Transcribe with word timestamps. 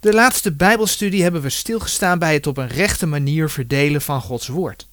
De 0.00 0.12
laatste 0.12 0.52
Bijbelstudie 0.52 1.22
hebben 1.22 1.42
we 1.42 1.48
stilgestaan 1.48 2.18
bij 2.18 2.34
het 2.34 2.46
op 2.46 2.56
een 2.56 2.68
rechte 2.68 3.06
manier 3.06 3.50
verdelen 3.50 4.02
van 4.02 4.20
Gods 4.20 4.48
Woord. 4.48 4.86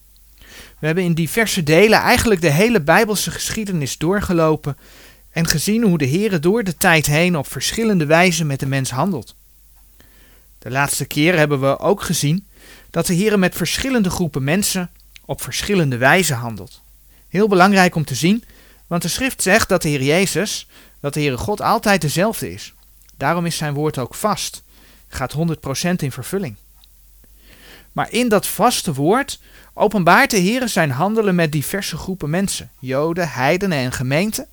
We 0.80 0.86
hebben 0.86 1.04
in 1.04 1.14
diverse 1.14 1.64
delen 1.64 2.00
eigenlijk 2.00 2.42
de 2.42 2.50
hele 2.50 2.82
Bijbelse 2.82 3.32
geschiedenis 3.32 3.98
doorgelopen 3.98 4.78
en 5.32 5.48
gezien 5.48 5.84
hoe 5.84 5.98
de 5.98 6.06
Heer 6.06 6.42
door 6.42 6.64
de 6.64 6.78
tijd 6.78 7.06
heen 7.06 7.38
op 7.38 7.48
verschillende 7.48 8.06
wijzen 8.06 8.48
met 8.48 8.60
de 8.60 8.66
mens 8.66 8.90
handelt. 8.90 9.36
De 10.60 10.72
laatste 10.72 11.06
keer 11.06 11.38
hebben 11.38 11.60
we 11.60 11.80
ook 11.80 12.02
gezien 12.02 12.48
dat 12.90 13.06
de 13.06 13.14
Heer 13.14 13.40
met 13.40 13.56
verschillende 13.56 14.10
groepen 14.10 14.44
mensen 14.44 14.90
op 15.26 15.42
verschillende 15.42 15.98
wijzen 15.98 16.36
handelt. 16.36 16.82
Heel 17.30 17.48
belangrijk 17.48 17.96
om 17.96 18.06
te 18.06 18.16
zien, 18.16 18.44
want 18.88 19.02
de 19.02 19.08
schrift 19.08 19.42
zegt 19.42 19.70
dat 19.70 19.82
de 19.82 19.90
Heer 19.90 20.04
Jezus, 20.04 20.68
dat 21.00 21.14
de 21.14 21.20
Heere 21.20 21.38
God 21.38 21.62
altijd 21.62 22.02
dezelfde 22.02 22.54
is. 22.54 22.74
Daarom 23.18 23.46
is 23.46 23.58
zijn 23.58 23.74
woord 23.74 23.98
ook 23.98 24.16
vast, 24.16 24.66
gaat 25.08 25.34
100% 25.34 25.38
in 25.96 26.12
vervulling. 26.12 26.56
Maar 27.92 28.12
in 28.12 28.30
dat 28.30 28.48
vaste 28.48 28.94
woord 28.94 29.40
openbaart 29.74 30.30
de 30.30 30.38
Heer 30.38 30.70
zijn 30.70 30.92
handelen 30.92 31.36
met 31.36 31.52
diverse 31.52 31.98
groepen 31.98 32.30
mensen, 32.30 32.72
Joden, 32.80 33.30
heidenen 33.30 33.78
en 33.78 33.92
gemeenten. 33.92 34.48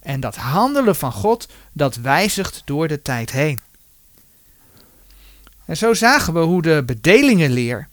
En 0.00 0.20
dat 0.20 0.36
handelen 0.36 0.96
van 0.96 1.12
God, 1.12 1.48
dat 1.72 1.96
wijzigt 1.96 2.62
door 2.64 2.88
de 2.88 3.02
tijd 3.02 3.30
heen. 3.30 3.60
En 5.64 5.76
zo 5.76 5.94
zagen 5.94 6.34
we 6.34 6.40
hoe 6.40 6.62
de 6.62 6.82
bedelingenleer 6.86 7.88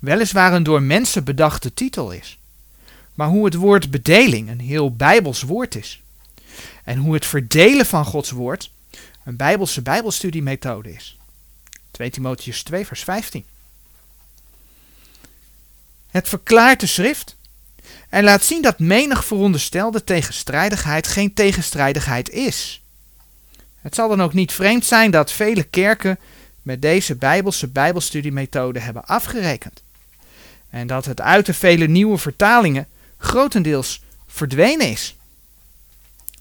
weliswaar 0.00 0.52
een 0.52 0.62
door 0.62 0.82
mensen 0.82 1.24
bedachte 1.24 1.74
titel 1.74 2.10
is, 2.10 2.38
maar 3.14 3.28
hoe 3.28 3.44
het 3.44 3.54
woord 3.54 3.90
bedeling 3.90 4.48
een 4.50 4.60
heel 4.60 4.96
bijbels 4.96 5.42
woord 5.42 5.74
is. 5.74 6.02
En 6.84 6.98
hoe 6.98 7.14
het 7.14 7.26
verdelen 7.26 7.86
van 7.86 8.04
Gods 8.04 8.30
woord 8.30 8.70
een 9.24 9.36
bijbelse 9.36 9.82
bijbelstudiemethode 9.82 10.92
is. 10.92 11.18
2 12.00 12.10
Timotheus 12.10 12.62
2 12.62 12.86
vers 12.86 13.02
15. 13.02 13.44
Het 16.10 16.28
verklaart 16.28 16.80
de 16.80 16.86
schrift 16.86 17.36
en 18.08 18.24
laat 18.24 18.42
zien 18.44 18.62
dat 18.62 18.78
menig 18.78 19.24
veronderstelde 19.24 20.04
tegenstrijdigheid 20.04 21.06
geen 21.06 21.34
tegenstrijdigheid 21.34 22.28
is. 22.28 22.82
Het 23.80 23.94
zal 23.94 24.08
dan 24.08 24.22
ook 24.22 24.32
niet 24.32 24.52
vreemd 24.52 24.84
zijn 24.84 25.10
dat 25.10 25.32
vele 25.32 25.62
kerken 25.62 26.18
met 26.62 26.82
deze 26.82 27.14
bijbelse 27.14 27.68
bijbelstudiemethode 27.68 28.80
hebben 28.80 29.04
afgerekend. 29.04 29.82
En 30.70 30.86
dat 30.86 31.04
het 31.04 31.20
uit 31.20 31.46
de 31.46 31.54
vele 31.54 31.86
nieuwe 31.86 32.18
vertalingen 32.18 32.88
grotendeels 33.18 34.02
verdwenen 34.26 34.88
is. 34.90 35.16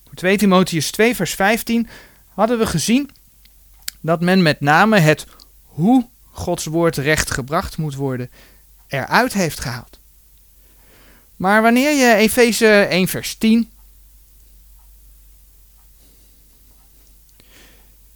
Voor 0.05 0.15
2 0.15 0.37
Timotheus 0.37 0.91
2 0.91 1.15
vers 1.15 1.33
15 1.33 1.87
hadden 2.33 2.57
we 2.57 2.67
gezien 2.67 3.09
dat 4.01 4.21
men 4.21 4.41
met 4.41 4.59
name 4.59 4.99
het 4.99 5.25
hoe 5.79 6.07
Gods 6.31 6.65
woord 6.65 6.97
recht 6.97 7.31
gebracht 7.31 7.77
moet 7.77 7.95
worden 7.95 8.29
eruit 8.87 9.33
heeft 9.33 9.59
gehaald. 9.59 9.99
Maar 11.35 11.61
wanneer 11.61 11.91
je 11.91 12.15
Efeze 12.15 12.67
1 12.67 13.07
vers 13.07 13.35
10, 13.35 13.71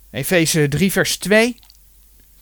Efeze 0.10 0.68
3 0.68 0.92
vers 0.92 1.18
2, 1.18 1.60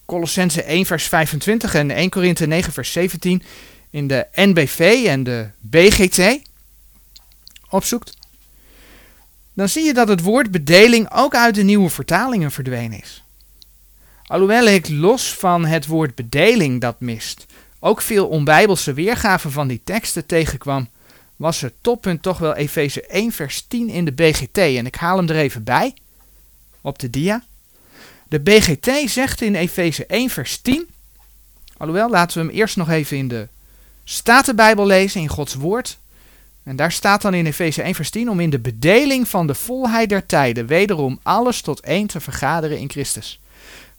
Colossense 0.05 0.63
1 0.63 0.85
vers 0.85 1.07
25 1.07 1.73
en 1.73 1.91
1 1.91 2.09
Korinthe 2.09 2.45
9 2.45 2.73
vers 2.73 2.91
17 2.91 3.43
in 3.89 4.07
de 4.07 4.27
NBV 4.33 5.03
en 5.07 5.23
de 5.23 5.49
BGT 5.59 6.41
opzoekt, 7.69 8.17
dan 9.53 9.69
zie 9.69 9.83
je 9.83 9.93
dat 9.93 10.07
het 10.07 10.21
woord 10.21 10.51
bedeling 10.51 11.11
ook 11.11 11.35
uit 11.35 11.55
de 11.55 11.63
nieuwe 11.63 11.89
vertalingen 11.89 12.51
verdwenen 12.51 13.01
is. 13.01 13.20
Alhoewel 14.31 14.65
ik 14.65 14.89
los 14.89 15.33
van 15.33 15.65
het 15.65 15.85
woord 15.85 16.15
bedeling 16.15 16.81
dat 16.81 16.99
mist, 16.99 17.45
ook 17.79 18.01
veel 18.01 18.27
onbijbelse 18.27 18.93
weergaven 18.93 19.51
van 19.51 19.67
die 19.67 19.81
teksten 19.83 20.25
tegenkwam, 20.25 20.89
was 21.35 21.61
het 21.61 21.73
toppunt 21.81 22.21
toch 22.21 22.37
wel 22.37 22.55
Efeze 22.55 23.05
1 23.05 23.31
vers 23.31 23.65
10 23.67 23.89
in 23.89 24.05
de 24.05 24.11
BGT. 24.11 24.57
En 24.57 24.85
ik 24.85 24.95
haal 24.95 25.17
hem 25.17 25.29
er 25.29 25.35
even 25.35 25.63
bij, 25.63 25.93
op 26.81 26.99
de 26.99 27.09
dia. 27.09 27.43
De 28.27 28.39
BGT 28.39 29.09
zegt 29.09 29.41
in 29.41 29.55
Efeze 29.55 30.05
1 30.05 30.29
vers 30.29 30.57
10, 30.57 30.87
alhoewel 31.77 32.09
laten 32.09 32.41
we 32.41 32.47
hem 32.47 32.57
eerst 32.57 32.77
nog 32.77 32.89
even 32.89 33.17
in 33.17 33.27
de 33.27 33.47
Statenbijbel 34.03 34.85
lezen, 34.85 35.21
in 35.21 35.27
Gods 35.27 35.53
woord. 35.53 35.97
En 36.63 36.75
daar 36.75 36.91
staat 36.91 37.21
dan 37.21 37.33
in 37.33 37.45
Efeze 37.45 37.81
1 37.81 37.95
vers 37.95 38.09
10 38.09 38.29
om 38.29 38.39
in 38.39 38.49
de 38.49 38.59
bedeling 38.59 39.27
van 39.27 39.47
de 39.47 39.55
volheid 39.55 40.09
der 40.09 40.25
tijden 40.25 40.65
wederom 40.65 41.19
alles 41.23 41.61
tot 41.61 41.79
één 41.79 42.07
te 42.07 42.19
vergaderen 42.19 42.79
in 42.79 42.89
Christus. 42.89 43.40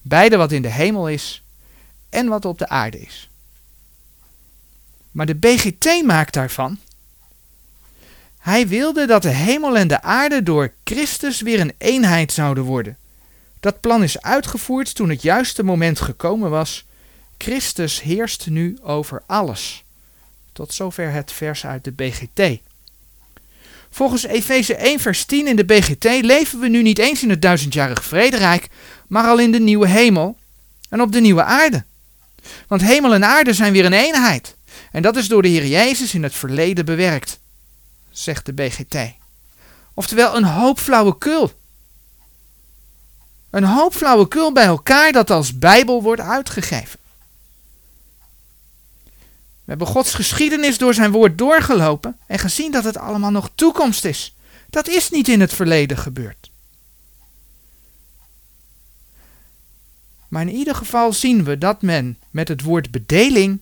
Beide 0.05 0.37
wat 0.37 0.51
in 0.51 0.61
de 0.61 0.71
hemel 0.71 1.09
is 1.09 1.43
en 2.09 2.27
wat 2.27 2.45
op 2.45 2.57
de 2.57 2.69
aarde 2.69 2.99
is. 2.99 3.29
Maar 5.11 5.25
de 5.25 5.35
BGT 5.35 6.03
maakt 6.05 6.33
daarvan. 6.33 6.77
Hij 8.39 8.67
wilde 8.67 9.05
dat 9.05 9.21
de 9.21 9.29
hemel 9.29 9.77
en 9.77 9.87
de 9.87 10.01
aarde 10.01 10.43
door 10.43 10.73
Christus 10.83 11.41
weer 11.41 11.59
een 11.59 11.73
eenheid 11.77 12.31
zouden 12.31 12.63
worden. 12.63 12.97
Dat 13.59 13.79
plan 13.79 14.03
is 14.03 14.21
uitgevoerd 14.21 14.95
toen 14.95 15.09
het 15.09 15.21
juiste 15.21 15.63
moment 15.63 15.99
gekomen 15.99 16.49
was. 16.49 16.85
Christus 17.37 18.01
heerst 18.01 18.49
nu 18.49 18.77
over 18.81 19.23
alles. 19.25 19.83
Tot 20.51 20.73
zover 20.73 21.11
het 21.11 21.31
vers 21.31 21.65
uit 21.65 21.83
de 21.83 21.91
BGT. 21.91 22.61
Volgens 23.93 24.23
Efeze 24.23 24.75
1 24.75 24.99
vers 24.99 25.25
10 25.25 25.47
in 25.47 25.55
de 25.55 25.65
BGT 25.65 26.03
leven 26.03 26.59
we 26.59 26.67
nu 26.67 26.81
niet 26.81 26.97
eens 26.97 27.23
in 27.23 27.29
het 27.29 27.41
duizendjarig 27.41 28.03
vrederijk, 28.03 28.67
maar 29.07 29.27
al 29.27 29.39
in 29.39 29.51
de 29.51 29.59
nieuwe 29.59 29.87
hemel 29.87 30.37
en 30.89 31.01
op 31.01 31.11
de 31.11 31.19
nieuwe 31.19 31.43
aarde. 31.43 31.83
Want 32.67 32.81
hemel 32.81 33.13
en 33.13 33.25
aarde 33.25 33.53
zijn 33.53 33.73
weer 33.73 33.85
een 33.85 33.93
eenheid. 33.93 34.55
En 34.91 35.01
dat 35.01 35.15
is 35.15 35.27
door 35.27 35.41
de 35.41 35.47
Heer 35.47 35.67
Jezus 35.67 36.13
in 36.13 36.23
het 36.23 36.33
verleden 36.33 36.85
bewerkt, 36.85 37.39
zegt 38.11 38.45
de 38.45 38.53
BGT. 38.53 38.97
Oftewel 39.93 40.35
een 40.35 40.43
hoop 40.43 40.79
flauwekul. 40.79 41.51
Een 43.49 43.63
hoop 43.63 43.93
flauwekul 43.93 44.51
bij 44.51 44.65
elkaar 44.65 45.11
dat 45.11 45.31
als 45.31 45.57
Bijbel 45.57 46.01
wordt 46.01 46.21
uitgegeven. 46.21 46.99
We 49.63 49.69
hebben 49.69 49.87
Gods 49.87 50.13
geschiedenis 50.13 50.77
door 50.77 50.93
zijn 50.93 51.11
woord 51.11 51.37
doorgelopen 51.37 52.17
en 52.27 52.39
gezien 52.39 52.71
dat 52.71 52.83
het 52.83 52.97
allemaal 52.97 53.31
nog 53.31 53.49
toekomst 53.55 54.05
is. 54.05 54.35
Dat 54.69 54.87
is 54.87 55.09
niet 55.09 55.27
in 55.27 55.39
het 55.39 55.53
verleden 55.53 55.97
gebeurd. 55.97 56.51
Maar 60.27 60.41
in 60.41 60.53
ieder 60.55 60.75
geval 60.75 61.13
zien 61.13 61.43
we 61.43 61.57
dat 61.57 61.81
men 61.81 62.17
met 62.29 62.47
het 62.47 62.61
woord 62.61 62.91
bedeling 62.91 63.59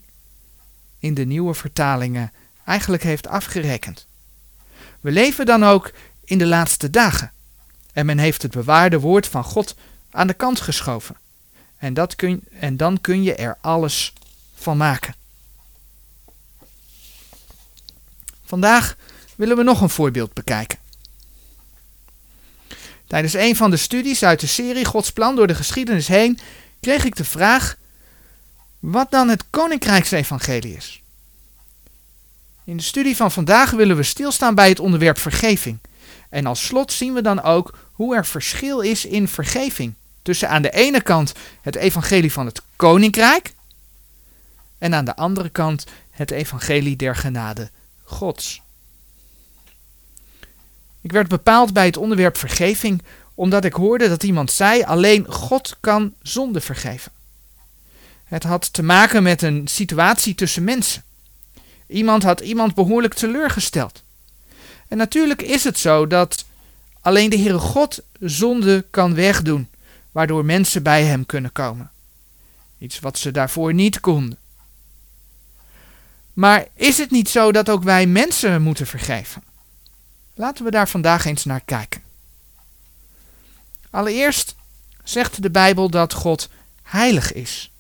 in 1.00 1.14
de 1.14 1.26
nieuwe 1.26 1.54
vertalingen 1.54 2.32
eigenlijk 2.66 3.04
heeft 3.04 3.28
afgerekend. 3.28 4.08
We 5.00 5.12
leven 5.12 5.46
dan 5.46 5.64
ook 5.64 5.92
in 6.24 6.38
de 6.38 6.46
laatste 6.46 6.90
dagen. 6.90 7.32
En 7.94 8.06
men 8.06 8.18
heeft 8.18 8.42
het 8.42 8.52
bewaarde 8.52 9.00
woord 9.00 9.28
van 9.28 9.44
God 9.44 9.76
aan 10.10 10.28
de 10.28 10.34
kant 10.34 10.62
geschoven. 10.62 11.16
En, 11.78 11.94
dat 11.94 12.16
kun, 12.16 12.44
en 12.60 12.78
dan 12.78 13.02
kun 13.02 13.24
je 13.24 13.36
er 13.36 13.58
alles 13.62 14.14
van 14.56 14.78
maken. 14.78 15.16
Vandaag 18.52 18.96
willen 19.36 19.58
we 19.58 19.64
nog 19.64 19.82
een 19.82 19.90
voorbeeld 19.90 20.34
bekijken. 20.34 20.78
Tijdens 23.08 23.34
een 23.34 23.56
van 23.56 23.70
de 23.70 23.78
studies 23.78 24.24
uit 24.24 24.40
de 24.40 24.48
serie 24.48 24.86
Gods 24.86 25.12
plan 25.12 25.36
door 25.36 25.48
de 25.48 25.56
geschiedenis 25.56 26.08
heen 26.08 26.40
kreeg 26.80 27.06
ik 27.06 27.16
de 27.16 27.24
vraag 27.24 27.78
wat 28.80 29.12
dan 29.12 29.30
het 29.30 29.44
Koninkrijksevangelie 29.50 30.76
is. 30.76 31.02
In 32.64 32.78
de 32.78 32.84
studie 32.84 33.16
van 33.16 33.32
vandaag 33.32 33.72
willen 33.72 33.96
we 33.96 34.04
stilstaan 34.04 34.56
bij 34.56 34.70
het 34.70 34.80
onderwerp 34.80 35.18
vergeving. 35.18 35.80
En 36.30 36.46
als 36.46 36.66
slot 36.66 36.92
zien 36.92 37.14
we 37.14 37.22
dan 37.22 37.42
ook 37.42 37.78
hoe 37.92 38.16
er 38.16 38.26
verschil 38.26 38.80
is 38.80 39.06
in 39.06 39.28
vergeving. 39.28 39.94
Tussen 40.22 40.50
aan 40.50 40.62
de 40.62 40.72
ene 40.72 41.02
kant 41.02 41.34
het 41.62 41.76
evangelie 41.76 42.32
van 42.32 42.46
het 42.46 42.62
koninkrijk 42.76 43.54
en 44.78 44.94
aan 44.94 45.06
de 45.06 45.16
andere 45.16 45.50
kant 45.50 45.86
het 46.12 46.32
evangelie 46.32 46.96
der 46.96 47.16
genade 47.16 47.70
Gods. 48.12 48.62
Ik 51.02 51.12
werd 51.12 51.28
bepaald 51.28 51.74
bij 51.74 51.86
het 51.86 51.98
onderwerp 51.98 52.38
vergeving 52.38 53.02
omdat 53.36 53.66
ik 53.66 53.74
hoorde 53.74 54.10
dat 54.10 54.24
iemand 54.24 54.52
zei 54.52 54.84
alleen 54.84 55.26
God 55.30 55.78
kan 55.80 56.14
zonde 56.22 56.62
vergeven. 56.62 57.12
Het 58.26 58.44
had 58.44 58.74
te 58.74 58.84
maken 58.84 59.24
met 59.24 59.42
een 59.42 59.68
situatie 59.68 60.36
tussen 60.36 60.64
mensen. 60.64 61.04
Iemand 61.88 62.24
had 62.24 62.40
iemand 62.40 62.76
behoorlijk 62.76 63.14
teleurgesteld. 63.14 64.04
En 64.88 64.98
natuurlijk 64.98 65.42
is 65.42 65.64
het 65.64 65.80
zo 65.80 66.08
dat 66.08 66.46
alleen 67.02 67.30
de 67.30 67.38
Heere 67.38 67.60
God 67.60 68.00
zonde 68.20 68.86
kan 68.90 69.14
wegdoen, 69.16 69.68
waardoor 70.12 70.46
mensen 70.46 70.84
bij 70.84 71.04
Hem 71.04 71.26
kunnen 71.26 71.52
komen. 71.52 71.92
Iets 72.78 73.00
wat 73.00 73.18
ze 73.18 73.32
daarvoor 73.32 73.74
niet 73.74 74.00
konden. 74.00 74.38
Maar 76.34 76.68
is 76.74 76.98
het 76.98 77.12
niet 77.12 77.30
zo 77.30 77.52
dat 77.52 77.70
ook 77.70 77.84
wij 77.84 78.06
mensen 78.06 78.62
moeten 78.62 78.88
vergeven? 78.88 79.44
Laten 80.34 80.66
we 80.66 80.72
daar 80.72 80.90
vandaag 80.90 81.26
eens 81.26 81.46
naar 81.46 81.62
kijken. 81.66 82.02
Allereerst 83.90 84.56
zegt 85.04 85.42
de 85.42 85.52
Bijbel 85.52 85.90
dat 85.90 86.14
God 86.14 86.50
heilig 86.84 87.34
is. 87.34 87.72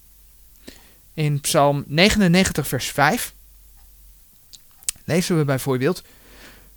In 1.13 1.42
Psalm 1.42 1.83
99, 1.88 2.68
vers 2.68 2.86
5 2.86 3.33
lezen 5.03 5.38
we 5.38 5.45
bijvoorbeeld: 5.45 6.03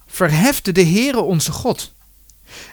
Verhefte 0.07 0.73
de 0.73 0.85
Heere 0.85 1.21
onze 1.21 1.53
God 1.53 1.93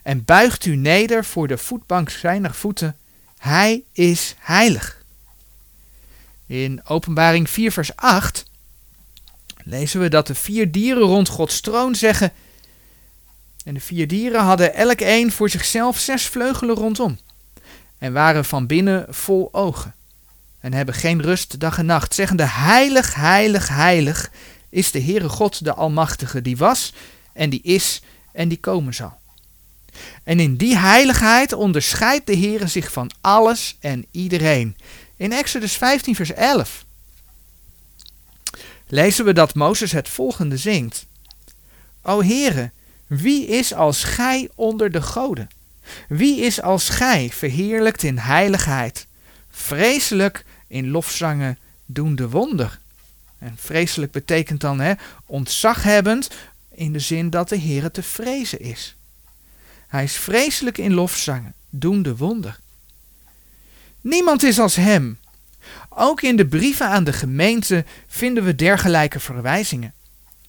en 0.03 0.25
buigt 0.25 0.65
u 0.65 0.75
neder 0.75 1.25
voor 1.25 1.47
de 1.47 1.57
voetbank 1.57 2.09
zijner 2.09 2.53
voeten. 2.53 2.97
Hij 3.37 3.83
is 3.91 4.35
heilig. 4.39 5.03
In 6.45 6.81
Openbaring 6.85 7.49
4, 7.49 7.71
vers 7.71 7.95
8 7.95 8.45
lezen 9.71 9.99
we 9.99 10.09
dat 10.09 10.27
de 10.27 10.35
vier 10.35 10.71
dieren 10.71 11.03
rond 11.03 11.29
Gods 11.29 11.61
troon 11.61 11.95
zeggen. 11.95 12.31
En 13.65 13.73
de 13.73 13.79
vier 13.79 14.07
dieren 14.07 14.41
hadden 14.41 14.73
elk 14.73 14.99
een 14.99 15.31
voor 15.31 15.49
zichzelf 15.49 15.99
zes 15.99 16.25
vleugelen 16.25 16.75
rondom. 16.75 17.19
En 17.97 18.13
waren 18.13 18.45
van 18.45 18.67
binnen 18.67 19.05
vol 19.09 19.49
ogen. 19.51 19.95
En 20.59 20.73
hebben 20.73 20.95
geen 20.95 21.21
rust 21.21 21.59
dag 21.59 21.77
en 21.77 21.85
nacht, 21.85 22.13
zeggende: 22.13 22.43
Heilig, 22.43 23.15
heilig, 23.15 23.67
heilig 23.67 24.31
is 24.69 24.91
de 24.91 25.01
Heere 25.01 25.29
God, 25.29 25.63
de 25.63 25.73
Almachtige, 25.73 26.41
die 26.41 26.57
was 26.57 26.93
en 27.33 27.49
die 27.49 27.61
is 27.61 28.01
en 28.31 28.47
die 28.47 28.59
komen 28.59 28.93
zal. 28.93 29.19
En 30.23 30.39
in 30.39 30.55
die 30.55 30.77
heiligheid 30.77 31.53
onderscheidt 31.53 32.27
de 32.27 32.37
Heere 32.37 32.67
zich 32.67 32.91
van 32.91 33.11
alles 33.21 33.77
en 33.79 34.05
iedereen. 34.11 34.77
In 35.15 35.31
Exodus 35.31 35.73
15, 35.73 36.15
vers 36.15 36.33
11 36.33 36.85
lezen 38.91 39.25
we 39.25 39.33
dat 39.33 39.55
Mozes 39.55 39.91
het 39.91 40.09
volgende 40.09 40.57
zingt. 40.57 41.05
O 42.01 42.21
Heere, 42.21 42.71
wie 43.07 43.47
is 43.47 43.73
als 43.73 44.03
gij 44.03 44.49
onder 44.55 44.91
de 44.91 45.01
goden? 45.01 45.49
Wie 46.07 46.41
is 46.41 46.61
als 46.61 46.89
gij 46.89 47.29
verheerlijkt 47.29 48.03
in 48.03 48.17
heiligheid, 48.17 49.07
vreselijk 49.49 50.45
in 50.67 50.89
lofzangen 50.89 51.59
doende 51.85 52.29
wonder? 52.29 52.79
En 53.37 53.55
vreselijk 53.57 54.11
betekent 54.11 54.61
dan 54.61 54.79
hè, 54.79 54.93
ontzaghebbend 55.25 56.29
in 56.69 56.93
de 56.93 56.99
zin 56.99 57.29
dat 57.29 57.49
de 57.49 57.59
Heere 57.59 57.91
te 57.91 58.03
vrezen 58.03 58.59
is. 58.59 58.95
Hij 59.87 60.03
is 60.03 60.17
vreselijk 60.17 60.77
in 60.77 60.93
lofzangen, 60.93 61.53
doende 61.69 62.15
wonder. 62.15 62.59
Niemand 64.01 64.43
is 64.43 64.59
als 64.59 64.75
hem. 64.75 65.19
Ook 66.03 66.21
in 66.21 66.35
de 66.35 66.47
brieven 66.47 66.87
aan 66.87 67.03
de 67.03 67.13
gemeente 67.13 67.85
vinden 68.07 68.43
we 68.43 68.55
dergelijke 68.55 69.19
verwijzingen. 69.19 69.93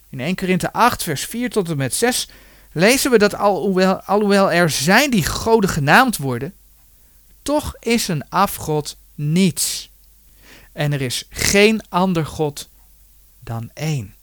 In 0.09 0.21
1 0.21 0.35
Korinthe 0.35 0.73
8, 0.73 1.03
vers 1.03 1.25
4 1.25 1.51
tot 1.51 1.69
en 1.69 1.77
met 1.77 1.95
6 1.95 2.29
lezen 2.73 3.11
we 3.11 3.19
dat 3.19 3.35
alhoewel, 3.35 4.01
alhoewel 4.01 4.53
er 4.53 4.71
zijn 4.71 5.11
die 5.11 5.25
goden 5.25 5.71
genaamd 5.71 6.17
worden, 6.17 6.55
toch 7.43 7.77
is 7.79 8.09
een 8.09 8.29
afgod 8.29 8.97
niets. 9.15 9.91
En 10.73 10.93
er 10.93 11.01
is 11.01 11.27
geen 11.29 11.83
ander 11.89 12.27
God 12.27 12.69
dan 13.41 13.71
één. 13.75 14.15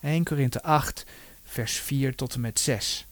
1 0.00 0.24
Korinthe 0.24 0.62
8, 0.62 1.04
vers 1.44 1.72
4 1.78 2.14
tot 2.14 2.34
en 2.34 2.40
met 2.40 2.60
6. 2.60 3.06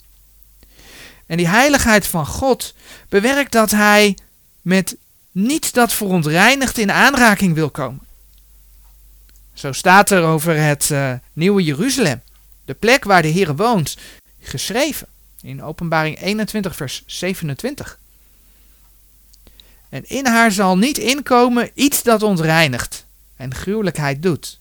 En 1.26 1.36
die 1.36 1.48
heiligheid 1.48 2.06
van 2.06 2.26
God 2.26 2.74
bewerkt 3.08 3.52
dat 3.52 3.70
hij 3.70 4.16
met 4.62 4.96
niets 5.32 5.72
dat 5.72 5.92
verontreinigt 5.92 6.78
in 6.78 6.92
aanraking 6.92 7.54
wil 7.54 7.70
komen. 7.70 8.00
Zo 9.54 9.72
staat 9.72 10.10
er 10.10 10.22
over 10.22 10.56
het 10.56 10.88
uh, 10.92 11.12
nieuwe 11.32 11.62
Jeruzalem, 11.62 12.22
de 12.64 12.74
plek 12.74 13.04
waar 13.04 13.22
de 13.22 13.28
Heer 13.28 13.56
woont, 13.56 13.96
geschreven 14.40 15.06
in 15.40 15.62
Openbaring 15.62 16.20
21, 16.20 16.76
vers 16.76 17.02
27. 17.06 17.98
En 19.88 20.08
in 20.08 20.26
haar 20.26 20.52
zal 20.52 20.78
niet 20.78 20.98
inkomen 20.98 21.70
iets 21.74 22.02
dat 22.02 22.22
ontreinigt 22.22 23.06
en 23.36 23.54
gruwelijkheid 23.54 24.22
doet 24.22 24.58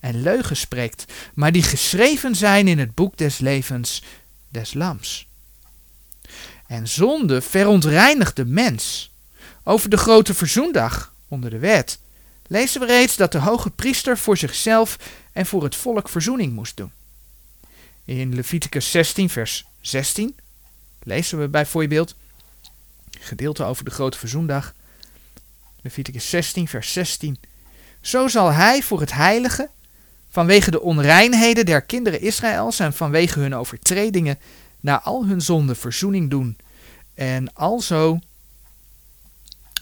en 0.00 0.22
leugen 0.22 0.56
spreekt, 0.56 1.04
maar 1.34 1.52
die 1.52 1.62
geschreven 1.62 2.34
zijn 2.34 2.68
in 2.68 2.78
het 2.78 2.94
boek 2.94 3.16
des 3.16 3.38
levens 3.38 4.02
des 4.48 4.74
lams. 4.74 5.26
En 6.66 6.88
zonde 6.88 7.40
verontreinigt 7.40 8.36
de 8.36 8.44
mens. 8.44 9.09
Over 9.64 9.90
de 9.90 9.96
grote 9.96 10.34
verzoendag 10.34 11.14
onder 11.28 11.50
de 11.50 11.58
wet 11.58 11.98
lezen 12.46 12.80
we 12.80 12.86
reeds 12.86 13.16
dat 13.16 13.32
de 13.32 13.38
hoge 13.38 13.70
priester 13.70 14.18
voor 14.18 14.36
zichzelf 14.36 14.96
en 15.32 15.46
voor 15.46 15.62
het 15.62 15.76
volk 15.76 16.08
verzoening 16.08 16.52
moest 16.52 16.76
doen. 16.76 16.92
In 18.04 18.34
Leviticus 18.34 18.90
16, 18.90 19.30
vers 19.30 19.64
16 19.80 20.36
lezen 21.02 21.40
we 21.40 21.48
bijvoorbeeld 21.48 22.14
gedeelte 23.20 23.64
over 23.64 23.84
de 23.84 23.90
grote 23.90 24.18
verzoendag. 24.18 24.74
Leviticus 25.82 26.30
16, 26.30 26.68
vers 26.68 26.92
16. 26.92 27.38
Zo 28.00 28.28
zal 28.28 28.52
hij 28.52 28.82
voor 28.82 29.00
het 29.00 29.12
heilige, 29.12 29.68
vanwege 30.30 30.70
de 30.70 30.80
onreinheden 30.80 31.66
der 31.66 31.82
kinderen 31.82 32.20
Israëls 32.20 32.78
en 32.78 32.92
vanwege 32.92 33.40
hun 33.40 33.54
overtredingen, 33.54 34.38
na 34.80 35.00
al 35.00 35.26
hun 35.26 35.40
zonden 35.40 35.76
verzoening 35.76 36.30
doen. 36.30 36.58
En 37.14 37.52
alzo 37.54 38.18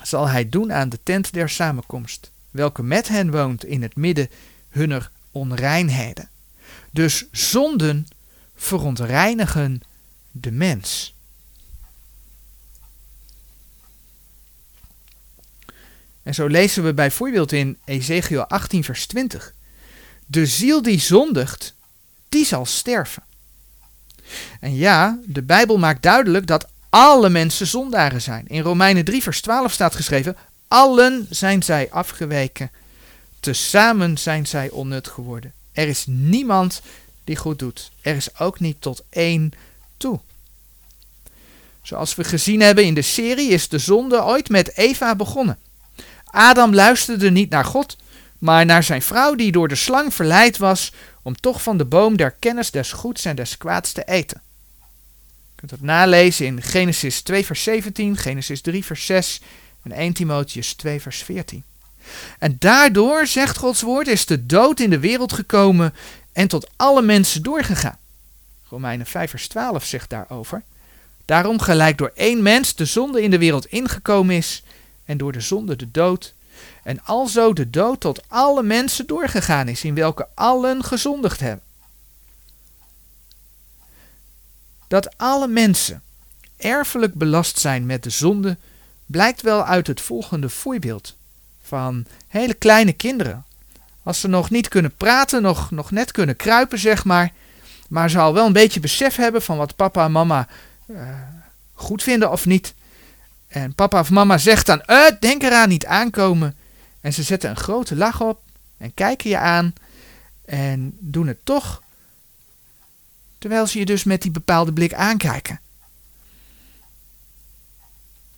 zal 0.08 0.28
hij 0.28 0.48
doen 0.48 0.72
aan 0.72 0.88
de 0.88 0.98
tent 1.02 1.32
der 1.32 1.48
samenkomst, 1.48 2.30
welke 2.50 2.82
met 2.82 3.08
hen 3.08 3.30
woont 3.30 3.64
in 3.64 3.82
het 3.82 3.96
midden 3.96 4.30
hunner 4.68 5.10
onreinheden. 5.30 6.28
Dus 6.90 7.26
zonden 7.32 8.08
verontreinigen 8.54 9.82
de 10.30 10.50
mens. 10.50 11.14
En 16.22 16.34
zo 16.34 16.46
lezen 16.46 16.84
we 16.84 16.94
bijvoorbeeld 16.94 17.52
in 17.52 17.78
Ezekiel 17.84 18.46
18, 18.46 18.84
vers 18.84 19.06
20. 19.06 19.54
De 20.26 20.46
ziel 20.46 20.82
die 20.82 21.00
zondigt, 21.00 21.74
die 22.28 22.44
zal 22.44 22.66
sterven. 22.66 23.22
En 24.60 24.74
ja, 24.74 25.18
de 25.24 25.42
Bijbel 25.42 25.78
maakt 25.78 26.02
duidelijk 26.02 26.46
dat 26.46 26.68
alle 26.90 27.28
mensen 27.28 27.66
zondaren 27.66 28.22
zijn. 28.22 28.46
In 28.48 28.62
Romeinen 28.62 29.04
3, 29.04 29.22
vers 29.22 29.40
12 29.40 29.72
staat 29.72 29.94
geschreven: 29.94 30.36
Allen 30.68 31.26
zijn 31.30 31.62
zij 31.62 31.88
afgeweken. 31.90 32.70
Tezamen 33.40 34.18
zijn 34.18 34.46
zij 34.46 34.70
onnut 34.70 35.08
geworden. 35.08 35.52
Er 35.72 35.88
is 35.88 36.04
niemand 36.06 36.82
die 37.24 37.36
goed 37.36 37.58
doet. 37.58 37.90
Er 38.00 38.16
is 38.16 38.38
ook 38.38 38.60
niet 38.60 38.80
tot 38.80 39.02
één 39.10 39.52
toe. 39.96 40.20
Zoals 41.82 42.14
we 42.14 42.24
gezien 42.24 42.60
hebben 42.60 42.84
in 42.84 42.94
de 42.94 43.02
serie 43.02 43.48
is 43.50 43.68
de 43.68 43.78
zonde 43.78 44.24
ooit 44.24 44.48
met 44.48 44.76
Eva 44.76 45.16
begonnen. 45.16 45.58
Adam 46.24 46.74
luisterde 46.74 47.30
niet 47.30 47.50
naar 47.50 47.64
God, 47.64 47.96
maar 48.38 48.66
naar 48.66 48.82
zijn 48.82 49.02
vrouw 49.02 49.34
die 49.34 49.52
door 49.52 49.68
de 49.68 49.74
slang 49.74 50.14
verleid 50.14 50.56
was 50.56 50.92
om 51.22 51.34
toch 51.34 51.62
van 51.62 51.76
de 51.76 51.84
boom 51.84 52.16
der 52.16 52.30
kennis 52.30 52.70
des 52.70 52.92
goeds 52.92 53.24
en 53.24 53.36
des 53.36 53.56
kwaads 53.56 53.92
te 53.92 54.04
eten. 54.04 54.42
Kunt 55.58 55.70
dat 55.70 55.80
nalezen 55.80 56.46
in 56.46 56.62
Genesis 56.62 57.22
2 57.22 57.44
vers 57.46 57.62
17, 57.62 58.16
Genesis 58.16 58.60
3 58.60 58.84
vers 58.84 59.06
6 59.06 59.40
en 59.82 59.92
1 59.92 60.12
Timotheus 60.12 60.74
2 60.74 61.00
vers 61.00 61.22
14. 61.22 61.64
En 62.38 62.56
daardoor, 62.58 63.26
zegt 63.26 63.56
Gods 63.56 63.82
woord, 63.82 64.06
is 64.06 64.26
de 64.26 64.46
dood 64.46 64.80
in 64.80 64.90
de 64.90 64.98
wereld 64.98 65.32
gekomen 65.32 65.94
en 66.32 66.48
tot 66.48 66.70
alle 66.76 67.02
mensen 67.02 67.42
doorgegaan. 67.42 67.98
Romeinen 68.68 69.06
5 69.06 69.30
vers 69.30 69.48
12 69.48 69.84
zegt 69.84 70.10
daarover. 70.10 70.62
Daarom 71.24 71.60
gelijk 71.60 71.98
door 71.98 72.12
één 72.14 72.42
mens 72.42 72.74
de 72.74 72.84
zonde 72.84 73.22
in 73.22 73.30
de 73.30 73.38
wereld 73.38 73.66
ingekomen 73.66 74.36
is 74.36 74.62
en 75.04 75.18
door 75.18 75.32
de 75.32 75.40
zonde 75.40 75.76
de 75.76 75.90
dood. 75.90 76.34
En 76.82 77.04
alzo 77.04 77.52
de 77.52 77.70
dood 77.70 78.00
tot 78.00 78.22
alle 78.28 78.62
mensen 78.62 79.06
doorgegaan 79.06 79.68
is, 79.68 79.84
in 79.84 79.94
welke 79.94 80.28
allen 80.34 80.84
gezondigd 80.84 81.40
hebben. 81.40 81.66
Dat 84.88 85.18
alle 85.18 85.48
mensen 85.48 86.02
erfelijk 86.56 87.14
belast 87.14 87.58
zijn 87.58 87.86
met 87.86 88.02
de 88.02 88.10
zonde, 88.10 88.56
blijkt 89.06 89.42
wel 89.42 89.64
uit 89.64 89.86
het 89.86 90.00
volgende 90.00 90.48
voorbeeld 90.48 91.16
van 91.62 92.06
hele 92.28 92.54
kleine 92.54 92.92
kinderen. 92.92 93.44
Als 94.02 94.20
ze 94.20 94.28
nog 94.28 94.50
niet 94.50 94.68
kunnen 94.68 94.94
praten, 94.96 95.42
nog, 95.42 95.70
nog 95.70 95.90
net 95.90 96.12
kunnen 96.12 96.36
kruipen, 96.36 96.78
zeg 96.78 97.04
maar, 97.04 97.32
maar 97.88 98.10
ze 98.10 98.18
al 98.18 98.34
wel 98.34 98.46
een 98.46 98.52
beetje 98.52 98.80
besef 98.80 99.16
hebben 99.16 99.42
van 99.42 99.56
wat 99.56 99.76
papa 99.76 100.04
en 100.04 100.12
mama 100.12 100.48
uh, 100.86 101.08
goed 101.74 102.02
vinden 102.02 102.30
of 102.30 102.46
niet. 102.46 102.74
En 103.48 103.74
papa 103.74 104.00
of 104.00 104.10
mama 104.10 104.38
zegt 104.38 104.66
dan, 104.66 104.82
uh, 104.86 105.06
denk 105.20 105.42
eraan 105.42 105.68
niet 105.68 105.86
aankomen. 105.86 106.56
En 107.00 107.12
ze 107.12 107.22
zetten 107.22 107.50
een 107.50 107.56
grote 107.56 107.96
lach 107.96 108.20
op 108.20 108.40
en 108.76 108.94
kijken 108.94 109.30
je 109.30 109.38
aan 109.38 109.72
en 110.44 110.96
doen 110.98 111.26
het 111.26 111.38
toch. 111.44 111.82
Terwijl 113.38 113.66
ze 113.66 113.78
je 113.78 113.84
dus 113.84 114.04
met 114.04 114.22
die 114.22 114.30
bepaalde 114.30 114.72
blik 114.72 114.94
aankijken. 114.94 115.60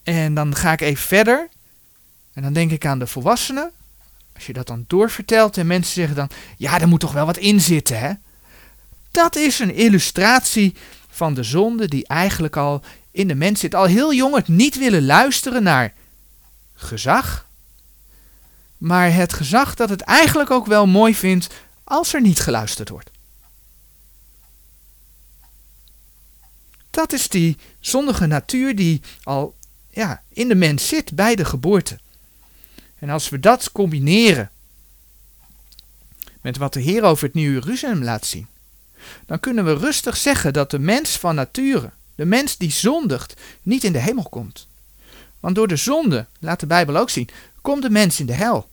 En 0.03 0.35
dan 0.35 0.55
ga 0.55 0.73
ik 0.73 0.81
even 0.81 1.05
verder. 1.05 1.49
En 2.33 2.43
dan 2.43 2.53
denk 2.53 2.71
ik 2.71 2.87
aan 2.87 2.99
de 2.99 3.07
volwassenen. 3.07 3.71
Als 4.35 4.47
je 4.47 4.53
dat 4.53 4.67
dan 4.67 4.85
doorvertelt 4.87 5.57
en 5.57 5.67
mensen 5.67 5.95
zeggen 5.95 6.17
dan, 6.17 6.31
ja, 6.57 6.81
er 6.81 6.89
moet 6.89 7.01
toch 7.01 7.13
wel 7.13 7.27
wat 7.27 7.37
in 7.37 7.61
zitten, 7.61 7.99
hè? 7.99 8.13
Dat 9.11 9.37
is 9.37 9.59
een 9.59 9.75
illustratie 9.75 10.75
van 11.09 11.35
de 11.35 11.43
zonde 11.43 11.89
die 11.89 12.07
eigenlijk 12.07 12.57
al 12.57 12.83
in 13.11 13.29
de 13.29 13.35
mens 13.35 13.61
zit. 13.61 13.75
Al 13.75 13.85
heel 13.85 14.15
jong 14.15 14.35
het 14.35 14.49
niet 14.49 14.79
willen 14.79 15.07
luisteren 15.07 15.63
naar 15.63 15.93
gezag, 16.75 17.47
maar 18.79 19.15
het 19.15 19.33
gezag 19.33 19.75
dat 19.75 19.89
het 19.89 20.01
eigenlijk 20.01 20.51
ook 20.51 20.67
wel 20.67 20.87
mooi 20.87 21.15
vindt 21.15 21.49
als 21.85 22.15
er 22.15 22.21
niet 22.21 22.41
geluisterd 22.41 22.89
wordt. 22.89 23.11
Dat 26.91 27.13
is 27.13 27.29
die 27.29 27.57
zondige 27.81 28.27
natuur 28.27 28.77
die 28.77 29.03
al 29.23 29.55
ja, 29.91 30.23
in 30.29 30.49
de 30.49 30.55
mens 30.55 30.89
zit 30.89 31.15
bij 31.15 31.35
de 31.35 31.45
geboorte. 31.45 31.99
En 32.99 33.11
als 33.11 33.29
we 33.29 33.41
dat 33.41 33.73
combineren 33.73 34.51
met 36.41 36.57
wat 36.57 36.73
de 36.73 36.81
Heer 36.81 37.03
over 37.03 37.25
het 37.25 37.35
Nieuwe 37.35 37.61
Jeruzalem 37.61 38.03
laat 38.03 38.27
zien, 38.27 38.47
dan 39.27 39.41
kunnen 39.41 39.65
we 39.65 39.75
rustig 39.75 40.17
zeggen 40.17 40.53
dat 40.53 40.71
de 40.71 40.79
mens 40.79 41.17
van 41.17 41.35
nature, 41.35 41.91
de 42.15 42.25
mens 42.25 42.57
die 42.57 42.71
zondigt, 42.71 43.41
niet 43.63 43.85
in 43.85 43.93
de 43.93 43.99
hemel 43.99 44.29
komt. 44.29 44.69
Want 45.41 45.55
door 45.55 45.69
de 45.69 45.77
zonde, 45.77 46.27
laat 46.39 46.61
de 46.61 46.67
Bijbel 46.67 46.97
ook 46.97 47.11
zien, 47.11 47.29
komt 47.61 47.83
de 47.83 47.91
mens 47.91 48.21
in 48.21 48.27
de 48.27 48.33
hel. 48.33 48.69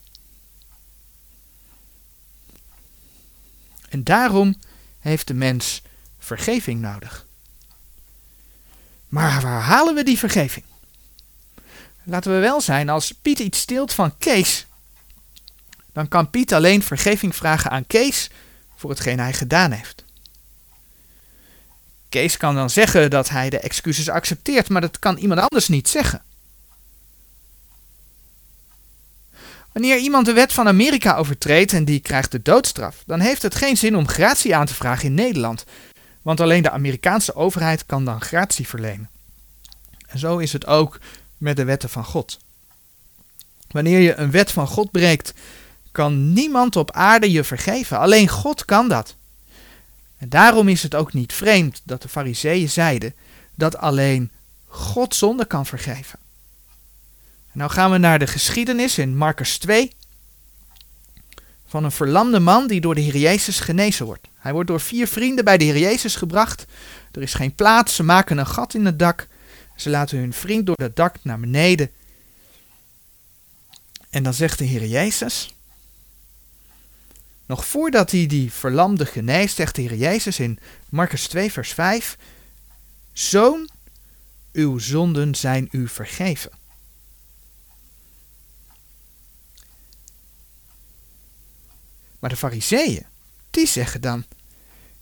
En 3.88 4.04
daarom 4.04 4.56
heeft 4.98 5.26
de 5.26 5.34
mens 5.34 5.82
vergeving 6.18 6.80
nodig. 6.80 7.26
Maar 9.08 9.40
waar 9.42 9.62
halen 9.62 9.94
we 9.94 10.04
die 10.04 10.18
vergeving? 10.18 10.64
Laten 12.02 12.32
we 12.32 12.38
wel 12.38 12.60
zijn, 12.60 12.88
als 12.88 13.12
Piet 13.12 13.38
iets 13.38 13.58
steelt 13.58 13.92
van 13.92 14.18
Kees, 14.18 14.66
dan 15.92 16.08
kan 16.08 16.30
Piet 16.30 16.52
alleen 16.52 16.82
vergeving 16.82 17.36
vragen 17.36 17.70
aan 17.70 17.86
Kees 17.86 18.30
voor 18.76 18.90
hetgeen 18.90 19.18
hij 19.18 19.32
gedaan 19.32 19.70
heeft. 19.70 20.04
Kees 22.08 22.36
kan 22.36 22.54
dan 22.54 22.70
zeggen 22.70 23.10
dat 23.10 23.28
hij 23.28 23.50
de 23.50 23.58
excuses 23.58 24.08
accepteert, 24.08 24.68
maar 24.68 24.80
dat 24.80 24.98
kan 24.98 25.16
iemand 25.16 25.40
anders 25.40 25.68
niet 25.68 25.88
zeggen. 25.88 26.22
Wanneer 29.72 29.98
iemand 29.98 30.26
de 30.26 30.32
wet 30.32 30.52
van 30.52 30.68
Amerika 30.68 31.16
overtreedt 31.16 31.72
en 31.72 31.84
die 31.84 32.00
krijgt 32.00 32.32
de 32.32 32.42
doodstraf, 32.42 33.02
dan 33.06 33.20
heeft 33.20 33.42
het 33.42 33.54
geen 33.54 33.76
zin 33.76 33.96
om 33.96 34.08
gratie 34.08 34.56
aan 34.56 34.66
te 34.66 34.74
vragen 34.74 35.04
in 35.04 35.14
Nederland, 35.14 35.64
want 36.28 36.40
alleen 36.40 36.62
de 36.62 36.70
Amerikaanse 36.70 37.34
overheid 37.34 37.86
kan 37.86 38.04
dan 38.04 38.20
gratie 38.20 38.68
verlenen. 38.68 39.08
En 40.08 40.18
zo 40.18 40.38
is 40.38 40.52
het 40.52 40.66
ook 40.66 41.00
met 41.38 41.56
de 41.56 41.64
wetten 41.64 41.88
van 41.88 42.04
God. 42.04 42.38
Wanneer 43.68 44.00
je 44.00 44.14
een 44.14 44.30
wet 44.30 44.52
van 44.52 44.66
God 44.66 44.90
breekt, 44.90 45.34
kan 45.92 46.32
niemand 46.32 46.76
op 46.76 46.90
aarde 46.90 47.30
je 47.30 47.44
vergeven. 47.44 47.98
Alleen 47.98 48.28
God 48.28 48.64
kan 48.64 48.88
dat. 48.88 49.14
En 50.16 50.28
daarom 50.28 50.68
is 50.68 50.82
het 50.82 50.94
ook 50.94 51.12
niet 51.12 51.32
vreemd 51.32 51.80
dat 51.84 52.02
de 52.02 52.08
Fariseeën 52.08 52.68
zeiden 52.68 53.14
dat 53.54 53.76
alleen 53.76 54.30
God 54.66 55.14
zonde 55.14 55.46
kan 55.46 55.66
vergeven. 55.66 56.18
En 57.52 57.58
nou 57.58 57.70
gaan 57.70 57.90
we 57.90 57.98
naar 57.98 58.18
de 58.18 58.26
geschiedenis 58.26 58.98
in 58.98 59.16
Marcus 59.16 59.58
2 59.58 59.92
van 61.68 61.84
een 61.84 61.92
verlamde 61.92 62.38
man 62.38 62.66
die 62.66 62.80
door 62.80 62.94
de 62.94 63.00
Heer 63.00 63.16
Jezus 63.16 63.60
genezen 63.60 64.06
wordt. 64.06 64.28
Hij 64.38 64.52
wordt 64.52 64.68
door 64.68 64.80
vier 64.80 65.08
vrienden 65.08 65.44
bij 65.44 65.58
de 65.58 65.64
Heer 65.64 65.78
Jezus 65.78 66.16
gebracht. 66.16 66.64
Er 67.12 67.22
is 67.22 67.34
geen 67.34 67.54
plaats, 67.54 67.94
ze 67.94 68.02
maken 68.02 68.38
een 68.38 68.46
gat 68.46 68.74
in 68.74 68.84
het 68.84 68.98
dak. 68.98 69.26
Ze 69.76 69.90
laten 69.90 70.18
hun 70.18 70.32
vriend 70.32 70.66
door 70.66 70.76
het 70.80 70.96
dak 70.96 71.16
naar 71.22 71.40
beneden. 71.40 71.90
En 74.10 74.22
dan 74.22 74.34
zegt 74.34 74.58
de 74.58 74.64
Heer 74.64 74.86
Jezus, 74.86 75.54
nog 77.46 77.66
voordat 77.66 78.10
hij 78.10 78.26
die 78.26 78.52
verlamde 78.52 79.06
geneest, 79.06 79.56
zegt 79.56 79.74
de 79.74 79.82
Heer 79.82 79.94
Jezus 79.94 80.38
in 80.38 80.58
Marcus 80.88 81.26
2, 81.26 81.52
vers 81.52 81.72
5: 81.72 82.16
Zoon, 83.12 83.68
uw 84.52 84.78
zonden 84.78 85.34
zijn 85.34 85.68
u 85.70 85.88
vergeven. 85.88 86.57
Maar 92.18 92.30
de 92.30 92.36
Fariseeën, 92.36 93.06
die 93.50 93.66
zeggen 93.66 94.00
dan 94.00 94.24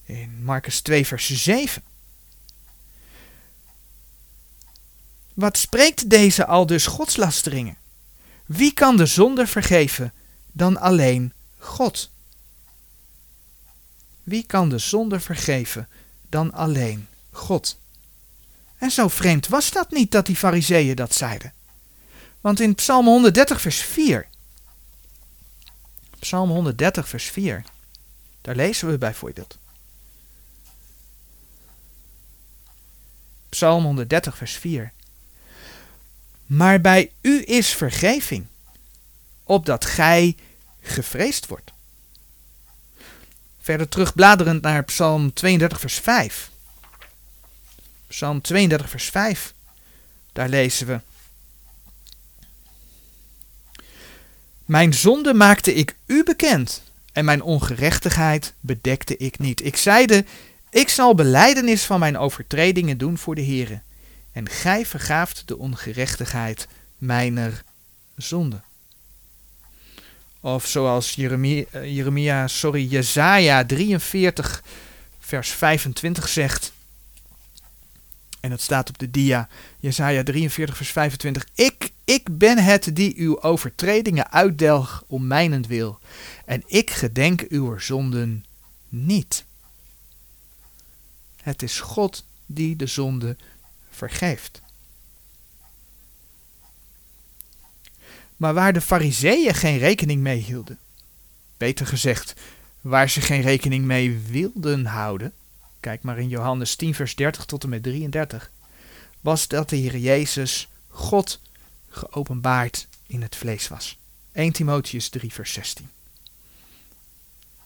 in 0.04 0.44
Marcus 0.44 0.80
2, 0.80 1.06
vers 1.06 1.42
7: 1.42 1.82
Wat 5.34 5.56
spreekt 5.56 6.10
deze 6.10 6.46
al 6.46 6.66
dus 6.66 6.86
godslasteringen? 6.86 7.76
Wie 8.46 8.72
kan 8.72 8.96
de 8.96 9.06
zonde 9.06 9.46
vergeven 9.46 10.12
dan 10.52 10.76
alleen 10.76 11.32
God? 11.58 12.10
Wie 14.22 14.46
kan 14.46 14.68
de 14.68 14.78
zonde 14.78 15.20
vergeven 15.20 15.88
dan 16.28 16.52
alleen 16.52 17.08
God? 17.30 17.78
En 18.78 18.90
zo 18.90 19.08
vreemd 19.08 19.48
was 19.48 19.70
dat 19.70 19.90
niet 19.90 20.10
dat 20.10 20.26
die 20.26 20.36
fariseeën 20.36 20.96
dat 20.96 21.14
zeiden. 21.14 21.52
Want 22.40 22.60
in 22.60 22.74
Psalm 22.74 23.06
130 23.06 23.60
vers 23.60 23.80
4, 23.80 24.28
Psalm 26.18 26.50
130 26.50 27.08
vers 27.08 27.24
4, 27.24 27.64
daar 28.40 28.56
lezen 28.56 28.88
we 28.88 28.98
bijvoorbeeld. 28.98 29.58
Psalm 33.48 33.84
130 33.84 34.36
vers 34.36 34.54
4. 34.56 34.92
Maar 36.46 36.80
bij 36.80 37.12
u 37.20 37.42
is 37.46 37.74
vergeving, 37.74 38.46
opdat 39.44 39.84
gij 39.84 40.36
gevreesd 40.80 41.46
wordt. 41.46 41.72
Verder 43.60 43.88
terugbladerend 43.88 44.62
naar 44.62 44.84
Psalm 44.84 45.32
32, 45.32 45.80
vers 45.80 45.98
5. 45.98 46.50
Psalm 48.06 48.40
32, 48.40 48.90
vers 48.90 49.10
5. 49.10 49.54
Daar 50.32 50.48
lezen 50.48 50.86
we. 50.86 51.00
Mijn 54.66 54.94
zonde 54.94 55.34
maakte 55.34 55.74
ik 55.74 55.96
u 56.06 56.24
bekend 56.24 56.82
en 57.12 57.24
mijn 57.24 57.42
ongerechtigheid 57.42 58.54
bedekte 58.60 59.16
ik 59.16 59.38
niet. 59.38 59.64
Ik 59.64 59.76
zeide, 59.76 60.24
ik 60.70 60.88
zal 60.88 61.14
beleidenis 61.14 61.84
van 61.84 62.00
mijn 62.00 62.18
overtredingen 62.18 62.98
doen 62.98 63.18
voor 63.18 63.34
de 63.34 63.44
Heere. 63.44 63.80
En 64.32 64.48
gij 64.48 64.86
vergaaft 64.86 65.42
de 65.48 65.58
ongerechtigheid 65.58 66.68
mijner 66.98 67.62
zonde. 68.16 68.60
Of 70.40 70.66
zoals 70.66 71.12
Jeremia, 71.12 71.64
eh, 71.70 71.96
Jeremia 71.96 72.48
sorry, 72.48 72.86
Jezaja 72.86 73.64
43 73.64 74.62
vers 75.18 75.50
25 75.50 76.28
zegt. 76.28 76.72
En 78.40 78.50
het 78.50 78.60
staat 78.60 78.88
op 78.88 78.98
de 78.98 79.10
dia. 79.10 79.48
Jezaja 79.80 80.22
43 80.22 80.76
vers 80.76 80.90
25. 80.90 81.46
Ik, 81.54 81.90
ik 82.06 82.38
ben 82.38 82.58
het 82.58 82.96
die 82.96 83.14
uw 83.16 83.42
overtredingen 83.42 84.30
uitdelg 84.30 85.04
om 85.06 85.26
mijnentwil. 85.26 85.98
En 86.44 86.62
ik 86.66 86.90
gedenk 86.90 87.40
uw 87.40 87.78
zonden 87.78 88.44
niet. 88.88 89.44
Het 91.42 91.62
is 91.62 91.80
God 91.80 92.24
die 92.46 92.76
de 92.76 92.86
zonde 92.86 93.36
vergeeft. 93.90 94.64
maar 98.36 98.54
waar 98.54 98.72
de 98.72 98.80
fariseeën 98.80 99.54
geen 99.54 99.78
rekening 99.78 100.20
mee 100.20 100.38
hielden. 100.38 100.78
Beter 101.56 101.86
gezegd, 101.86 102.34
waar 102.80 103.10
ze 103.10 103.20
geen 103.20 103.40
rekening 103.40 103.84
mee 103.84 104.18
wilden 104.30 104.86
houden, 104.86 105.32
kijk 105.80 106.02
maar 106.02 106.18
in 106.18 106.28
Johannes 106.28 106.76
10 106.76 106.94
vers 106.94 107.14
30 107.14 107.44
tot 107.44 107.62
en 107.62 107.68
met 107.68 107.82
33, 107.82 108.50
was 109.20 109.48
dat 109.48 109.68
de 109.68 109.76
Heer 109.76 109.96
Jezus 109.96 110.68
God 110.88 111.40
geopenbaard 111.96 112.86
in 113.06 113.22
het 113.22 113.36
vlees 113.36 113.68
was. 113.68 113.98
1 114.32 114.52
Timotheus 114.52 115.08
3 115.08 115.32
vers 115.32 115.52
16. 115.52 115.88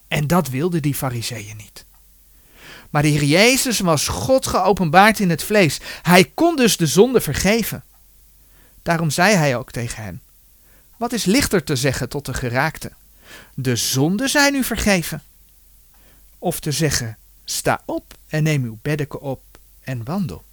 En 0.08 0.26
dat 0.26 0.48
wilden 0.48 0.82
die 0.82 0.94
fariseeën 0.94 1.56
niet. 1.56 1.84
Maar 2.90 3.02
de 3.02 3.08
Heer 3.08 3.24
Jezus 3.24 3.80
was 3.80 4.08
God 4.08 4.46
geopenbaard 4.46 5.18
in 5.18 5.30
het 5.30 5.42
vlees. 5.42 5.80
Hij 6.02 6.24
kon 6.24 6.56
dus 6.56 6.76
de 6.76 6.86
zonde 6.86 7.20
vergeven. 7.20 7.84
Daarom 8.82 9.10
zei 9.10 9.36
hij 9.36 9.56
ook 9.56 9.70
tegen 9.70 10.02
hen: 10.02 10.22
wat 11.00 11.12
is 11.12 11.24
lichter 11.24 11.64
te 11.64 11.76
zeggen 11.76 12.08
tot 12.08 12.26
de 12.26 12.34
geraakte? 12.34 12.92
De 13.54 13.76
zonden 13.76 14.28
zijn 14.28 14.54
u 14.54 14.64
vergeven. 14.64 15.22
Of 16.38 16.60
te 16.60 16.72
zeggen, 16.72 17.18
sta 17.44 17.82
op 17.84 18.18
en 18.28 18.42
neem 18.42 18.64
uw 18.64 18.78
beddeken 18.82 19.20
op 19.20 19.42
en 19.80 20.04
wandel. 20.04 20.44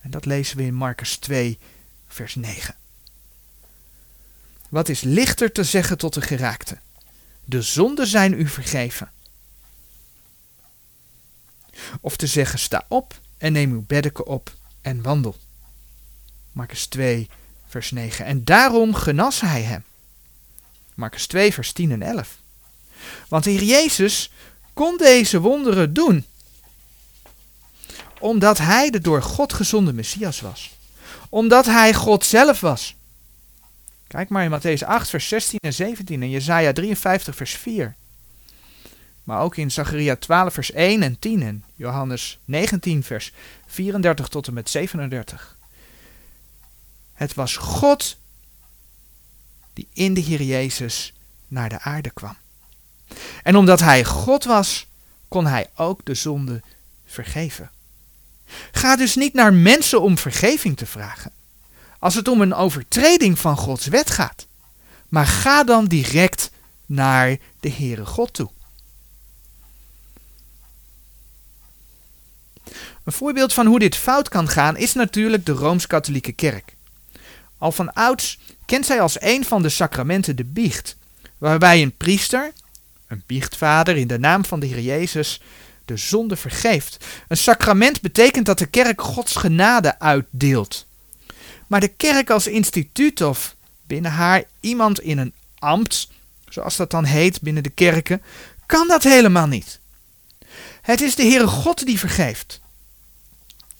En 0.00 0.10
dat 0.10 0.24
lezen 0.24 0.56
we 0.56 0.62
in 0.62 0.74
Marcus 0.74 1.16
2, 1.16 1.58
vers 2.08 2.34
9. 2.34 2.74
Wat 4.70 4.88
is 4.88 5.00
lichter 5.00 5.52
te 5.52 5.64
zeggen 5.64 5.98
tot 5.98 6.14
de 6.14 6.20
geraakte? 6.20 6.78
De 7.44 7.62
zonden 7.62 8.06
zijn 8.06 8.32
u 8.32 8.48
vergeven. 8.48 9.12
Of 12.00 12.16
te 12.16 12.26
zeggen, 12.26 12.58
sta 12.58 12.84
op 12.88 13.20
en 13.38 13.52
neem 13.52 13.72
uw 13.72 13.84
beddeken 13.86 14.26
op 14.26 14.52
en 14.80 15.02
wandel. 15.02 15.36
Marcus 16.52 16.86
2, 16.86 17.28
vers 17.66 17.90
9. 17.90 18.24
En 18.24 18.44
daarom 18.44 18.94
genas 18.94 19.40
hij 19.40 19.62
hem. 19.62 19.84
Marcus 20.94 21.26
2, 21.26 21.52
vers 21.52 21.72
10 21.72 21.92
en 21.92 22.02
11. 22.02 22.38
Want 23.28 23.44
de 23.44 23.50
Heer 23.50 23.62
Jezus 23.62 24.30
kon 24.72 24.96
deze 24.96 25.40
wonderen 25.40 25.92
doen. 25.92 26.24
Omdat 28.20 28.58
hij 28.58 28.90
de 28.90 29.00
door 29.00 29.22
God 29.22 29.52
gezonde 29.52 29.92
Messias 29.92 30.40
was. 30.40 30.70
Omdat 31.28 31.66
hij 31.66 31.94
God 31.94 32.24
zelf 32.24 32.60
was. 32.60 32.94
Kijk 34.10 34.28
maar 34.28 34.44
in 34.44 34.50
Matthäus 34.50 34.84
8, 34.86 35.08
vers 35.08 35.28
16 35.28 35.58
en 35.58 35.72
17 35.72 36.22
en 36.22 36.30
Jesaja 36.30 36.72
53, 36.72 37.36
vers 37.36 37.52
4. 37.52 37.94
Maar 39.24 39.40
ook 39.40 39.56
in 39.56 39.70
Zacharia 39.70 40.16
12, 40.16 40.54
vers 40.54 40.72
1 40.72 41.02
en 41.02 41.18
10 41.18 41.42
en 41.42 41.64
Johannes 41.74 42.38
19, 42.44 43.02
vers 43.02 43.32
34 43.66 44.28
tot 44.28 44.46
en 44.46 44.54
met 44.54 44.70
37. 44.70 45.56
Het 47.12 47.34
was 47.34 47.56
God 47.56 48.16
die 49.72 49.88
in 49.92 50.14
de 50.14 50.20
Heer 50.20 50.42
Jezus 50.42 51.12
naar 51.48 51.68
de 51.68 51.80
aarde 51.80 52.10
kwam. 52.10 52.36
En 53.42 53.56
omdat 53.56 53.80
hij 53.80 54.04
God 54.04 54.44
was, 54.44 54.86
kon 55.28 55.46
hij 55.46 55.70
ook 55.74 56.04
de 56.04 56.14
zonde 56.14 56.62
vergeven. 57.06 57.70
Ga 58.72 58.96
dus 58.96 59.14
niet 59.14 59.34
naar 59.34 59.54
mensen 59.54 60.00
om 60.02 60.18
vergeving 60.18 60.76
te 60.76 60.86
vragen, 60.86 61.32
als 62.00 62.14
het 62.14 62.28
om 62.28 62.40
een 62.40 62.54
overtreding 62.54 63.38
van 63.38 63.56
Gods 63.56 63.86
wet 63.86 64.10
gaat, 64.10 64.46
maar 65.08 65.26
ga 65.26 65.64
dan 65.64 65.84
direct 65.84 66.50
naar 66.86 67.36
de 67.60 67.70
Heere 67.70 68.06
God 68.06 68.32
toe. 68.32 68.50
Een 73.04 73.12
voorbeeld 73.12 73.52
van 73.52 73.66
hoe 73.66 73.78
dit 73.78 73.96
fout 73.96 74.28
kan 74.28 74.48
gaan 74.48 74.76
is 74.76 74.94
natuurlijk 74.94 75.46
de 75.46 75.52
Rooms-Katholieke 75.52 76.32
Kerk. 76.32 76.74
Al 77.58 77.72
van 77.72 77.92
ouds 77.92 78.38
kent 78.66 78.86
zij 78.86 79.00
als 79.00 79.20
een 79.20 79.44
van 79.44 79.62
de 79.62 79.68
sacramenten 79.68 80.36
de 80.36 80.44
biecht, 80.44 80.96
waarbij 81.38 81.82
een 81.82 81.96
priester, 81.96 82.52
een 83.06 83.22
biechtvader 83.26 83.96
in 83.96 84.06
de 84.06 84.18
naam 84.18 84.44
van 84.44 84.60
de 84.60 84.66
Heer 84.66 84.80
Jezus, 84.80 85.40
de 85.84 85.96
zonde 85.96 86.36
vergeeft. 86.36 87.04
Een 87.28 87.36
sacrament 87.36 88.00
betekent 88.00 88.46
dat 88.46 88.58
de 88.58 88.66
kerk 88.66 89.00
Gods 89.00 89.36
genade 89.36 89.98
uitdeelt. 89.98 90.86
Maar 91.70 91.80
de 91.80 91.88
kerk 91.88 92.30
als 92.30 92.46
instituut 92.46 93.20
of 93.20 93.56
binnen 93.86 94.10
haar 94.10 94.42
iemand 94.60 95.00
in 95.00 95.18
een 95.18 95.32
ambt, 95.58 96.08
zoals 96.48 96.76
dat 96.76 96.90
dan 96.90 97.04
heet 97.04 97.40
binnen 97.40 97.62
de 97.62 97.70
kerken, 97.70 98.22
kan 98.66 98.88
dat 98.88 99.02
helemaal 99.02 99.46
niet. 99.46 99.80
Het 100.82 101.00
is 101.00 101.14
de 101.14 101.22
Heere 101.22 101.46
God 101.46 101.86
die 101.86 101.98
vergeeft. 101.98 102.60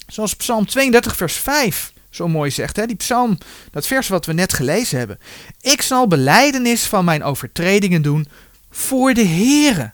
Zoals 0.07 0.35
Psalm 0.37 0.67
32, 0.67 1.17
vers 1.17 1.37
5 1.37 1.93
zo 2.11 2.29
mooi 2.29 2.51
zegt, 2.51 2.77
hè? 2.77 2.87
die 2.87 2.97
psalm, 2.97 3.39
dat 3.71 3.87
vers 3.87 4.09
wat 4.09 4.27
we 4.27 4.33
net 4.33 4.53
gelezen 4.53 4.99
hebben. 4.99 5.19
Ik 5.61 5.83
zal 5.83 6.07
beleidenis 6.07 6.83
van 6.83 7.05
mijn 7.05 7.23
overtredingen 7.23 8.03
doen 8.03 8.29
voor 8.71 9.15
de 9.15 9.27
Heere. 9.27 9.93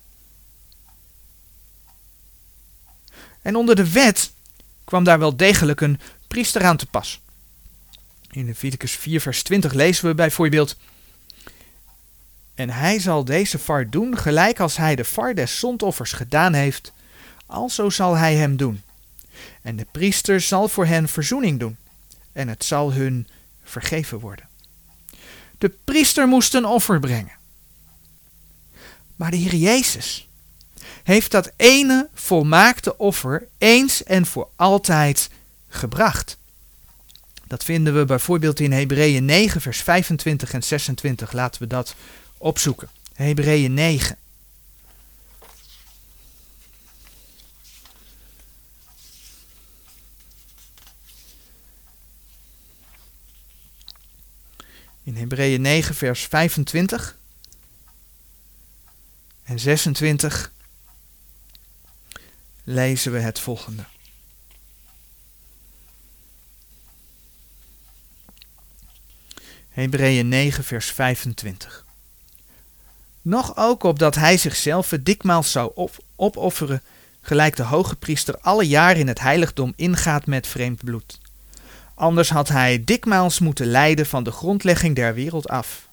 En 3.42 3.56
onder 3.56 3.76
de 3.76 3.90
wet 3.90 4.32
kwam 4.84 5.04
daar 5.04 5.18
wel 5.18 5.36
degelijk 5.36 5.80
een 5.80 6.00
priester 6.28 6.64
aan 6.64 6.76
te 6.76 6.86
pas. 6.86 7.20
In 8.36 8.46
Leviticus 8.46 8.92
4, 8.92 9.20
vers 9.20 9.42
20 9.42 9.72
lezen 9.72 10.06
we 10.06 10.14
bijvoorbeeld: 10.14 10.76
En 12.54 12.70
hij 12.70 12.98
zal 12.98 13.24
deze 13.24 13.58
var 13.58 13.90
doen, 13.90 14.18
gelijk 14.18 14.60
als 14.60 14.76
hij 14.76 14.96
de 14.96 15.04
var 15.04 15.34
des 15.34 15.58
zondoffers 15.58 16.12
gedaan 16.12 16.52
heeft, 16.52 16.92
alzo 17.46 17.90
zal 17.90 18.16
hij 18.16 18.34
hem 18.34 18.56
doen. 18.56 18.82
En 19.62 19.76
de 19.76 19.86
priester 19.90 20.40
zal 20.40 20.68
voor 20.68 20.86
hen 20.86 21.08
verzoening 21.08 21.58
doen, 21.58 21.76
en 22.32 22.48
het 22.48 22.64
zal 22.64 22.92
hun 22.92 23.28
vergeven 23.64 24.18
worden. 24.18 24.48
De 25.58 25.68
priester 25.84 26.28
moest 26.28 26.54
een 26.54 26.66
offer 26.66 27.00
brengen. 27.00 27.36
Maar 29.16 29.30
de 29.30 29.36
Heer 29.36 29.54
Jezus 29.54 30.28
heeft 31.02 31.30
dat 31.30 31.52
ene 31.56 32.08
volmaakte 32.14 32.98
offer 32.98 33.48
eens 33.58 34.02
en 34.02 34.26
voor 34.26 34.48
altijd 34.56 35.30
gebracht. 35.68 36.38
Dat 37.46 37.64
vinden 37.64 37.94
we 37.94 38.04
bijvoorbeeld 38.04 38.60
in 38.60 38.72
Hebreeën 38.72 39.24
9, 39.24 39.60
vers 39.60 39.82
25 39.82 40.52
en 40.52 40.62
26. 40.62 41.32
Laten 41.32 41.60
we 41.60 41.66
dat 41.66 41.94
opzoeken. 42.38 42.88
Hebreeën 43.14 43.74
9. 43.74 44.18
In 55.02 55.16
Hebreeën 55.16 55.60
9, 55.60 55.94
vers 55.94 56.22
25 56.22 57.18
en 59.44 59.58
26 59.58 60.52
lezen 62.64 63.12
we 63.12 63.18
het 63.18 63.40
volgende. 63.40 63.84
Hebreeën 69.76 70.28
9, 70.28 70.64
vers 70.64 70.90
25. 70.92 71.84
Nog 73.22 73.56
ook 73.56 73.82
opdat 73.82 74.14
hij 74.14 74.36
zichzelf 74.36 74.92
dikmaals 75.00 75.50
zou 75.50 75.72
op 75.74 76.04
opofferen, 76.14 76.82
gelijk 77.20 77.56
de 77.56 77.62
hoge 77.62 77.96
priester 77.96 78.38
alle 78.40 78.66
jaar 78.66 78.96
in 78.96 79.08
het 79.08 79.20
heiligdom 79.20 79.72
ingaat 79.76 80.26
met 80.26 80.46
vreemd 80.46 80.84
bloed. 80.84 81.20
Anders 81.94 82.30
had 82.30 82.48
hij 82.48 82.84
dikmaals 82.84 83.38
moeten 83.38 83.66
lijden 83.66 84.06
van 84.06 84.24
de 84.24 84.30
grondlegging 84.30 84.94
der 84.94 85.14
wereld 85.14 85.48
af. 85.48 85.88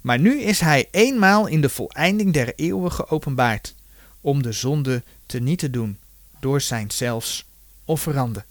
Maar 0.00 0.18
nu 0.18 0.40
is 0.40 0.60
hij 0.60 0.88
eenmaal 0.90 1.46
in 1.46 1.60
de 1.60 1.68
voleinding 1.68 2.32
der 2.32 2.52
eeuwen 2.56 2.92
geopenbaard, 2.92 3.74
om 4.20 4.42
de 4.42 4.52
zonde 4.52 5.02
te 5.26 5.38
niet 5.38 5.58
te 5.58 5.70
doen, 5.70 5.98
door 6.40 6.60
zijn 6.60 6.90
zelfs 6.90 7.44
offerande. 7.84 8.44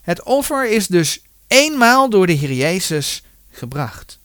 Het 0.00 0.22
offer 0.22 0.70
is 0.70 0.86
dus 0.86 1.22
eenmaal 1.52 2.10
door 2.10 2.26
de 2.26 2.32
Heer 2.32 2.52
Jezus 2.52 3.22
gebracht. 3.50 4.18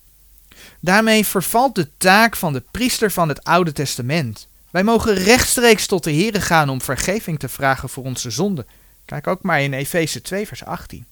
Daarmee 0.80 1.26
vervalt 1.26 1.76
de 1.76 1.90
taak 1.98 2.36
van 2.36 2.54
de 2.54 2.64
priester 2.72 3.12
van 3.12 3.30
het 3.30 3.44
Oude 3.44 3.72
Testament. 3.72 4.48
Wij 4.70 4.84
mogen 4.84 5.14
rechtstreeks 5.14 5.86
tot 5.86 6.04
de 6.04 6.12
Heer 6.12 6.42
gaan 6.42 6.70
om 6.70 6.82
vergeving 6.82 7.40
te 7.40 7.50
vragen 7.50 7.90
voor 7.90 8.04
onze 8.04 8.30
zonden. 8.30 8.68
Kijk 9.06 9.28
ook 9.28 9.42
maar 9.42 9.62
in 9.62 9.74
Efeze 9.74 10.22
2, 10.22 10.48
vers 10.48 10.66
18. 10.66 11.06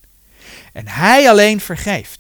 En 0.74 0.88
hij 0.88 1.30
alleen 1.30 1.60
vergeeft. 1.60 2.20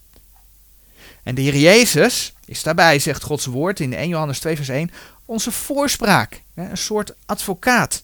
En 1.24 1.36
de 1.36 1.42
Heer 1.42 1.58
Jezus 1.58 2.34
is 2.46 2.64
daarbij, 2.64 3.00
zegt 3.00 3.24
Gods 3.24 3.46
woord 3.46 3.80
in 3.80 3.94
1 3.94 4.08
Johannes 4.08 4.40
2, 4.40 4.56
vers 4.56 4.70
1, 4.70 4.92
onze 5.26 5.52
voorspraak, 5.52 6.42
een 6.56 6.78
soort 6.78 7.14
advocaat. 7.26 8.04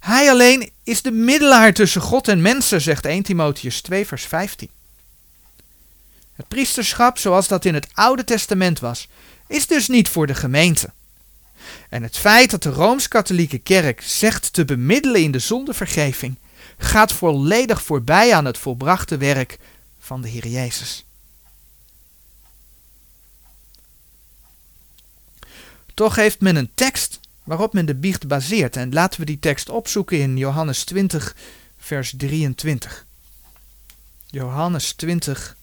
Hij 0.00 0.30
alleen 0.30 0.70
is 0.82 1.02
de 1.02 1.10
middelaar 1.10 1.72
tussen 1.72 2.00
God 2.00 2.28
en 2.28 2.42
mensen, 2.42 2.80
zegt 2.80 3.06
1 3.06 3.22
Timotheus 3.22 3.80
2, 3.80 4.06
vers 4.06 4.24
15. 4.24 4.68
Het 6.34 6.48
priesterschap, 6.48 7.18
zoals 7.18 7.48
dat 7.48 7.64
in 7.64 7.74
het 7.74 7.88
Oude 7.92 8.24
Testament 8.24 8.80
was, 8.80 9.08
is 9.46 9.66
dus 9.66 9.88
niet 9.88 10.08
voor 10.08 10.26
de 10.26 10.34
gemeente. 10.34 10.92
En 11.88 12.02
het 12.02 12.16
feit 12.16 12.50
dat 12.50 12.62
de 12.62 12.70
Rooms-Katholieke 12.70 13.58
Kerk 13.58 14.00
zegt 14.00 14.52
te 14.52 14.64
bemiddelen 14.64 15.22
in 15.22 15.30
de 15.30 15.38
zondevergeving, 15.38 16.36
gaat 16.78 17.12
volledig 17.12 17.82
voorbij 17.82 18.34
aan 18.34 18.44
het 18.44 18.58
volbrachte 18.58 19.16
werk 19.16 19.58
van 19.98 20.20
de 20.20 20.28
Heer 20.28 20.46
Jezus. 20.46 21.04
Toch 25.94 26.16
heeft 26.16 26.40
men 26.40 26.56
een 26.56 26.70
tekst 26.74 27.20
waarop 27.44 27.72
men 27.72 27.86
de 27.86 27.94
biecht 27.94 28.26
baseert. 28.26 28.76
En 28.76 28.92
laten 28.92 29.20
we 29.20 29.26
die 29.26 29.38
tekst 29.38 29.68
opzoeken 29.68 30.18
in 30.18 30.36
Johannes 30.36 30.84
20, 30.84 31.36
vers 31.78 32.14
23. 32.16 33.06
Johannes 34.26 34.92
20, 34.92 35.56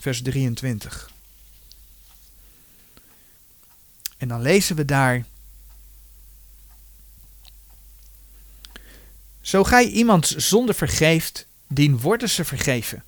vers 0.00 0.22
23. 0.22 1.10
En 4.16 4.28
dan 4.28 4.42
lezen 4.42 4.76
we 4.76 4.84
daar 4.84 5.24
Zo 9.40 9.64
gij 9.64 9.88
iemands 9.88 10.36
zonde 10.36 10.74
vergeeft, 10.74 11.46
dien 11.66 11.98
worden 11.98 12.28
ze 12.28 12.44
vergeven. 12.44 13.04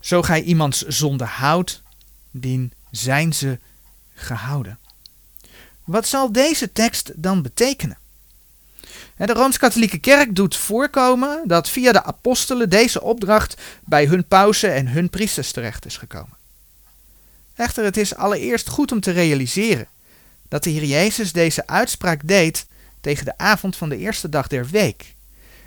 Zo 0.00 0.22
gij 0.22 0.42
iemands 0.42 0.82
zonde 0.82 1.24
houdt, 1.24 1.82
dien 2.30 2.72
zijn 2.90 3.32
ze 3.32 3.58
gehouden. 4.14 4.78
Wat 5.84 6.06
zal 6.06 6.32
deze 6.32 6.72
tekst 6.72 7.12
dan 7.16 7.42
betekenen? 7.42 7.98
De 9.16 9.32
Rooms-Katholieke 9.32 9.98
Kerk 9.98 10.34
doet 10.34 10.56
voorkomen 10.56 11.42
dat 11.44 11.68
via 11.68 11.92
de 11.92 12.04
apostelen 12.04 12.70
deze 12.70 13.02
opdracht 13.02 13.56
bij 13.84 14.06
hun 14.06 14.24
pausen 14.24 14.74
en 14.74 14.88
hun 14.88 15.10
priesters 15.10 15.52
terecht 15.52 15.86
is 15.86 15.96
gekomen. 15.96 16.36
Echter, 17.54 17.84
het 17.84 17.96
is 17.96 18.16
allereerst 18.16 18.68
goed 18.68 18.92
om 18.92 19.00
te 19.00 19.10
realiseren 19.10 19.88
dat 20.48 20.64
de 20.64 20.70
Heer 20.70 20.84
Jezus 20.84 21.32
deze 21.32 21.66
uitspraak 21.66 22.20
deed 22.24 22.66
tegen 23.00 23.24
de 23.24 23.38
avond 23.38 23.76
van 23.76 23.88
de 23.88 23.96
eerste 23.96 24.28
dag 24.28 24.46
der 24.46 24.66
week. 24.66 25.14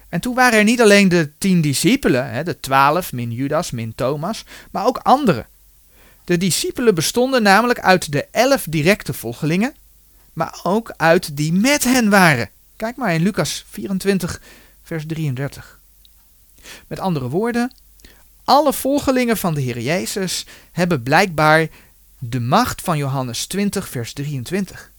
En 0.10 0.20
toen 0.20 0.36
waren 0.36 0.58
er 0.58 0.64
niet 0.64 0.82
alleen 0.82 1.10
de 1.10 1.32
tien 1.38 1.62
discipelen, 1.62 2.46
de 2.46 2.60
twaalf 2.60 3.12
min 3.12 3.32
Judas 3.32 3.72
min 3.72 3.96
Thomas, 3.96 4.46
maar 4.72 4.86
ook 4.86 4.98
anderen. 4.98 5.48
De 6.24 6.38
discipelen 6.38 6.96
bestonden 6.96 7.44
namelijk 7.44 7.80
uit 7.80 8.12
de 8.12 8.28
elf 8.32 8.66
directe 8.70 9.14
volgelingen, 9.14 9.76
maar 10.34 10.60
ook 10.64 10.94
uit 10.98 11.38
die 11.38 11.54
met 11.54 11.84
hen 11.84 12.10
waren. 12.10 12.50
Kijk 12.80 12.96
maar 12.96 13.14
in 13.14 13.22
Lucas 13.22 13.66
24, 13.70 14.42
vers 14.84 15.06
33. 15.06 15.80
Met 16.88 17.00
andere 17.00 17.30
woorden, 17.30 17.74
alle 18.44 18.74
volgelingen 18.74 19.38
van 19.38 19.54
de 19.54 19.62
Heer 19.62 19.80
Jezus 19.80 20.46
hebben 20.72 21.04
blijkbaar 21.04 21.68
de 22.20 22.40
macht 22.40 22.82
van 22.82 22.98
Johannes 22.98 23.46
20, 23.46 23.90
vers 23.90 24.14
23. 24.14 24.92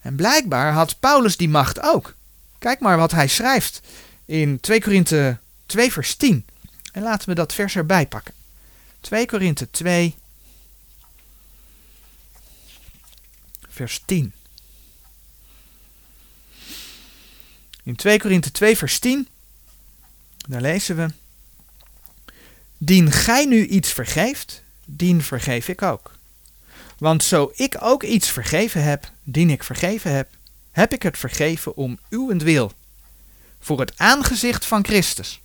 En 0.00 0.16
blijkbaar 0.16 0.72
had 0.72 1.00
Paulus 1.00 1.36
die 1.36 1.48
macht 1.48 1.80
ook. 1.80 2.14
Kijk 2.58 2.80
maar 2.80 2.96
wat 2.96 3.10
hij 3.10 3.28
schrijft 3.28 3.80
in 4.24 4.60
2 4.60 4.82
Korinthe 4.82 5.38
2, 5.66 5.92
vers 5.92 6.14
10. 6.16 6.46
En 6.92 7.02
laten 7.02 7.28
we 7.28 7.34
dat 7.34 7.52
vers 7.54 7.76
erbij 7.76 8.06
pakken. 8.06 8.34
2 9.00 9.26
Korinthe 9.26 9.70
2, 9.70 10.14
vers 13.68 14.02
10. 14.06 14.32
In 17.84 17.96
2 17.96 18.18
Korinthe 18.18 18.50
2, 18.50 18.76
vers 18.76 18.98
10, 18.98 19.28
daar 20.48 20.60
lezen 20.60 20.96
we. 20.96 21.08
Dien 22.78 23.12
gij 23.12 23.44
nu 23.44 23.66
iets 23.66 23.92
vergeeft, 23.92 24.62
dien 24.84 25.22
vergeef 25.22 25.68
ik 25.68 25.82
ook. 25.82 26.12
Want 26.98 27.22
zo 27.22 27.52
ik 27.54 27.76
ook 27.80 28.02
iets 28.02 28.30
vergeven 28.30 28.82
heb, 28.82 29.10
dien 29.22 29.50
ik 29.50 29.64
vergeven 29.64 30.12
heb, 30.12 30.30
heb 30.70 30.92
ik 30.92 31.02
het 31.02 31.18
vergeven 31.18 31.76
om 31.76 31.98
uwentwil, 32.08 32.72
voor 33.60 33.80
het 33.80 33.98
aangezicht 33.98 34.64
van 34.64 34.84
Christus. 34.84 35.40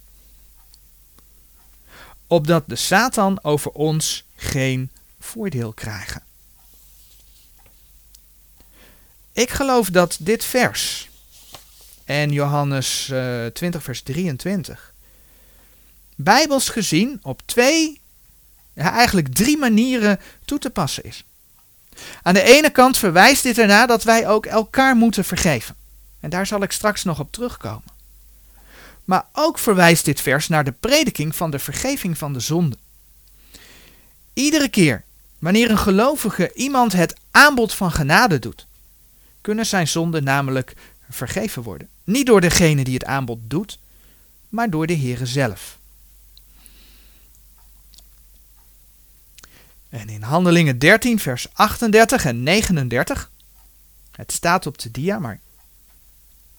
Opdat 2.27 2.63
de 2.67 2.75
Satan 2.75 3.43
over 3.43 3.71
ons 3.71 4.23
geen 4.35 4.91
voordeel 5.19 5.73
krijgen. 5.73 6.23
Ik 9.31 9.49
geloof 9.49 9.89
dat 9.89 10.17
dit 10.19 10.45
vers 10.45 11.08
en 12.09 12.31
Johannes 12.31 13.09
uh, 13.11 13.45
eh, 13.45 13.53
20 13.53 13.83
vers 13.83 14.01
23 14.01 14.93
bijbels 16.15 16.69
gezien 16.69 17.19
op 17.21 17.41
twee, 17.45 18.01
eigenlijk 18.73 19.33
drie 19.33 19.57
manieren 19.57 20.19
toe 20.45 20.59
te 20.59 20.69
passen 20.69 21.03
is. 21.03 21.23
Aan 22.21 22.33
de 22.33 22.41
ene 22.41 22.69
kant 22.69 22.97
verwijst 22.97 23.43
dit 23.43 23.57
ernaar 23.57 23.87
dat 23.87 24.03
wij 24.03 24.27
ook 24.27 24.45
elkaar 24.45 24.95
moeten 24.95 25.25
vergeven. 25.25 25.75
En 26.19 26.29
daar 26.29 26.45
zal 26.45 26.61
ik 26.61 26.71
straks 26.71 27.03
nog 27.03 27.19
op 27.19 27.31
terugkomen. 27.31 27.97
Maar 29.05 29.25
ook 29.33 29.59
verwijst 29.59 30.05
dit 30.05 30.21
vers 30.21 30.47
naar 30.47 30.63
de 30.63 30.73
prediking 30.79 31.35
van 31.35 31.51
de 31.51 31.59
vergeving 31.59 32.17
van 32.17 32.33
de 32.33 32.39
zonde. 32.39 32.77
Iedere 34.33 34.69
keer 34.69 35.03
wanneer 35.39 35.69
een 35.69 35.77
gelovige 35.77 36.53
iemand 36.53 36.93
het 36.93 37.15
aanbod 37.31 37.73
van 37.73 37.91
genade 37.91 38.39
doet, 38.39 38.67
kunnen 39.41 39.65
zijn 39.65 39.87
zonden 39.87 40.23
namelijk 40.23 40.73
vergeven 41.09 41.63
worden. 41.63 41.89
Niet 42.09 42.25
door 42.25 42.41
degene 42.41 42.83
die 42.83 42.93
het 42.93 43.05
aanbod 43.05 43.39
doet, 43.41 43.79
maar 44.49 44.69
door 44.69 44.87
de 44.87 44.97
Heere 44.97 45.25
zelf. 45.25 45.77
En 49.89 50.09
in 50.09 50.21
Handelingen 50.21 50.79
13, 50.79 51.19
vers 51.19 51.47
38 51.53 52.25
en 52.25 52.43
39. 52.43 53.31
Het 54.11 54.31
staat 54.31 54.65
op 54.65 54.77
de 54.79 54.91
dia, 54.91 55.19
maar 55.19 55.39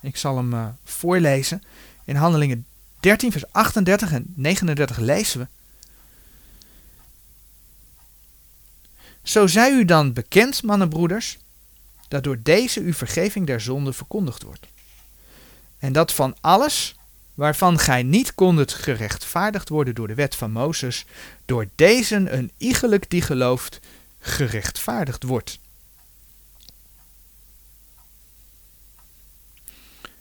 ik 0.00 0.16
zal 0.16 0.36
hem 0.36 0.52
uh, 0.52 0.68
voorlezen. 0.84 1.62
In 2.04 2.16
Handelingen 2.16 2.66
13, 3.00 3.32
vers 3.32 3.52
38 3.52 4.12
en 4.12 4.32
39 4.36 4.98
lezen 4.98 5.40
we. 5.40 5.46
Zo 9.22 9.46
zij 9.46 9.70
u 9.72 9.84
dan 9.84 10.12
bekend, 10.12 10.62
mannenbroeders, 10.62 11.38
dat 12.08 12.24
door 12.24 12.42
deze 12.42 12.80
uw 12.80 12.92
vergeving 12.92 13.46
der 13.46 13.60
zonde 13.60 13.92
verkondigd 13.92 14.42
wordt. 14.42 14.66
En 15.80 15.92
dat 15.92 16.12
van 16.12 16.36
alles 16.40 16.94
waarvan 17.34 17.78
gij 17.78 18.02
niet 18.02 18.34
kondet 18.34 18.72
gerechtvaardigd 18.72 19.68
worden 19.68 19.94
door 19.94 20.08
de 20.08 20.14
wet 20.14 20.36
van 20.36 20.50
Mozes, 20.50 21.04
door 21.44 21.68
deze 21.74 22.14
een 22.14 22.50
iegelijk 22.56 23.10
die 23.10 23.22
gelooft 23.22 23.80
gerechtvaardigd 24.18 25.22
wordt. 25.22 25.58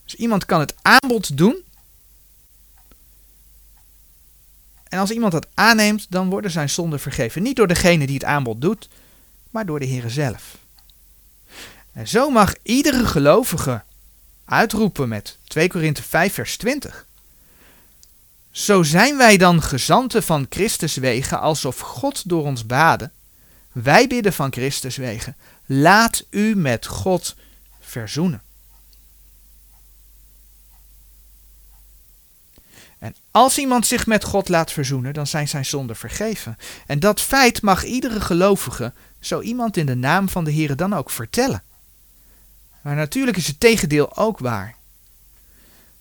Dus 0.04 0.16
iemand 0.16 0.46
kan 0.46 0.60
het 0.60 0.76
aanbod 0.82 1.38
doen. 1.38 1.64
En 4.84 5.00
als 5.00 5.12
iemand 5.12 5.32
dat 5.32 5.48
aanneemt, 5.54 6.06
dan 6.10 6.30
worden 6.30 6.52
zijn 6.52 6.70
zonden 6.70 7.00
vergeven. 7.00 7.42
Niet 7.42 7.56
door 7.56 7.68
degene 7.68 8.06
die 8.06 8.16
het 8.16 8.24
aanbod 8.24 8.62
doet, 8.62 8.90
maar 9.50 9.66
door 9.66 9.80
de 9.80 9.86
Heer 9.86 10.10
zelf. 10.10 10.58
En 11.92 12.08
zo 12.08 12.30
mag 12.30 12.56
iedere 12.64 13.06
gelovige 13.06 13.84
uitroepen 14.50 15.10
met 15.10 15.38
2 15.44 15.68
Korinthe 15.68 16.04
5 16.04 16.34
vers 16.34 16.58
20. 16.58 17.06
Zo 18.52 18.84
zijn 18.84 19.18
wij 19.18 19.38
dan 19.38 19.62
gezanten 19.62 20.24
van 20.24 20.46
Christus 20.50 20.96
wegen, 20.96 21.40
alsof 21.40 21.80
God 21.80 22.30
door 22.30 22.44
ons 22.44 22.66
baden. 22.66 23.12
Wij 23.72 24.08
bidden 24.08 24.34
van 24.34 24.52
Christus 24.52 24.98
wegen, 24.98 25.36
laat 25.66 26.24
u 26.30 26.56
met 26.56 26.86
God 26.86 27.36
verzoenen. 27.80 28.42
En 33.00 33.16
als 33.32 33.58
iemand 33.58 33.88
zich 33.88 34.06
met 34.06 34.24
God 34.24 34.50
laat 34.50 34.72
verzoenen, 34.72 35.14
dan 35.14 35.28
zijn 35.28 35.48
zijn 35.48 35.66
zonden 35.66 35.96
vergeven. 35.96 36.58
En 36.86 37.00
dat 37.00 37.22
feit 37.22 37.62
mag 37.62 37.84
iedere 37.84 38.22
gelovige 38.22 38.94
zo 39.20 39.42
iemand 39.42 39.78
in 39.78 39.86
de 39.86 39.96
naam 39.96 40.30
van 40.30 40.44
de 40.44 40.52
Heer 40.52 40.76
dan 40.76 40.94
ook 40.94 41.10
vertellen. 41.10 41.64
Maar 42.82 42.96
natuurlijk 42.96 43.38
is 43.38 43.48
het 43.48 43.60
tegendeel 43.60 44.18
ook 44.18 44.40
waar. 44.40 44.76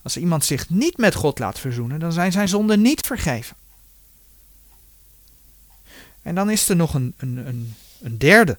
Als 0.02 0.16
iemand 0.16 0.44
zich 0.44 0.68
niet 0.68 0.96
met 0.96 1.14
God 1.14 1.38
laat 1.38 1.58
verzoenen, 1.58 2.00
dan 2.00 2.12
zijn 2.12 2.32
zijn 2.32 2.48
zonden 2.48 2.82
niet 2.82 3.06
vergeven. 3.06 3.56
En 6.22 6.34
dan 6.34 6.50
is 6.50 6.68
er 6.68 6.76
nog 6.76 6.94
een, 6.94 7.14
een, 7.16 7.36
een, 7.36 7.74
een 8.00 8.18
derde. 8.18 8.58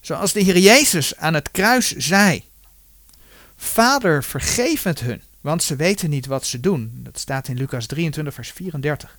Zoals 0.00 0.32
de 0.32 0.40
Heer 0.40 0.58
Jezus 0.58 1.16
aan 1.16 1.34
het 1.34 1.50
kruis 1.50 1.96
zei: 1.96 2.44
Vader, 3.56 4.24
vergeef 4.24 4.82
het 4.82 5.00
hun, 5.00 5.22
want 5.40 5.62
ze 5.62 5.76
weten 5.76 6.10
niet 6.10 6.26
wat 6.26 6.46
ze 6.46 6.60
doen. 6.60 6.90
Dat 6.94 7.18
staat 7.18 7.48
in 7.48 7.56
Lucas 7.56 7.86
23, 7.86 8.34
vers 8.34 8.50
34. 8.50 9.18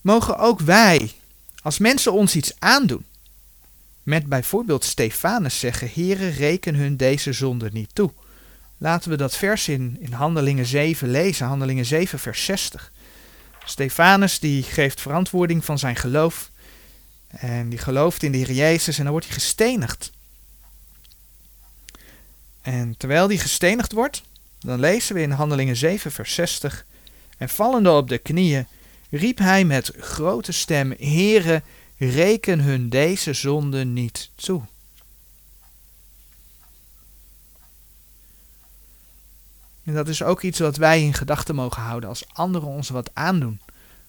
Mogen 0.00 0.38
ook 0.38 0.60
wij, 0.60 1.12
als 1.62 1.78
mensen 1.78 2.12
ons 2.12 2.36
iets 2.36 2.52
aandoen, 2.58 3.04
met 4.02 4.26
bijvoorbeeld 4.26 4.84
Stefanus 4.84 5.58
zeggen: 5.58 5.90
Here, 5.94 6.28
reken 6.28 6.74
hun 6.74 6.96
deze 6.96 7.32
zonde 7.32 7.70
niet 7.72 7.94
toe. 7.94 8.10
Laten 8.78 9.10
we 9.10 9.16
dat 9.16 9.36
vers 9.36 9.68
in, 9.68 9.96
in 10.00 10.12
Handelingen 10.12 10.66
7 10.66 11.10
lezen, 11.10 11.46
Handelingen 11.46 11.84
7, 11.84 12.18
vers 12.18 12.44
60. 12.44 12.92
Stefanus 13.64 14.38
die 14.38 14.62
geeft 14.62 15.00
verantwoording 15.00 15.64
van 15.64 15.78
zijn 15.78 15.96
geloof. 15.96 16.50
En 17.28 17.68
die 17.68 17.78
gelooft 17.78 18.22
in 18.22 18.32
de 18.32 18.38
Heer 18.38 18.52
Jezus 18.52 18.96
en 18.96 19.02
dan 19.02 19.12
wordt 19.12 19.26
hij 19.26 19.34
gestenigd. 19.34 20.10
En 22.62 22.94
terwijl 22.96 23.26
hij 23.26 23.38
gestenigd 23.38 23.92
wordt, 23.92 24.22
dan 24.60 24.80
lezen 24.80 25.14
we 25.14 25.20
in 25.20 25.30
Handelingen 25.30 25.76
7, 25.76 26.12
vers 26.12 26.34
60. 26.34 26.84
En 27.38 27.48
vallende 27.48 27.90
op 27.90 28.08
de 28.08 28.18
knieën 28.18 28.66
riep 29.10 29.38
hij 29.38 29.64
met 29.64 29.92
grote 29.98 30.52
stem: 30.52 30.94
Heere, 30.98 31.62
reken 31.96 32.60
hun 32.60 32.88
deze 32.88 33.32
zonde 33.32 33.84
niet 33.84 34.30
toe. 34.34 34.62
En 39.84 39.94
dat 39.94 40.08
is 40.08 40.22
ook 40.22 40.42
iets 40.42 40.58
wat 40.58 40.76
wij 40.76 41.02
in 41.02 41.14
gedachten 41.14 41.54
mogen 41.54 41.82
houden 41.82 42.08
als 42.08 42.24
anderen 42.32 42.68
ons 42.68 42.88
wat 42.88 43.10
aandoen. 43.12 43.60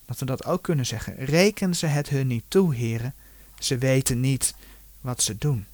Dat 0.06 0.20
we 0.20 0.26
dat 0.26 0.46
ook 0.46 0.64
kunnen 0.64 0.86
zeggen. 0.86 1.16
Reken 1.16 1.76
ze 1.76 1.86
het 1.86 2.10
hun 2.10 2.28
niet 2.28 2.44
toe, 2.48 2.76
heren. 2.76 3.14
Ze 3.60 3.78
weten 3.78 4.20
niet 4.20 4.54
wat 5.02 5.24
ze 5.24 5.38
doen. 5.38 5.66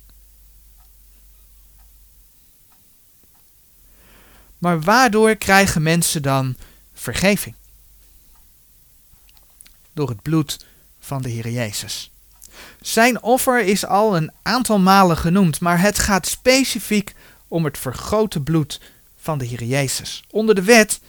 Maar 4.58 4.82
waardoor 4.82 5.36
krijgen 5.36 5.82
mensen 5.82 6.22
dan 6.22 6.56
vergeving? 6.94 7.56
Door 9.98 10.10
het 10.10 10.22
bloed 10.22 10.66
van 11.00 11.22
de 11.22 11.30
Heer 11.30 11.50
Jezus. 11.50 12.12
Zijn 12.82 13.24
offer 13.24 13.60
is 13.60 13.86
al 13.86 14.18
een 14.18 14.32
aantal 14.42 14.80
malen 14.80 15.18
genoemd, 15.18 15.60
maar 15.60 15.82
het 15.82 16.00
gaat 16.00 16.28
specifiek 16.28 17.16
om 17.48 17.66
het 17.66 17.78
vergrote 17.78 18.42
bloed 18.42 18.82
van 19.18 19.38
de 19.38 19.46
Heer 19.46 19.64
Jezus. 19.64 20.24
Onder 20.30 20.56
de 20.56 20.64
wet 20.64 21.00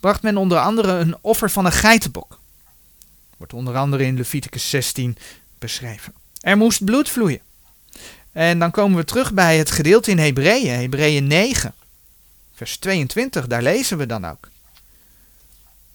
bracht 0.00 0.22
men 0.22 0.36
onder 0.36 0.58
andere 0.58 0.92
een 0.92 1.16
offer 1.20 1.50
van 1.50 1.64
een 1.64 1.72
geitenbok. 1.72 2.38
Wordt 3.36 3.52
onder 3.52 3.76
andere 3.76 4.04
in 4.04 4.16
Leviticus 4.16 4.70
16 4.70 5.16
beschreven. 5.58 6.12
Er 6.40 6.56
moest 6.56 6.84
bloed 6.84 7.08
vloeien. 7.08 7.40
En 8.32 8.58
dan 8.58 8.70
komen 8.70 8.98
we 8.98 9.04
terug 9.04 9.32
bij 9.32 9.58
het 9.58 9.70
gedeelte 9.70 10.10
in 10.10 10.18
Hebreeën, 10.18 10.80
Hebreeën 10.80 11.26
9, 11.26 11.74
vers 12.54 12.76
22, 12.76 13.46
daar 13.46 13.62
lezen 13.62 13.98
we 13.98 14.06
dan 14.06 14.24
ook. 14.24 14.48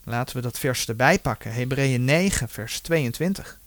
Laten 0.03 0.35
we 0.35 0.41
dat 0.41 0.59
vers 0.59 0.87
erbij 0.87 1.19
pakken. 1.19 1.53
Hebreeën 1.53 2.05
9, 2.05 2.49
vers 2.49 2.79
22. 2.79 3.59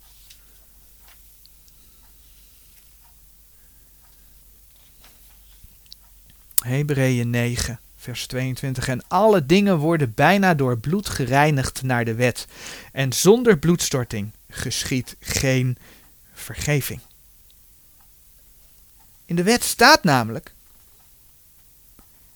Hebreeën 6.64 7.30
9, 7.30 7.80
vers 7.96 8.26
22. 8.26 8.88
En 8.88 9.08
alle 9.08 9.46
dingen 9.46 9.78
worden 9.78 10.14
bijna 10.14 10.54
door 10.54 10.78
bloed 10.78 11.08
gereinigd 11.08 11.82
naar 11.82 12.04
de 12.04 12.14
wet. 12.14 12.46
En 12.92 13.12
zonder 13.12 13.58
bloedstorting 13.58 14.30
geschiet 14.50 15.16
geen 15.20 15.78
vergeving. 16.32 17.00
In 19.24 19.36
de 19.36 19.42
wet 19.42 19.64
staat 19.64 20.04
namelijk, 20.04 20.52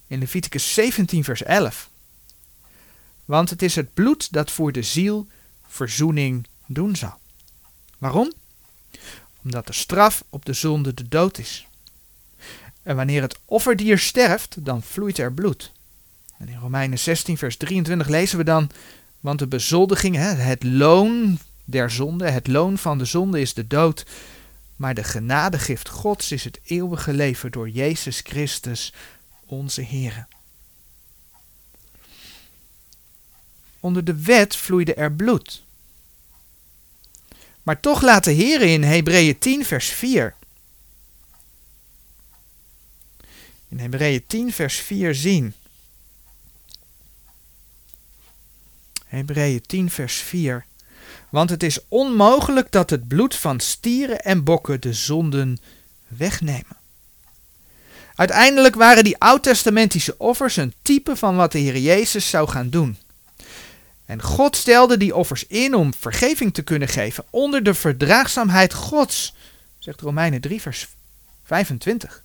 in 0.06 0.18
Leviticus 0.18 0.74
17, 0.74 1.24
vers 1.24 1.42
11. 1.42 1.89
Want 3.30 3.50
het 3.50 3.62
is 3.62 3.74
het 3.74 3.94
bloed 3.94 4.32
dat 4.32 4.50
voor 4.50 4.72
de 4.72 4.82
ziel 4.82 5.26
verzoening 5.66 6.46
doen 6.66 6.96
zal. 6.96 7.18
Waarom? 7.98 8.32
Omdat 9.42 9.66
de 9.66 9.72
straf 9.72 10.24
op 10.30 10.44
de 10.44 10.52
zonde 10.52 10.94
de 10.94 11.08
dood 11.08 11.38
is. 11.38 11.66
En 12.82 12.96
wanneer 12.96 13.22
het 13.22 13.38
offerdier 13.44 13.98
sterft, 13.98 14.64
dan 14.64 14.82
vloeit 14.82 15.18
er 15.18 15.32
bloed. 15.32 15.72
En 16.38 16.48
in 16.48 16.58
Romeinen 16.58 16.98
16, 16.98 17.38
vers 17.38 17.56
23 17.56 18.08
lezen 18.08 18.38
we 18.38 18.44
dan, 18.44 18.70
want 19.20 19.38
de 19.38 19.46
bezoldiging, 19.46 20.16
het 20.18 20.62
loon 20.62 21.38
der 21.64 21.90
zonde, 21.90 22.30
het 22.30 22.46
loon 22.46 22.78
van 22.78 22.98
de 22.98 23.04
zonde 23.04 23.40
is 23.40 23.54
de 23.54 23.66
dood, 23.66 24.06
maar 24.76 24.94
de 24.94 25.04
genadegift 25.04 25.88
Gods 25.88 26.32
is 26.32 26.44
het 26.44 26.60
eeuwige 26.64 27.12
leven 27.12 27.50
door 27.50 27.68
Jezus 27.68 28.20
Christus, 28.20 28.92
onze 29.46 29.80
Heer. 29.80 30.26
Onder 33.80 34.04
de 34.04 34.22
wet 34.22 34.56
vloeide 34.56 34.94
er 34.94 35.12
bloed. 35.12 35.64
Maar 37.62 37.80
toch 37.80 38.02
laat 38.02 38.24
de 38.24 38.32
Heer 38.32 38.62
in 38.62 38.82
Hebreeën 38.82 39.38
10, 39.38 39.64
vers 39.64 39.88
4 39.88 40.34
in 43.70 43.78
Hebreeën 43.78 44.26
10, 44.26 44.52
vers 44.52 44.76
4 44.76 45.14
zien. 45.14 45.54
Hebreeën 49.06 49.62
10, 49.66 49.90
vers 49.90 50.16
4. 50.16 50.64
Want 51.28 51.50
het 51.50 51.62
is 51.62 51.78
onmogelijk 51.88 52.72
dat 52.72 52.90
het 52.90 53.08
bloed 53.08 53.34
van 53.34 53.60
stieren 53.60 54.20
en 54.20 54.44
bokken 54.44 54.80
de 54.80 54.92
zonden 54.92 55.58
wegnemen. 56.08 56.78
Uiteindelijk 58.14 58.74
waren 58.74 59.04
die 59.04 59.18
oud-testamentische 59.18 60.18
offers 60.18 60.56
een 60.56 60.74
type 60.82 61.16
van 61.16 61.36
wat 61.36 61.52
de 61.52 61.58
Heer 61.58 61.78
Jezus 61.78 62.30
zou 62.30 62.48
gaan 62.48 62.70
doen. 62.70 62.98
En 64.10 64.22
God 64.22 64.56
stelde 64.56 64.96
die 64.96 65.16
offers 65.16 65.46
in 65.46 65.74
om 65.74 65.94
vergeving 65.94 66.54
te 66.54 66.62
kunnen 66.62 66.88
geven 66.88 67.24
onder 67.30 67.62
de 67.62 67.74
verdraagzaamheid 67.74 68.74
Gods, 68.74 69.34
zegt 69.78 70.00
Romeinen 70.00 70.40
3, 70.40 70.60
vers 70.60 70.88
25. 71.44 72.22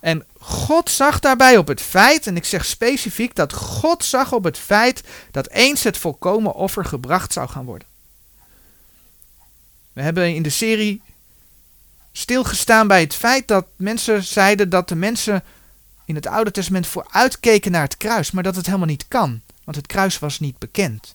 En 0.00 0.24
God 0.38 0.90
zag 0.90 1.20
daarbij 1.20 1.56
op 1.56 1.66
het 1.66 1.80
feit, 1.80 2.26
en 2.26 2.36
ik 2.36 2.44
zeg 2.44 2.64
specifiek 2.64 3.34
dat 3.34 3.52
God 3.52 4.04
zag 4.04 4.32
op 4.32 4.44
het 4.44 4.58
feit 4.58 5.02
dat 5.30 5.48
eens 5.48 5.82
het 5.82 5.96
volkomen 5.96 6.54
offer 6.54 6.84
gebracht 6.84 7.32
zou 7.32 7.48
gaan 7.48 7.64
worden. 7.64 7.88
We 9.92 10.02
hebben 10.02 10.34
in 10.34 10.42
de 10.42 10.50
serie 10.50 11.02
stilgestaan 12.12 12.86
bij 12.86 13.00
het 13.00 13.14
feit 13.14 13.48
dat 13.48 13.66
mensen 13.76 14.22
zeiden 14.22 14.68
dat 14.68 14.88
de 14.88 14.96
mensen 14.96 15.44
in 16.04 16.14
het 16.14 16.26
Oude 16.26 16.50
Testament 16.50 16.86
vooruitkeken 16.86 17.72
naar 17.72 17.82
het 17.82 17.96
kruis, 17.96 18.30
maar 18.30 18.42
dat 18.42 18.56
het 18.56 18.66
helemaal 18.66 18.86
niet 18.86 19.08
kan, 19.08 19.40
want 19.64 19.76
het 19.76 19.86
kruis 19.86 20.18
was 20.18 20.40
niet 20.40 20.58
bekend. 20.58 21.14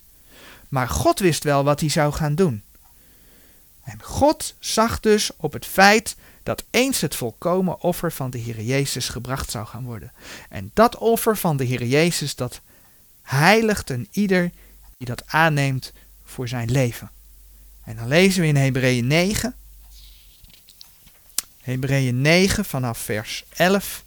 Maar 0.70 0.90
God 0.90 1.20
wist 1.20 1.44
wel 1.44 1.64
wat 1.64 1.80
hij 1.80 1.90
zou 1.90 2.14
gaan 2.14 2.36
doen. 2.36 2.64
En 3.84 4.04
God 4.04 4.56
zag 4.60 5.00
dus 5.00 5.32
op 5.36 5.54
het 5.54 5.66
feit 5.66 6.16
dat 6.44 6.64
eens 6.70 7.02
het 7.02 7.16
volkomen 7.16 7.82
offer 7.82 8.12
van 8.12 8.30
de 8.30 8.38
Heer 8.38 8.62
Jezus 8.62 9.10
gebracht 9.10 9.52
zou 9.52 9.66
gaan 9.66 9.84
worden. 9.84 10.12
En 10.50 10.72
dat 10.74 10.98
offer 10.98 11.38
van 11.38 11.58
de 11.58 11.64
Heer 11.64 11.86
Jezus, 11.86 12.36
dat 12.36 12.62
heiligt 13.22 13.90
een 13.90 14.08
ieder 14.12 14.52
die 14.98 15.08
dat 15.08 15.24
aanneemt 15.28 15.92
voor 16.26 16.48
zijn 16.48 16.72
leven. 16.72 17.12
En 17.84 17.96
dan 17.96 18.08
lezen 18.08 18.42
we 18.42 18.48
in 18.48 18.56
Hebreeën 18.56 19.08
9, 19.08 19.56
Hebreeën 21.62 22.22
9 22.22 22.66
vanaf 22.66 22.98
vers 22.98 23.44
11, 23.56 24.04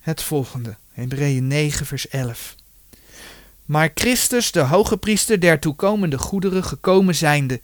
het 0.00 0.22
volgende. 0.22 0.76
Hebreeën 0.92 1.46
9 1.46 1.86
vers 1.86 2.08
11. 2.08 2.54
Maar 3.64 3.90
Christus, 3.94 4.52
de 4.52 4.60
hoge 4.60 4.96
priester 4.96 5.40
der 5.40 5.58
toekomende 5.58 6.18
goederen, 6.18 6.64
gekomen 6.64 7.14
zijnde, 7.14 7.60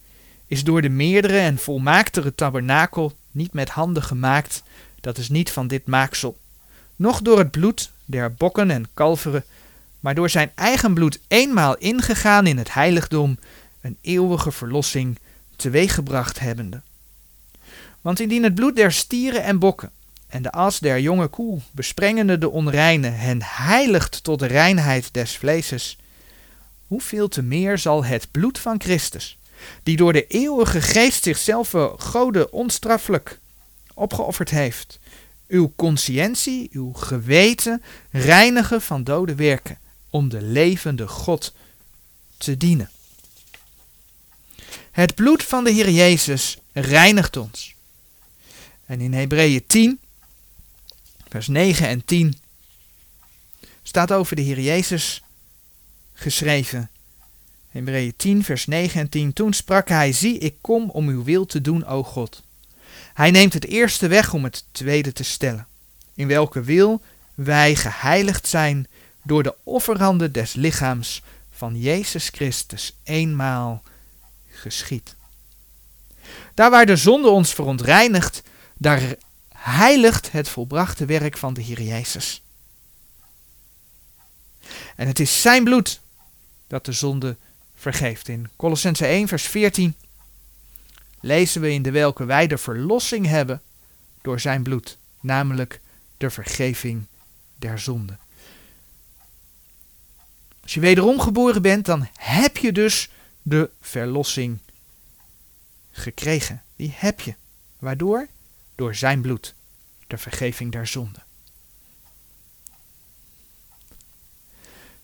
is 0.47 0.65
door 0.65 0.83
de 0.83 0.89
meerdere 0.89 1.39
en 1.39 1.59
volmaaktere 1.59 2.35
tabernakel 2.35 3.17
niet 3.31 3.53
met 3.53 3.69
handen 3.69 4.03
gemaakt, 4.03 4.63
dat 5.01 5.19
is 5.19 5.29
niet 5.29 5.51
van 5.51 5.67
dit 5.67 5.87
maaksel, 5.87 6.37
noch 6.97 7.21
door 7.21 7.39
het 7.39 7.51
bloed 7.51 7.91
der 8.05 8.35
bokken 8.35 8.71
en 8.71 8.89
kalveren, 8.95 9.45
maar 10.01 10.15
door 10.15 10.31
zijn 10.31 10.53
eigen 10.55 10.95
bloed 10.95 11.21
eenmaal 11.29 11.77
ingegaan 11.77 12.47
in 12.47 12.59
het 12.59 12.73
heiligdom, 12.73 13.39
een 13.81 13.97
eeuwige 14.01 14.53
verlossing 14.53 15.19
teweeggebracht 15.57 16.39
hebbende. 16.39 16.81
Want 18.01 18.21
indien 18.21 18.43
het 18.43 18.55
bloed 18.55 18.77
der 18.77 18.93
stieren 18.93 19.43
en 19.43 19.59
bokken 19.59 19.91
en 20.29 20.43
de 20.43 20.51
as 20.51 20.79
der 20.79 21.01
jonge 21.01 21.29
koe, 21.29 21.61
besprengende 21.73 22.39
de 22.39 22.49
onreine, 22.49 23.09
hen 23.09 23.43
heiligt 23.43 24.25
tot 24.25 24.39
de 24.39 24.47
reinheid 24.47 25.15
des 25.15 25.37
vleeses, 25.37 25.99
hoeveel 26.87 27.29
te 27.29 27.43
meer 27.43 27.79
zal 27.79 28.05
het 28.05 28.31
bloed 28.31 28.59
van 28.59 28.81
Christus, 28.81 29.39
die 29.83 29.97
door 29.97 30.13
de 30.13 30.27
eeuwige 30.27 30.81
geest 30.81 31.23
zichzelf 31.23 31.71
Gode 31.97 32.51
onstraffelijk 32.51 33.39
opgeofferd 33.95 34.51
heeft, 34.51 34.99
uw 35.49 35.73
conscientie, 35.77 36.69
uw 36.73 36.93
geweten 36.93 37.83
reinigen 38.11 38.83
van 38.83 39.05
dode 39.05 39.35
werken, 39.35 39.79
om 40.11 40.29
de 40.29 40.43
levende 40.43 41.09
God 41.09 41.55
te 42.39 42.57
dienen. 42.57 42.91
Het 44.91 45.15
bloed 45.15 45.43
van 45.43 45.65
de 45.65 45.71
Heer 45.71 45.91
Jezus 45.91 46.59
reinigt 46.73 47.37
ons. 47.37 47.75
En 48.87 49.01
in 49.01 49.13
Hebreeën 49.13 49.67
10, 49.67 50.01
vers 51.37 51.49
9 51.49 51.89
en 51.89 52.05
10 52.05 52.39
staat 53.83 54.13
over 54.13 54.37
de 54.37 54.43
Heer 54.43 54.61
Jezus 54.61 55.23
geschreven. 56.15 56.91
Hebreeën 57.69 58.15
10, 58.17 58.45
vers 58.45 58.67
9 58.67 59.01
en 59.01 59.09
10. 59.09 59.33
Toen 59.33 59.53
sprak 59.53 59.89
hij: 59.89 60.13
Zie, 60.13 60.39
ik 60.39 60.55
kom 60.61 60.91
om 60.91 61.09
uw 61.09 61.25
wil 61.25 61.47
te 61.47 61.61
doen, 61.61 61.87
o 61.87 62.03
God. 62.03 62.43
Hij 63.15 63.31
neemt 63.31 63.53
het 63.53 63.67
eerste 63.67 64.07
weg 64.07 64.33
om 64.33 64.45
het 64.45 64.65
tweede 64.71 65.13
te 65.13 65.25
stellen. 65.25 65.67
In 66.15 66.27
welke 66.27 66.63
wil 66.63 67.03
wij 67.35 67.75
geheiligd 67.75 68.49
zijn 68.49 68.87
door 69.23 69.43
de 69.43 69.55
offerhanden 69.63 70.33
des 70.33 70.55
lichaams 70.55 71.23
van 71.51 71.81
Jezus 71.81 72.29
Christus 72.29 72.97
eenmaal 73.03 73.83
geschied. 74.51 75.15
Daar 76.55 76.71
waar 76.71 76.87
de 76.87 76.97
zonde 76.97 77.29
ons 77.29 77.55
verontreinigt, 77.55 78.43
daar 78.75 79.17
heiligt 79.71 80.33
het 80.33 80.49
volbrachte 80.49 81.05
werk 81.05 81.37
van 81.37 81.55
de 81.55 81.61
Heer 81.61 81.83
Jezus. 81.83 82.43
En 84.97 85.07
het 85.07 85.21
is 85.21 85.41
zijn 85.41 85.65
bloed 85.65 86.01
dat 86.67 86.85
de 86.85 86.93
zonde 86.93 87.37
vergeeft. 87.75 88.29
In 88.29 88.51
Colossense 88.57 89.07
1, 89.07 89.29
vers 89.29 89.43
14 89.43 89.95
lezen 91.21 91.61
we 91.61 91.73
in 91.73 91.83
de 91.83 91.91
welke 91.91 92.25
wij 92.25 92.47
de 92.47 92.59
verlossing 92.59 93.27
hebben 93.27 93.63
door 94.23 94.41
zijn 94.41 94.63
bloed, 94.63 94.99
namelijk 95.21 95.81
de 96.17 96.31
vergeving 96.31 97.05
der 97.57 97.79
zonde. 97.79 98.17
Als 100.63 100.75
je 100.75 100.81
wederom 100.81 101.21
geboren 101.21 101.63
bent, 101.63 101.85
dan 101.85 102.09
heb 102.15 102.57
je 102.57 102.73
dus 102.73 103.11
de 103.43 103.71
verlossing 103.81 104.59
gekregen. 105.91 106.63
Die 106.77 106.93
heb 106.97 107.21
je. 107.21 107.35
Waardoor? 107.79 108.29
Door 108.77 108.95
zijn 108.95 109.21
bloed, 109.21 109.55
de 110.07 110.19
vergeving 110.19 110.73
der 110.73 110.87
zonde. 110.87 111.19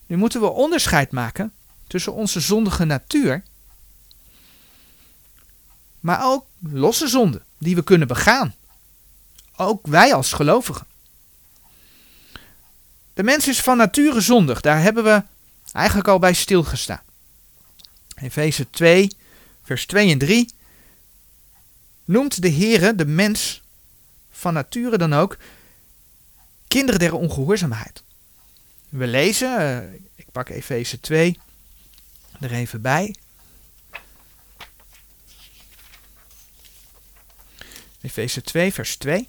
Nu 0.05 0.17
moeten 0.17 0.41
we 0.41 0.47
onderscheid 0.47 1.11
maken 1.11 1.53
tussen 1.87 2.13
onze 2.13 2.39
zondige 2.39 2.85
natuur, 2.85 3.43
maar 5.99 6.25
ook 6.25 6.45
losse 6.59 7.07
zonden 7.07 7.43
die 7.57 7.75
we 7.75 7.83
kunnen 7.83 8.07
begaan. 8.07 8.55
Ook 9.55 9.87
wij 9.87 10.13
als 10.13 10.33
gelovigen. 10.33 10.87
De 13.13 13.23
mens 13.23 13.47
is 13.47 13.61
van 13.61 13.77
nature 13.77 14.21
zondig, 14.21 14.61
daar 14.61 14.81
hebben 14.81 15.03
we 15.03 15.23
eigenlijk 15.71 16.07
al 16.07 16.19
bij 16.19 16.33
stilgestaan. 16.33 17.01
Efeze 18.15 18.69
2, 18.69 19.09
vers 19.63 19.85
2 19.85 20.11
en 20.11 20.17
3 20.17 20.53
noemt 22.05 22.41
de 22.41 22.51
Heere 22.51 22.95
de 22.95 23.05
mens 23.05 23.62
van 24.43 24.53
nature 24.53 24.97
dan 24.97 25.13
ook 25.13 25.37
kinderen 26.67 26.99
der 26.99 27.13
ongehoorzaamheid. 27.13 28.03
We 28.89 29.07
lezen, 29.07 29.57
eh, 29.57 29.93
ik 30.15 30.25
pak 30.31 30.49
Efeze 30.49 30.99
2, 30.99 31.39
er 32.39 32.51
even 32.51 32.81
bij. 32.81 33.15
Efeze 38.01 38.41
2, 38.41 38.73
vers 38.73 38.97
2. 38.97 39.27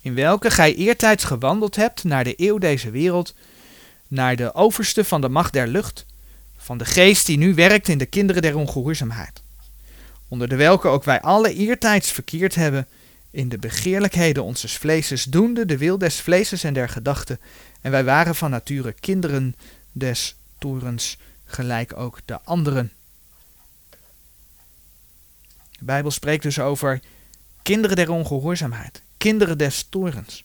in 0.00 0.14
welke 0.14 0.50
gij 0.50 0.74
eertijds 0.74 1.24
gewandeld 1.24 1.76
hebt 1.76 2.04
naar 2.04 2.24
de 2.24 2.34
eeuw 2.36 2.58
deze 2.58 2.90
wereld, 2.90 3.34
naar 4.08 4.36
de 4.36 4.54
overste 4.54 5.04
van 5.04 5.20
de 5.20 5.28
macht 5.28 5.52
der 5.52 5.66
lucht, 5.66 6.06
van 6.56 6.78
de 6.78 6.84
geest 6.84 7.26
die 7.26 7.38
nu 7.38 7.54
werkt 7.54 7.88
in 7.88 7.98
de 7.98 8.06
kinderen 8.06 8.42
der 8.42 8.56
ongehoorzaamheid, 8.56 9.42
onder 10.28 10.48
de 10.48 10.56
welke 10.56 10.88
ook 10.88 11.04
wij 11.04 11.20
alle 11.20 11.54
eertijds 11.54 12.10
verkeerd 12.10 12.54
hebben 12.54 12.86
in 13.34 13.48
de 13.48 13.58
begeerlijkheden 13.58 14.44
onzes 14.44 14.76
vleeses, 14.76 15.24
doende 15.24 15.66
de 15.66 15.78
wil 15.78 15.98
des 15.98 16.20
vleeses 16.20 16.64
en 16.64 16.74
der 16.74 16.88
gedachten, 16.88 17.40
en 17.80 17.90
wij 17.90 18.04
waren 18.04 18.34
van 18.34 18.50
nature 18.50 18.92
kinderen 18.92 19.54
des 19.92 20.36
torens, 20.58 21.18
gelijk 21.44 21.96
ook 21.96 22.18
de 22.24 22.40
anderen. 22.40 22.92
De 25.70 25.84
Bijbel 25.84 26.10
spreekt 26.10 26.42
dus 26.42 26.58
over 26.58 27.00
kinderen 27.62 27.96
der 27.96 28.10
ongehoorzaamheid, 28.10 29.02
kinderen 29.18 29.58
des 29.58 29.86
torens. 29.88 30.44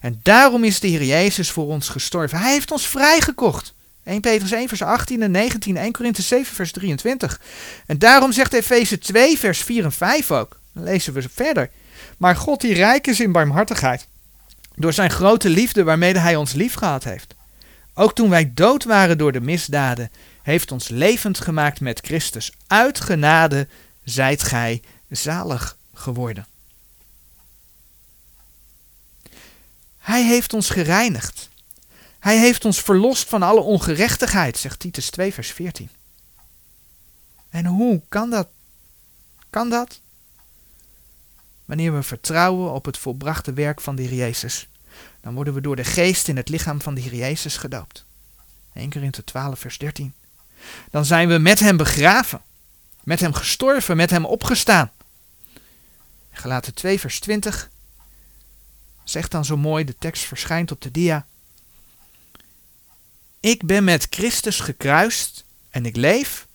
En 0.00 0.20
daarom 0.22 0.64
is 0.64 0.80
de 0.80 0.88
Heer 0.88 1.04
Jezus 1.04 1.50
voor 1.50 1.66
ons 1.66 1.88
gestorven. 1.88 2.38
Hij 2.38 2.52
heeft 2.52 2.70
ons 2.70 2.86
vrijgekocht. 2.86 3.74
1 4.04 4.20
Petrus 4.20 4.52
1 4.52 4.68
vers 4.68 4.82
18 4.82 5.22
en 5.22 5.30
19, 5.30 5.76
1 5.76 5.92
Korinthe 5.92 6.22
7 6.22 6.54
vers 6.54 6.72
23. 6.72 7.40
En 7.86 7.98
daarom 7.98 8.32
zegt 8.32 8.52
Efeze 8.52 8.98
2 8.98 9.38
vers 9.38 9.62
4 9.62 9.84
en 9.84 9.92
5 9.92 10.30
ook. 10.30 10.60
Dan 10.72 10.84
lezen 10.84 11.12
we 11.12 11.28
verder. 11.28 11.70
Maar 12.18 12.36
God 12.36 12.60
die 12.60 12.74
rijk 12.74 13.06
is 13.06 13.20
in 13.20 13.32
barmhartigheid, 13.32 14.06
door 14.74 14.92
zijn 14.92 15.10
grote 15.10 15.48
liefde 15.48 15.84
waarmee 15.84 16.18
hij 16.18 16.36
ons 16.36 16.52
lief 16.52 16.74
gehad 16.74 17.04
heeft. 17.04 17.34
Ook 17.94 18.14
toen 18.14 18.30
wij 18.30 18.54
dood 18.54 18.84
waren 18.84 19.18
door 19.18 19.32
de 19.32 19.40
misdaden, 19.40 20.10
heeft 20.42 20.72
ons 20.72 20.88
levend 20.88 21.40
gemaakt 21.40 21.80
met 21.80 22.00
Christus. 22.00 22.52
Uit 22.66 23.00
genade 23.00 23.68
zijt 24.04 24.42
gij 24.42 24.82
zalig 25.08 25.76
geworden. 25.94 26.46
Hij 29.98 30.24
heeft 30.24 30.52
ons 30.52 30.70
gereinigd. 30.70 31.48
Hij 32.18 32.38
heeft 32.38 32.64
ons 32.64 32.80
verlost 32.82 33.28
van 33.28 33.42
alle 33.42 33.60
ongerechtigheid, 33.60 34.56
zegt 34.56 34.78
Titus 34.78 35.10
2, 35.10 35.34
vers 35.34 35.50
14. 35.52 35.90
En 37.50 37.66
hoe 37.66 38.02
kan 38.08 38.30
dat? 38.30 38.48
Kan 39.50 39.70
dat? 39.70 40.00
Wanneer 41.64 41.94
we 41.94 42.02
vertrouwen 42.02 42.72
op 42.72 42.84
het 42.84 42.98
volbrachte 42.98 43.52
werk 43.52 43.80
van 43.80 43.96
de 43.96 44.02
Heer 44.02 44.14
Jezus, 44.14 44.68
dan 45.20 45.34
worden 45.34 45.54
we 45.54 45.60
door 45.60 45.76
de 45.76 45.84
geest 45.84 46.28
in 46.28 46.36
het 46.36 46.48
lichaam 46.48 46.80
van 46.80 46.94
de 46.94 47.00
Heer 47.00 47.14
Jezus 47.14 47.56
gedoopt. 47.56 48.04
1 48.72 48.90
Korinthe 48.90 49.24
12, 49.24 49.58
vers 49.58 49.78
13. 49.78 50.14
Dan 50.90 51.04
zijn 51.04 51.28
we 51.28 51.38
met 51.38 51.60
hem 51.60 51.76
begraven, 51.76 52.42
met 53.02 53.20
hem 53.20 53.34
gestorven, 53.34 53.96
met 53.96 54.10
hem 54.10 54.24
opgestaan. 54.24 54.92
Gelaten 56.30 56.74
2, 56.74 57.00
vers 57.00 57.20
20 57.20 57.70
zegt 59.04 59.30
dan 59.30 59.44
zo 59.44 59.56
mooi, 59.56 59.84
de 59.84 59.96
tekst 59.98 60.24
verschijnt 60.24 60.70
op 60.70 60.80
de 60.80 60.90
dia. 60.90 61.26
Ik 63.40 63.66
ben 63.66 63.84
met 63.84 64.06
Christus 64.10 64.60
gekruist 64.60 65.44
en 65.70 65.86
ik 65.86 65.96
leef, 65.96 66.46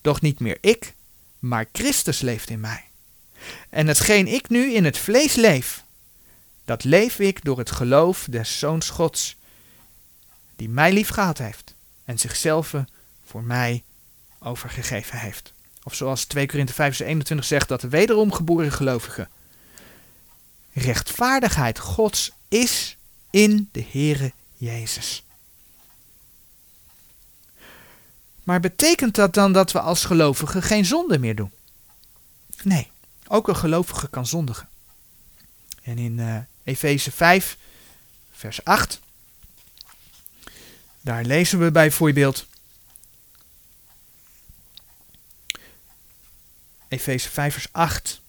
doch 0.00 0.20
niet 0.20 0.40
meer 0.40 0.58
ik, 0.60 0.94
maar 1.38 1.68
Christus 1.72 2.20
leeft 2.20 2.50
in 2.50 2.60
mij. 2.60 2.87
En 3.70 3.86
hetgeen 3.86 4.26
ik 4.26 4.48
nu 4.48 4.72
in 4.72 4.84
het 4.84 4.98
vlees 4.98 5.34
leef, 5.34 5.84
dat 6.64 6.84
leef 6.84 7.18
ik 7.18 7.44
door 7.44 7.58
het 7.58 7.70
geloof 7.70 8.26
des 8.30 8.58
Zoons 8.58 8.90
Gods, 8.90 9.36
die 10.56 10.68
mij 10.68 10.92
lief 10.92 11.08
gehad 11.08 11.38
heeft 11.38 11.74
en 12.04 12.18
zichzelf 12.18 12.74
voor 13.24 13.42
mij 13.42 13.82
overgegeven 14.38 15.18
heeft. 15.18 15.52
Of 15.82 15.94
zoals 15.94 16.24
2 16.24 16.46
Korinthe 16.46 16.72
5 16.72 16.96
vers 16.96 17.08
21 17.08 17.46
zegt, 17.46 17.68
dat 17.68 17.80
de 17.80 17.88
wederom 17.88 18.32
geboren 18.32 18.72
gelovigen 18.72 19.28
rechtvaardigheid 20.72 21.78
Gods 21.78 22.30
is 22.48 22.96
in 23.30 23.68
de 23.72 23.84
Heere 23.90 24.32
Jezus. 24.56 25.24
Maar 28.42 28.60
betekent 28.60 29.14
dat 29.14 29.34
dan 29.34 29.52
dat 29.52 29.72
we 29.72 29.80
als 29.80 30.04
gelovigen 30.04 30.62
geen 30.62 30.84
zonde 30.84 31.18
meer 31.18 31.34
doen? 31.34 31.52
Nee, 32.62 32.90
ook 33.28 33.48
een 33.48 33.56
gelovige 33.56 34.08
kan 34.08 34.26
zondigen. 34.26 34.68
En 35.82 35.98
in 35.98 36.18
uh, 36.18 36.38
Efeze 36.64 37.10
5, 37.10 37.56
vers 38.30 38.64
8, 38.64 39.00
daar 41.00 41.24
lezen 41.24 41.58
we 41.58 41.70
bijvoorbeeld. 41.70 42.46
Efeze 46.88 47.28
5, 47.28 47.52
vers 47.52 47.68
8. 47.72 48.20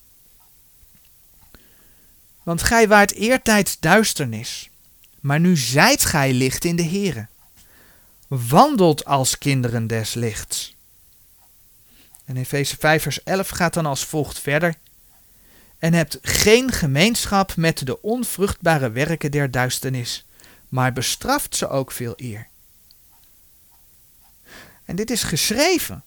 Want 2.43 2.63
gij 2.63 2.87
waart 2.87 3.11
eertijds 3.11 3.79
duisternis, 3.79 4.69
maar 5.19 5.39
nu 5.39 5.57
zijt 5.57 6.05
gij 6.05 6.33
licht 6.33 6.65
in 6.65 6.75
de 6.75 6.83
Here. 6.83 7.27
Wandelt 8.27 9.05
als 9.05 9.37
kinderen 9.37 9.87
des 9.87 10.13
lichts. 10.13 10.75
En 12.25 12.37
Efeze 12.37 12.77
5 12.77 13.01
vers 13.01 13.23
11 13.23 13.49
gaat 13.49 13.73
dan 13.73 13.85
als 13.85 14.05
volgt 14.05 14.39
verder. 14.39 14.75
En 15.79 15.93
hebt 15.93 16.17
geen 16.21 16.71
gemeenschap 16.71 17.55
met 17.55 17.85
de 17.85 18.01
onvruchtbare 18.01 18.91
werken 18.91 19.31
der 19.31 19.51
duisternis, 19.51 20.25
maar 20.67 20.93
bestraft 20.93 21.55
ze 21.55 21.67
ook 21.67 21.91
veel 21.91 22.13
eer. 22.15 22.47
En 24.85 24.95
dit 24.95 25.09
is 25.09 25.23
geschreven 25.23 26.03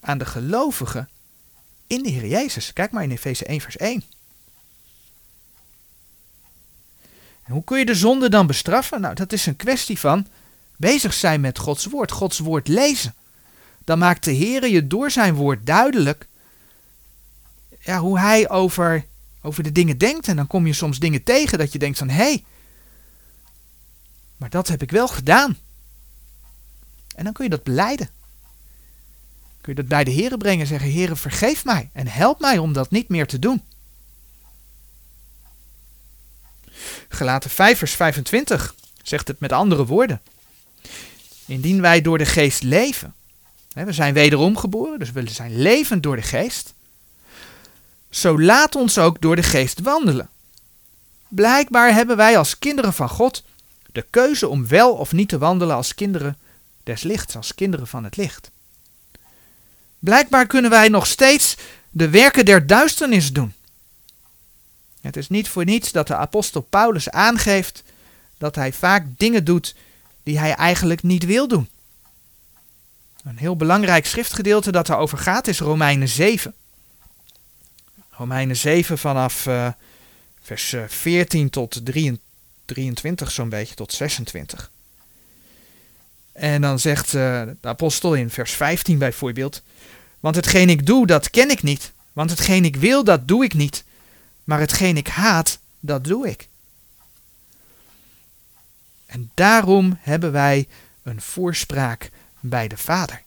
aan 0.00 0.18
de 0.18 0.26
gelovigen 0.26 1.08
in 1.86 2.02
de 2.02 2.08
Heer 2.08 2.26
Jezus. 2.26 2.72
Kijk 2.72 2.90
maar 2.90 3.02
in 3.02 3.10
Efeze 3.10 3.44
1 3.44 3.60
vers 3.60 3.76
1. 3.76 4.02
En 7.44 7.52
hoe 7.52 7.64
kun 7.64 7.78
je 7.78 7.84
de 7.84 7.94
zonde 7.94 8.28
dan 8.28 8.46
bestraffen? 8.46 9.00
Nou, 9.00 9.14
dat 9.14 9.32
is 9.32 9.46
een 9.46 9.56
kwestie 9.56 9.98
van 9.98 10.26
bezig 10.76 11.14
zijn 11.14 11.40
met 11.40 11.58
Gods 11.58 11.84
woord, 11.84 12.10
Gods 12.10 12.38
woord 12.38 12.68
lezen. 12.68 13.14
Dan 13.84 13.98
maakt 13.98 14.24
de 14.24 14.32
Heer 14.32 14.68
je 14.68 14.86
door 14.86 15.10
zijn 15.10 15.34
woord 15.34 15.66
duidelijk 15.66 16.26
ja, 17.82 17.98
hoe 17.98 18.18
hij 18.18 18.48
over, 18.48 19.06
over 19.42 19.62
de 19.62 19.72
dingen 19.72 19.98
denkt. 19.98 20.28
En 20.28 20.36
dan 20.36 20.46
kom 20.46 20.66
je 20.66 20.72
soms 20.72 20.98
dingen 20.98 21.22
tegen 21.22 21.58
dat 21.58 21.72
je 21.72 21.78
denkt 21.78 21.98
van, 21.98 22.08
hé, 22.08 22.14
hey, 22.14 22.44
maar 24.36 24.50
dat 24.50 24.68
heb 24.68 24.82
ik 24.82 24.90
wel 24.90 25.08
gedaan. 25.08 25.58
En 27.14 27.24
dan 27.24 27.32
kun 27.32 27.44
je 27.44 27.50
dat 27.50 27.62
beleiden. 27.62 28.08
Kun 29.60 29.74
je 29.74 29.80
dat 29.80 29.88
bij 29.88 30.04
de 30.04 30.10
Heer 30.10 30.36
brengen 30.36 30.60
en 30.60 30.66
zeggen, 30.66 30.90
Heer, 30.90 31.16
vergeef 31.16 31.64
mij 31.64 31.90
en 31.92 32.06
help 32.06 32.40
mij 32.40 32.58
om 32.58 32.72
dat 32.72 32.90
niet 32.90 33.08
meer 33.08 33.26
te 33.26 33.38
doen. 33.38 33.62
Gelaten 37.08 37.50
5 37.50 37.78
vers 37.78 37.92
25 37.92 38.74
zegt 39.02 39.28
het 39.28 39.40
met 39.40 39.52
andere 39.52 39.86
woorden. 39.86 40.20
Indien 41.46 41.80
wij 41.80 42.00
door 42.00 42.18
de 42.18 42.26
geest 42.26 42.62
leven, 42.62 43.14
we 43.72 43.92
zijn 43.92 44.14
wederom 44.14 44.56
geboren, 44.56 44.98
dus 44.98 45.12
we 45.12 45.30
zijn 45.30 45.56
levend 45.56 46.02
door 46.02 46.16
de 46.16 46.22
geest, 46.22 46.74
zo 48.12 48.40
laat 48.40 48.74
ons 48.74 48.98
ook 48.98 49.20
door 49.20 49.36
de 49.36 49.42
geest 49.42 49.80
wandelen. 49.80 50.28
Blijkbaar 51.28 51.94
hebben 51.94 52.16
wij 52.16 52.38
als 52.38 52.58
kinderen 52.58 52.92
van 52.92 53.08
God 53.08 53.44
de 53.92 54.06
keuze 54.10 54.48
om 54.48 54.68
wel 54.68 54.92
of 54.92 55.12
niet 55.12 55.28
te 55.28 55.38
wandelen 55.38 55.76
als 55.76 55.94
kinderen 55.94 56.38
des 56.82 57.02
lichts, 57.02 57.36
als 57.36 57.54
kinderen 57.54 57.86
van 57.86 58.04
het 58.04 58.16
licht. 58.16 58.50
Blijkbaar 59.98 60.46
kunnen 60.46 60.70
wij 60.70 60.88
nog 60.88 61.06
steeds 61.06 61.56
de 61.90 62.08
werken 62.08 62.44
der 62.44 62.66
duisternis 62.66 63.32
doen. 63.32 63.54
Het 65.00 65.16
is 65.16 65.28
niet 65.28 65.48
voor 65.48 65.64
niets 65.64 65.92
dat 65.92 66.06
de 66.06 66.16
apostel 66.16 66.60
Paulus 66.60 67.10
aangeeft 67.10 67.82
dat 68.38 68.54
hij 68.54 68.72
vaak 68.72 69.06
dingen 69.16 69.44
doet 69.44 69.74
die 70.22 70.38
hij 70.38 70.54
eigenlijk 70.54 71.02
niet 71.02 71.24
wil 71.24 71.48
doen. 71.48 71.68
Een 73.24 73.38
heel 73.38 73.56
belangrijk 73.56 74.06
schriftgedeelte 74.06 74.72
dat 74.72 74.88
erover 74.88 75.18
gaat 75.18 75.46
is 75.46 75.60
Romeinen 75.60 76.08
7. 76.08 76.54
Romeinen 78.22 78.56
7 78.56 78.98
vanaf 78.98 79.46
uh, 79.46 79.68
vers 80.42 80.74
14 80.86 81.42
eh, 81.44 81.50
tot 81.50 81.86
23 82.64 83.30
zo'n 83.30 83.48
beetje, 83.48 83.74
tot 83.74 83.92
26. 83.92 84.70
En 86.32 86.60
dan 86.60 86.78
zegt 86.78 87.06
uh, 87.06 87.42
de 87.60 87.68
apostel 87.68 88.14
in 88.14 88.30
vers 88.30 88.52
15 88.52 88.98
bijvoorbeeld, 88.98 89.62
want 90.20 90.36
hetgeen 90.36 90.68
ik 90.68 90.86
doe, 90.86 91.06
dat 91.06 91.30
ken 91.30 91.50
ik 91.50 91.62
niet, 91.62 91.92
want 92.12 92.30
hetgeen 92.30 92.64
ik 92.64 92.76
wil, 92.76 93.04
dat 93.04 93.28
doe 93.28 93.44
ik 93.44 93.54
niet. 93.54 93.84
Maar 94.44 94.60
hetgeen 94.60 94.96
ik 94.96 95.08
haat, 95.08 95.58
dat 95.80 96.04
doe 96.04 96.28
ik. 96.28 96.48
En 99.06 99.30
daarom 99.34 99.98
hebben 100.00 100.32
wij 100.32 100.68
een 101.02 101.20
voorspraak 101.20 102.10
bij 102.40 102.68
de 102.68 102.76
Vader. 102.76 103.22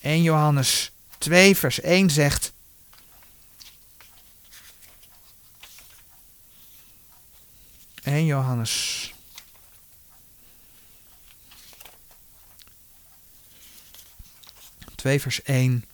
1 0.00 0.22
Johannes 0.22 0.92
2, 1.18 1.56
vers 1.56 1.80
1 1.80 2.10
zegt. 2.10 2.52
En 8.02 8.24
Johannes 8.24 9.14
2 14.94 15.20
vers 15.20 15.42
1. 15.42 15.84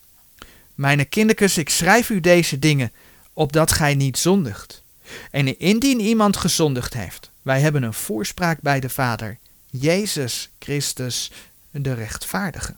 Mijn 0.74 1.08
kinderkes, 1.08 1.58
ik 1.58 1.68
schrijf 1.68 2.08
u 2.08 2.20
deze 2.20 2.58
dingen 2.58 2.92
opdat 3.32 3.72
gij 3.72 3.94
niet 3.94 4.18
zondigt. 4.18 4.82
En 5.30 5.58
indien 5.58 6.00
iemand 6.00 6.36
gezondigd 6.36 6.94
heeft, 6.94 7.30
wij 7.42 7.60
hebben 7.60 7.82
een 7.82 7.94
voorspraak 7.94 8.60
bij 8.60 8.80
de 8.80 8.88
Vader, 8.88 9.38
Jezus 9.70 10.50
Christus, 10.58 11.30
de 11.70 11.92
rechtvaardige. 11.92 12.76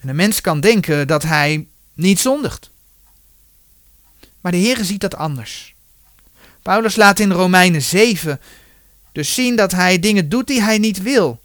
En 0.00 0.08
een 0.08 0.16
mens 0.16 0.40
kan 0.40 0.60
denken 0.60 1.06
dat 1.06 1.22
hij 1.22 1.68
niet 1.92 2.18
zondigt. 2.18 2.70
Maar 4.40 4.52
de 4.52 4.58
Heer 4.58 4.84
ziet 4.84 5.00
dat 5.00 5.16
anders. 5.16 5.74
Paulus 6.62 6.96
laat 6.96 7.18
in 7.18 7.32
Romeinen 7.32 7.82
7 7.82 8.40
dus 9.12 9.34
zien 9.34 9.56
dat 9.56 9.72
hij 9.72 9.98
dingen 9.98 10.28
doet 10.28 10.46
die 10.46 10.62
hij 10.62 10.78
niet 10.78 11.02
wil. 11.02 11.40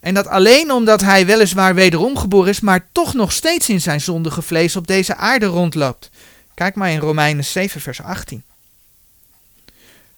En 0.00 0.14
dat 0.14 0.26
alleen 0.26 0.70
omdat 0.70 1.00
hij 1.00 1.26
weliswaar 1.26 1.74
wederom 1.74 2.16
geboren 2.16 2.48
is, 2.48 2.60
maar 2.60 2.88
toch 2.92 3.14
nog 3.14 3.32
steeds 3.32 3.68
in 3.68 3.80
zijn 3.80 4.00
zondige 4.00 4.42
vlees 4.42 4.76
op 4.76 4.86
deze 4.86 5.16
aarde 5.16 5.46
rondloopt. 5.46 6.10
Kijk 6.54 6.74
maar 6.74 6.90
in 6.90 6.98
Romeinen 6.98 7.44
7, 7.44 7.80
vers 7.80 8.02
18. 8.02 8.42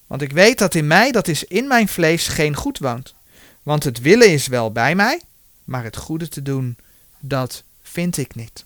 Want 0.07 0.23
ik 0.23 0.33
weet 0.33 0.59
dat 0.59 0.75
in 0.75 0.87
mij, 0.87 1.11
dat 1.13 1.29
is 1.29 1.45
in 1.45 1.67
mijn 1.67 1.89
vlees, 1.89 2.29
geen 2.29 2.55
goed 2.55 2.79
woont. 2.79 3.15
Want 3.63 3.85
het 3.85 4.01
willen 4.01 4.33
is 4.33 4.47
wel 4.47 4.73
bij 4.73 4.95
mij, 4.95 5.21
maar 5.65 5.85
het 5.85 5.97
goede 5.97 6.29
te 6.29 6.43
doen, 6.43 6.77
dat 7.21 7.63
vind 7.83 8.17
ik 8.17 8.35
niet. 8.35 8.66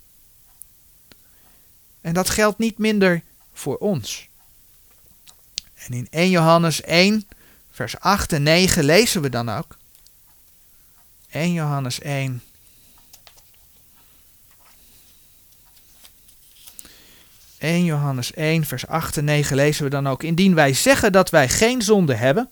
En 2.01 2.15
dat 2.15 2.31
geldt 2.31 2.59
niet 2.59 2.79
minder 2.79 3.23
voor 3.53 3.77
ons. 3.77 4.29
En 5.75 5.93
in 5.93 6.07
1 6.11 6.31
Johannes 6.31 6.83
1, 6.83 7.29
vers 7.71 8.01
8 8.01 8.33
en 8.33 8.43
9 8.43 8.85
lezen 8.85 9.23
we 9.23 9.29
dan 9.29 9.49
ook. 9.49 9.77
1 11.31 11.53
Johannes 11.53 12.01
1. 12.01 12.43
...1 17.59 17.67
Johannes 17.85 18.33
1, 18.33 18.65
vers 18.65 18.87
8 18.87 19.17
en 19.17 19.25
9 19.25 19.57
lezen 19.57 19.85
we 19.85 19.91
dan 19.91 20.09
ook... 20.09 20.23
...indien 20.23 20.55
wij 20.55 20.75
zeggen 20.75 21.13
dat 21.13 21.31
wij 21.31 21.49
geen 21.49 21.83
zonde 21.83 22.15
hebben... 22.15 22.49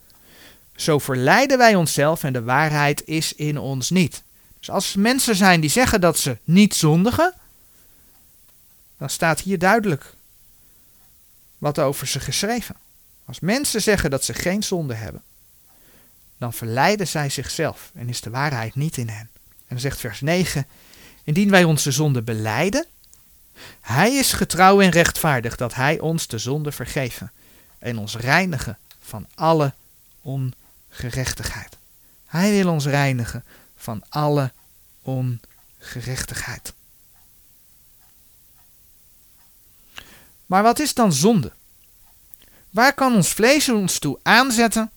...zo 0.77 0.99
verleiden 0.99 1.59
wij 1.59 1.75
onszelf 1.75 2.25
en 2.25 2.33
de 2.33 2.43
waarheid 2.43 3.03
is 3.07 3.33
in 3.33 3.59
ons 3.59 3.91
niet. 3.91 4.23
Dus 4.59 4.71
als 4.71 4.95
mensen 4.95 5.37
zijn 5.37 5.61
die 5.61 5.71
zeggen 5.71 6.01
dat 6.01 6.19
ze 6.19 6.37
niet 6.45 6.75
zondigen... 6.75 7.35
...dan 8.99 9.11
staat 9.11 9.41
hier 9.41 9.59
duidelijk 9.59 10.15
wat 11.59 11.79
over 11.79 12.07
ze 12.07 12.21
geschreven. 12.21 12.77
Als 13.25 13.41
mensen 13.41 13.83
zeggen 13.83 14.11
dat 14.11 14.25
ze 14.25 14.35
geen 14.35 14.63
zonde 14.63 14.95
hebben, 14.95 15.23
dan 16.39 16.53
verleiden 16.53 17.09
zij 17.09 17.31
zichzelf 17.31 17.91
en 17.95 18.09
is 18.09 18.21
de 18.21 18.31
waarheid 18.31 18.75
niet 18.75 18.97
in 18.97 19.09
hen. 19.09 19.29
En 19.45 19.67
dan 19.69 19.81
zegt 19.81 20.01
vers 20.01 20.21
9: 20.21 20.67
Indien 21.25 21.51
wij 21.51 21.65
onze 21.65 21.91
zonde 21.91 22.23
beleiden, 22.23 22.87
hij 23.81 24.15
is 24.15 24.33
getrouw 24.33 24.81
en 24.81 24.91
rechtvaardig 24.91 25.57
dat 25.57 25.75
hij 25.75 25.99
ons 25.99 26.27
de 26.27 26.39
zonde 26.39 26.73
vergeven 26.73 27.33
en 27.79 27.99
ons 27.99 28.17
reinigen 28.17 28.79
van 29.01 29.27
alle 29.35 29.73
ongerechtigheid. 30.23 31.77
Hij 32.27 32.51
wil 32.51 32.73
ons 32.73 32.87
reinigen 32.87 33.45
van 33.77 34.03
alle 34.09 34.53
ongerechtigheid. 35.03 36.73
Maar 40.49 40.63
wat 40.63 40.79
is 40.79 40.95
dan 40.95 41.13
zonde? 41.13 41.53
Waar 42.71 42.95
kan 42.95 43.15
ons 43.15 43.29
vlees 43.29 43.69
ons 43.69 43.99
toe 43.99 44.19
aanzetten 44.23 44.91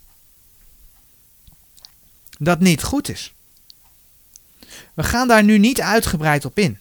dat 2.37 2.59
niet 2.59 2.83
goed 2.83 3.09
is? 3.09 3.33
We 4.93 5.03
gaan 5.03 5.27
daar 5.27 5.43
nu 5.43 5.57
niet 5.57 5.81
uitgebreid 5.81 6.45
op 6.45 6.57
in. 6.59 6.79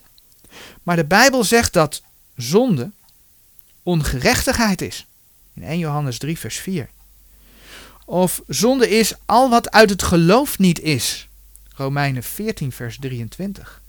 Maar 0.82 0.96
de 0.96 1.04
Bijbel 1.04 1.44
zegt 1.44 1.72
dat 1.72 2.02
zonde 2.36 2.90
ongerechtigheid 3.82 4.80
is. 4.80 5.06
In 5.54 5.62
1 5.62 5.78
Johannes 5.78 6.18
3, 6.18 6.38
vers 6.38 6.56
4. 6.56 6.88
Of 8.04 8.42
zonde 8.46 8.88
is 8.88 9.14
al 9.26 9.50
wat 9.50 9.70
uit 9.70 9.90
het 9.90 10.02
geloof 10.02 10.58
niet 10.58 10.80
is. 10.80 11.28
Romeinen 11.76 12.22
14, 12.22 12.72
vers 12.72 12.98
23. 13.00 13.82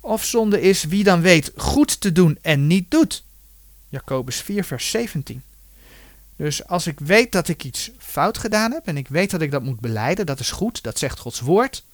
Of 0.00 0.24
zonde 0.24 0.60
is 0.60 0.84
wie 0.84 1.04
dan 1.04 1.20
weet 1.20 1.52
goed 1.56 2.00
te 2.00 2.12
doen 2.12 2.38
en 2.42 2.66
niet 2.66 2.90
doet. 2.90 3.24
Jacobus 3.94 4.40
4, 4.40 4.64
vers 4.64 4.90
17. 4.90 5.42
Dus 6.36 6.66
als 6.66 6.86
ik 6.86 7.00
weet 7.00 7.32
dat 7.32 7.48
ik 7.48 7.64
iets 7.64 7.90
fout 7.98 8.38
gedaan 8.38 8.72
heb 8.72 8.86
en 8.86 8.96
ik 8.96 9.08
weet 9.08 9.30
dat 9.30 9.40
ik 9.40 9.50
dat 9.50 9.62
moet 9.62 9.80
beleiden, 9.80 10.26
dat 10.26 10.40
is 10.40 10.50
goed, 10.50 10.82
dat 10.82 10.98
zegt 10.98 11.18
Gods 11.18 11.40
woord. 11.40 11.84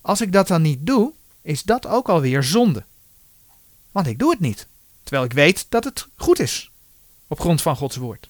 Als 0.00 0.20
ik 0.20 0.32
dat 0.32 0.48
dan 0.48 0.62
niet 0.62 0.86
doe, 0.86 1.12
is 1.42 1.62
dat 1.62 1.86
ook 1.86 2.08
alweer 2.08 2.42
zonde. 2.42 2.84
Want 3.92 4.06
ik 4.06 4.18
doe 4.18 4.30
het 4.30 4.40
niet, 4.40 4.66
terwijl 5.02 5.24
ik 5.24 5.32
weet 5.32 5.66
dat 5.68 5.84
het 5.84 6.06
goed 6.16 6.38
is, 6.38 6.70
op 7.26 7.40
grond 7.40 7.62
van 7.62 7.76
Gods 7.76 7.96
woord. 7.96 8.28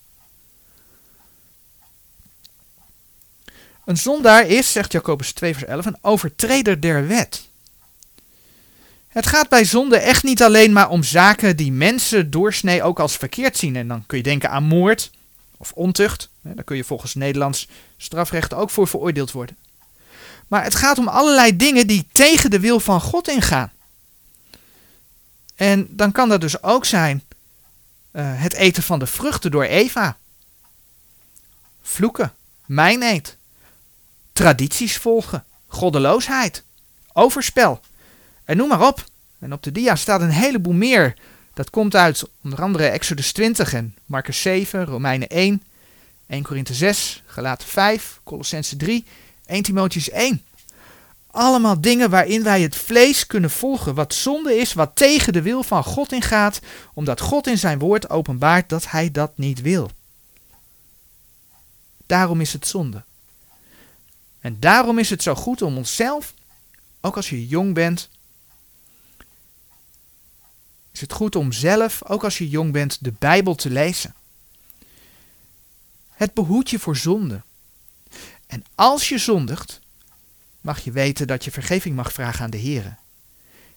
Een 3.85 3.97
zondaar 3.97 4.47
is, 4.47 4.73
zegt 4.73 4.93
Jacobus 4.93 5.33
2 5.33 5.53
vers 5.53 5.65
11, 5.65 5.87
een 5.87 5.99
overtreder 6.01 6.81
der 6.81 7.07
wet. 7.07 7.49
Het 9.11 9.27
gaat 9.27 9.49
bij 9.49 9.65
zonde 9.65 9.99
echt 9.99 10.23
niet 10.23 10.43
alleen 10.43 10.73
maar 10.73 10.89
om 10.89 11.03
zaken 11.03 11.57
die 11.57 11.73
mensen 11.73 12.31
doorsnee 12.31 12.83
ook 12.83 13.01
als 13.01 13.17
verkeerd 13.17 13.57
zien. 13.57 13.77
En 13.77 13.89
dan 13.89 14.07
kun 14.07 14.17
je 14.17 14.23
denken 14.23 14.51
aan 14.51 14.65
moord, 14.65 15.11
of 15.57 15.73
ontucht. 15.73 16.29
Daar 16.41 16.65
kun 16.65 16.77
je 16.77 16.85
volgens 16.85 17.15
Nederlands 17.15 17.69
strafrecht 17.97 18.55
ook 18.55 18.71
voor 18.71 18.89
veroordeeld 18.89 19.33
worden. 19.33 19.57
Maar 20.49 20.65
het 20.65 20.75
gaat 20.75 20.99
om 20.99 21.09
allerlei 21.09 21.57
dingen 21.57 21.87
die 21.87 22.07
tegen 22.13 22.51
de 22.51 22.61
wil 22.61 22.81
van 22.81 23.01
God 23.01 23.29
ingaan. 23.29 23.73
En 25.55 25.87
dan 25.91 26.13
kan 26.13 26.29
dat 26.29 26.41
dus 26.41 26.63
ook 26.63 26.85
zijn 26.85 27.23
uh, 28.13 28.23
het 28.25 28.55
eten 28.55 28.83
van 28.83 28.99
de 28.99 29.07
vruchten 29.07 29.51
door 29.51 29.65
Eva. 29.65 30.17
Vloeken, 31.83 32.33
mijneet, 32.67 33.37
tradities 34.33 34.97
volgen, 34.97 35.45
goddeloosheid, 35.67 36.63
overspel. 37.13 37.81
En 38.51 38.57
noem 38.57 38.69
maar 38.69 38.87
op. 38.87 39.05
En 39.39 39.53
op 39.53 39.63
de 39.63 39.73
dia 39.73 39.97
staat 39.97 40.21
een 40.21 40.31
heleboel 40.31 40.73
meer 40.73 41.15
dat 41.55 41.71
komt 41.71 41.95
uit 41.95 42.23
onder 42.43 42.63
andere 42.63 42.87
Exodus 42.87 43.33
20 43.33 43.75
en 43.75 43.95
Marcus 44.07 44.41
7, 44.41 44.85
Romeinen 44.85 45.29
1, 45.29 45.63
1 46.27 46.43
Korinthe 46.43 46.75
6, 46.75 47.23
Galaten 47.27 47.69
5, 47.69 48.21
Colossense 48.25 48.77
3, 48.77 49.05
1 49.47 49.63
Timotheus 49.63 50.11
1. 50.11 50.43
Allemaal 51.27 51.81
dingen 51.81 52.11
waarin 52.11 52.43
wij 52.43 52.63
het 52.63 52.77
vlees 52.77 53.27
kunnen 53.27 53.51
volgen, 53.51 53.95
wat 53.95 54.15
zonde 54.15 54.57
is, 54.57 54.73
wat 54.73 54.91
tegen 54.95 55.33
de 55.33 55.43
wil 55.43 55.63
van 55.63 55.85
God 55.85 56.13
ingaat, 56.13 56.61
omdat 56.95 57.21
God 57.21 57.47
in 57.47 57.59
zijn 57.59 57.79
woord 57.79 58.11
openbaart 58.11 58.69
dat 58.69 58.91
hij 58.91 59.11
dat 59.11 59.39
niet 59.39 59.61
wil. 59.61 59.91
Daarom 62.07 62.41
is 62.41 62.53
het 62.53 62.67
zonde. 62.67 63.03
En 64.41 64.57
daarom 64.61 64.99
is 64.99 65.11
het 65.11 65.23
zo 65.23 65.35
goed 65.35 65.63
om 65.63 65.77
onszelf, 65.77 66.35
ook 67.01 67.17
als 67.17 67.31
je 67.31 67.47
jong 67.47 67.75
bent, 67.75 68.09
is 70.93 71.01
het 71.01 71.13
goed 71.13 71.37
om 71.37 71.53
zelf, 71.53 72.05
ook 72.05 72.25
als 72.25 72.39
je 72.39 72.49
jong 72.49 72.73
bent, 72.73 73.05
de 73.05 73.13
Bijbel 73.19 73.55
te 73.55 73.71
lezen. 73.71 74.15
Het 76.11 76.35
behoedt 76.35 76.71
je 76.71 76.79
voor 76.79 76.97
zonde. 76.97 77.43
En 78.47 78.65
als 78.75 79.09
je 79.09 79.19
zondigt, 79.19 79.81
mag 80.61 80.79
je 80.79 80.91
weten 80.91 81.27
dat 81.27 81.45
je 81.45 81.51
vergeving 81.51 81.97
mag 81.97 82.13
vragen 82.13 82.45
aan 82.45 82.51
de 82.51 82.57
Heer. 82.57 82.97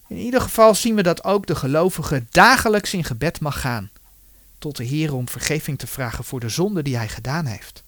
In 0.08 0.18
ieder 0.18 0.42
geval 0.42 0.76
zien 0.76 0.96
we 0.96 1.04
dat 1.04 1.24
ook 1.24 1.48
de 1.48 1.56
gelovige 1.56 2.24
dagelijks 2.30 2.94
in 2.94 3.04
gebed 3.04 3.40
mag 3.40 3.60
gaan 3.60 3.90
tot 4.64 4.78
de 4.78 4.84
Heer 4.84 5.14
om 5.14 5.30
vergeving 5.30 5.80
te 5.80 5.88
vragen 5.88 6.24
voor 6.24 6.40
de 6.40 6.50
zonde 6.50 6.82
die 6.82 6.98
hij 6.98 7.10
gedaan 7.10 7.46
heeft. 7.46 7.84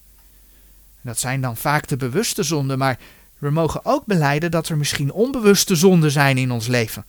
En 0.96 1.02
dat 1.02 1.20
zijn 1.20 1.42
dan 1.42 1.58
vaak 1.58 1.88
de 1.88 1.98
bewuste 1.98 2.44
zonden, 2.44 2.78
maar 2.78 3.00
we 3.38 3.50
mogen 3.50 3.86
ook 3.86 4.06
beleiden 4.06 4.52
dat 4.52 4.70
er 4.70 4.78
misschien 4.78 5.12
onbewuste 5.12 5.76
zonden 5.76 6.12
zijn 6.12 6.38
in 6.38 6.52
ons 6.52 6.68
leven. 6.68 7.06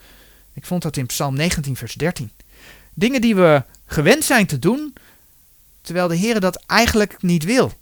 Ik 0.57 0.64
vond 0.64 0.82
dat 0.82 0.96
in 0.96 1.07
Psalm 1.07 1.34
19, 1.34 1.76
vers 1.76 1.94
13. 1.94 2.30
Dingen 2.94 3.20
die 3.20 3.34
we 3.34 3.62
gewend 3.86 4.24
zijn 4.24 4.46
te 4.46 4.59
doen, 4.59 4.94
terwijl 5.80 6.09
de 6.09 6.16
Heer 6.16 6.40
dat 6.40 6.62
eigenlijk 6.66 7.22
niet 7.22 7.44
wil. 7.44 7.72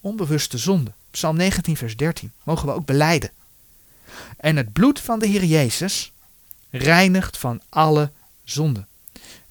Onbewuste 0.00 0.58
zonde. 0.58 0.92
Psalm 1.10 1.36
19, 1.36 1.76
vers 1.76 1.96
13. 1.96 2.32
Mogen 2.42 2.66
we 2.66 2.74
ook 2.74 2.86
beleiden. 2.86 3.30
En 4.36 4.56
het 4.56 4.72
bloed 4.72 5.00
van 5.00 5.18
de 5.18 5.26
Heer 5.26 5.44
Jezus 5.44 6.12
reinigt 6.70 7.38
van 7.38 7.60
alle 7.68 8.10
zonde. 8.44 8.84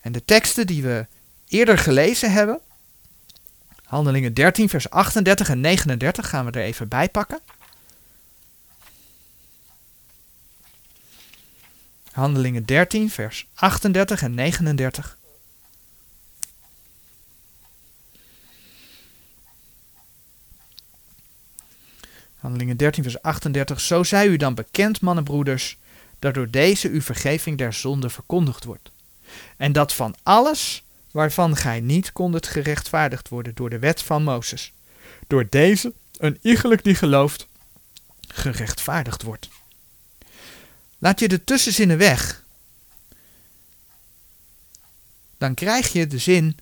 En 0.01 0.11
de 0.11 0.25
teksten 0.25 0.67
die 0.67 0.83
we 0.83 1.05
eerder 1.47 1.77
gelezen 1.77 2.31
hebben, 2.31 2.59
Handelingen 3.83 4.33
13, 4.33 4.69
vers 4.69 4.89
38 4.89 5.49
en 5.49 5.61
39, 5.61 6.29
gaan 6.29 6.45
we 6.45 6.51
er 6.51 6.65
even 6.65 6.87
bij 6.87 7.09
pakken. 7.09 7.39
Handelingen 12.17 12.65
13, 12.65 13.09
vers 13.09 13.47
38 13.53 14.21
en 14.21 14.33
39. 14.33 15.17
Handelingen 22.35 22.77
13, 22.77 23.03
vers 23.03 23.21
38. 23.21 23.79
Zo 23.79 24.03
zij 24.03 24.27
u 24.27 24.37
dan 24.37 24.53
bekend, 24.53 25.01
mannenbroeders, 25.01 25.77
dat 26.19 26.33
door 26.33 26.49
deze 26.49 26.89
uw 26.89 27.01
vergeving 27.01 27.57
der 27.57 27.73
zonde 27.73 28.09
verkondigd 28.09 28.63
wordt. 28.63 28.91
En 29.57 29.71
dat 29.71 29.93
van 29.93 30.15
alles 30.23 30.83
waarvan 31.11 31.55
gij 31.55 31.79
niet 31.79 32.11
kondet 32.11 32.47
gerechtvaardigd 32.47 33.29
worden 33.29 33.55
door 33.55 33.69
de 33.69 33.79
wet 33.79 34.01
van 34.01 34.23
Mozes, 34.23 34.73
door 35.27 35.47
deze 35.49 35.93
een 36.17 36.39
iegelijk 36.41 36.83
die 36.83 36.95
gelooft, 36.95 37.47
gerechtvaardigd 38.27 39.23
wordt. 39.23 39.49
Laat 40.97 41.19
je 41.19 41.27
de 41.27 41.43
tussenzinnen 41.43 41.97
weg, 41.97 42.43
dan 45.37 45.53
krijg 45.53 45.91
je 45.91 46.07
de 46.07 46.17
zin 46.17 46.57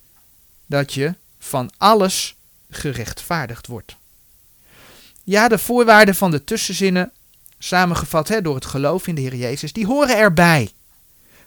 dat 0.65 0.93
je 0.93 1.15
van 1.39 1.71
alles 1.77 2.36
gerechtvaardigd 2.69 3.67
wordt. 3.67 3.95
Ja, 5.23 5.47
de 5.47 5.57
voorwaarden 5.57 6.15
van 6.15 6.31
de 6.31 6.43
tussenzinnen, 6.43 7.11
samengevat 7.57 8.27
hè, 8.27 8.41
door 8.41 8.55
het 8.55 8.65
geloof 8.65 9.07
in 9.07 9.15
de 9.15 9.21
Heer 9.21 9.36
Jezus, 9.36 9.73
die 9.73 9.86
horen 9.86 10.17
erbij. 10.17 10.71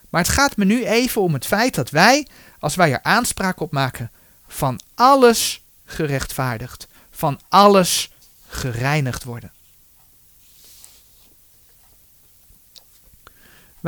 Maar 0.09 0.23
het 0.23 0.31
gaat 0.31 0.57
me 0.57 0.65
nu 0.65 0.85
even 0.85 1.23
om 1.23 1.33
het 1.33 1.47
feit 1.47 1.75
dat 1.75 1.91
wij, 1.91 2.27
als 2.59 2.75
wij 2.75 2.93
er 2.93 3.03
aanspraak 3.03 3.61
op 3.61 3.73
maken, 3.73 4.11
van 4.47 4.81
alles 4.95 5.63
gerechtvaardigd, 5.85 6.87
van 7.11 7.41
alles 7.49 8.13
gereinigd 8.49 9.25
worden. 9.25 9.53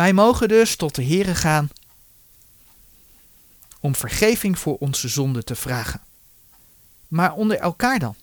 Wij 0.00 0.12
mogen 0.12 0.48
dus 0.48 0.76
tot 0.76 0.94
de 0.94 1.04
Heere 1.04 1.34
gaan 1.34 1.70
om 3.80 3.94
vergeving 3.94 4.58
voor 4.58 4.76
onze 4.76 5.08
zonden 5.08 5.44
te 5.44 5.54
vragen. 5.54 6.00
Maar 7.08 7.32
onder 7.32 7.58
elkaar 7.58 7.98
dan. 7.98 8.16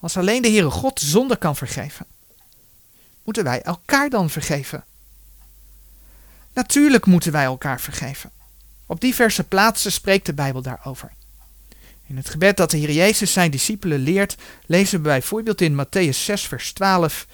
Als 0.00 0.16
alleen 0.16 0.42
de 0.42 0.48
Heere 0.48 0.70
God 0.70 1.00
zonde 1.00 1.36
kan 1.36 1.56
vergeven, 1.56 2.06
moeten 3.24 3.44
wij 3.44 3.62
elkaar 3.62 4.10
dan 4.10 4.30
vergeven. 4.30 4.84
Natuurlijk 6.52 7.06
moeten 7.06 7.32
wij 7.32 7.44
elkaar 7.44 7.80
vergeven. 7.80 8.30
Op 8.86 9.00
diverse 9.00 9.44
plaatsen 9.44 9.92
spreekt 9.92 10.26
de 10.26 10.34
Bijbel 10.34 10.62
daarover. 10.62 11.12
In 12.06 12.16
het 12.16 12.28
gebed 12.28 12.56
dat 12.56 12.70
de 12.70 12.76
Heer 12.76 12.92
Jezus 12.92 13.32
zijn 13.32 13.50
discipelen 13.50 13.98
leert, 13.98 14.36
lezen 14.66 14.98
we 14.98 15.04
bijvoorbeeld 15.04 15.60
in 15.60 15.84
Matthäus 15.84 16.16
6, 16.16 16.46
vers 16.46 16.72
12: 16.72 17.26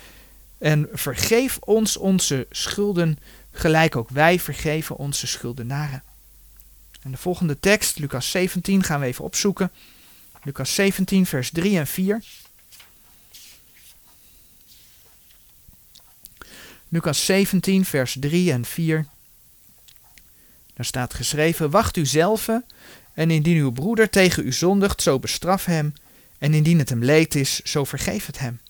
En 0.63 0.89
vergeef 0.93 1.59
ons 1.59 1.97
onze 1.97 2.47
schulden, 2.51 3.19
gelijk 3.53 3.97
ook 3.97 4.11
wij 4.11 4.41
vergeven 4.41 4.97
onze 4.97 5.27
schuldenaren. 5.27 6.03
En 7.03 7.11
de 7.11 7.17
volgende 7.17 7.61
tekst, 7.61 7.99
Lucas 7.99 8.31
17, 8.31 8.83
gaan 8.83 9.01
we 9.01 9.07
even 9.07 9.25
opzoeken. 9.25 9.73
Lucas 10.43 10.75
17, 10.75 11.27
vers 11.27 11.51
3 11.51 11.79
en 11.79 11.87
4. 11.87 12.23
Lucas 16.89 17.25
17, 17.25 17.85
vers 17.85 18.17
3 18.21 18.53
en 18.53 18.65
4. 18.65 19.07
Daar 20.75 20.87
staat 20.87 21.15
geschreven: 21.15 21.71
Wacht 21.71 21.97
u 21.97 22.07
zelf, 22.07 22.49
en 23.15 23.31
indien 23.31 23.57
uw 23.57 23.71
broeder 23.73 24.11
tegen 24.11 24.47
u 24.47 24.53
zondigt, 24.53 25.03
zo 25.03 25.19
bestraf 25.19 25.65
hem, 25.65 25.95
en 26.39 26.55
indien 26.55 26.79
het 26.79 26.89
hem 26.89 27.05
leed 27.05 27.35
is, 27.35 27.61
zo 27.61 27.85
vergeef 27.85 28.27
het 28.27 28.39
hem. 28.39 28.61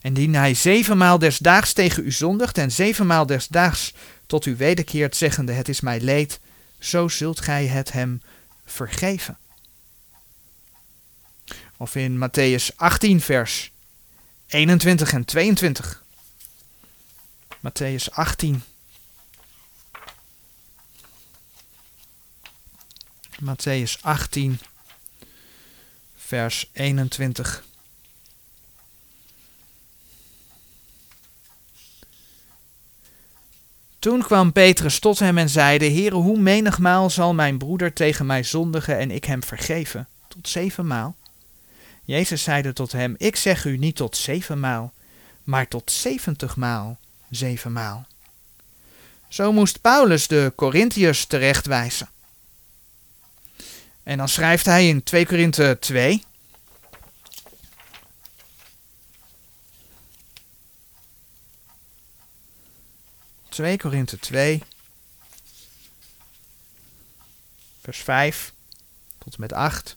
En 0.00 0.08
indien 0.08 0.34
hij 0.34 0.54
zevenmaal 0.54 1.18
desdaags 1.18 1.72
tegen 1.72 2.04
u 2.04 2.12
zondigt, 2.12 2.58
en 2.58 2.72
zevenmaal 2.72 3.26
desdaags 3.26 3.94
tot 4.26 4.46
u 4.46 4.56
wederkeert, 4.56 5.16
zeggende: 5.16 5.52
Het 5.52 5.68
is 5.68 5.80
mij 5.80 6.00
leed, 6.00 6.40
zo 6.78 7.08
zult 7.08 7.40
gij 7.40 7.66
het 7.66 7.92
hem 7.92 8.22
vergeven. 8.64 9.38
Of 11.76 11.94
in 11.94 12.28
Matthäus 12.28 12.76
18, 12.76 13.20
vers 13.20 13.72
21 14.46 15.12
en 15.12 15.24
22. 15.24 16.02
Matthäus 17.60 18.10
18. 18.10 18.62
Matthäus 23.44 24.00
18, 24.00 24.60
vers 26.16 26.70
21. 26.72 27.67
Toen 33.98 34.22
kwam 34.22 34.52
Petrus 34.52 34.98
tot 34.98 35.18
hem 35.18 35.38
en 35.38 35.48
zeide: 35.48 35.84
Heere, 35.84 36.14
hoe 36.14 36.38
menigmaal 36.38 37.10
zal 37.10 37.34
mijn 37.34 37.58
broeder 37.58 37.92
tegen 37.92 38.26
mij 38.26 38.42
zondigen 38.42 38.98
en 38.98 39.10
ik 39.10 39.24
hem 39.24 39.42
vergeven? 39.42 40.08
Tot 40.28 40.48
zevenmaal. 40.48 41.16
Jezus 42.04 42.42
zeide 42.42 42.72
tot 42.72 42.92
hem: 42.92 43.14
Ik 43.18 43.36
zeg 43.36 43.64
u 43.64 43.76
niet 43.76 43.96
tot 43.96 44.16
zevenmaal, 44.16 44.92
maar 45.44 45.68
tot 45.68 45.90
zeventigmaal 45.90 46.98
zevenmaal. 47.30 48.06
Zo 49.28 49.52
moest 49.52 49.80
Paulus 49.80 50.26
de 50.26 50.52
Corinthiërs 50.56 51.26
terechtwijzen. 51.26 52.08
En 54.02 54.18
dan 54.18 54.28
schrijft 54.28 54.64
hij 54.64 54.88
in 54.88 55.02
2 55.02 55.26
Korinthe 55.26 55.76
2. 55.80 56.24
...2 63.62 63.76
Korinthe 63.76 64.18
2... 64.18 64.62
...vers 67.82 67.98
5... 67.98 68.52
...tot 69.18 69.34
en 69.34 69.40
met 69.40 69.52
8... 69.52 69.96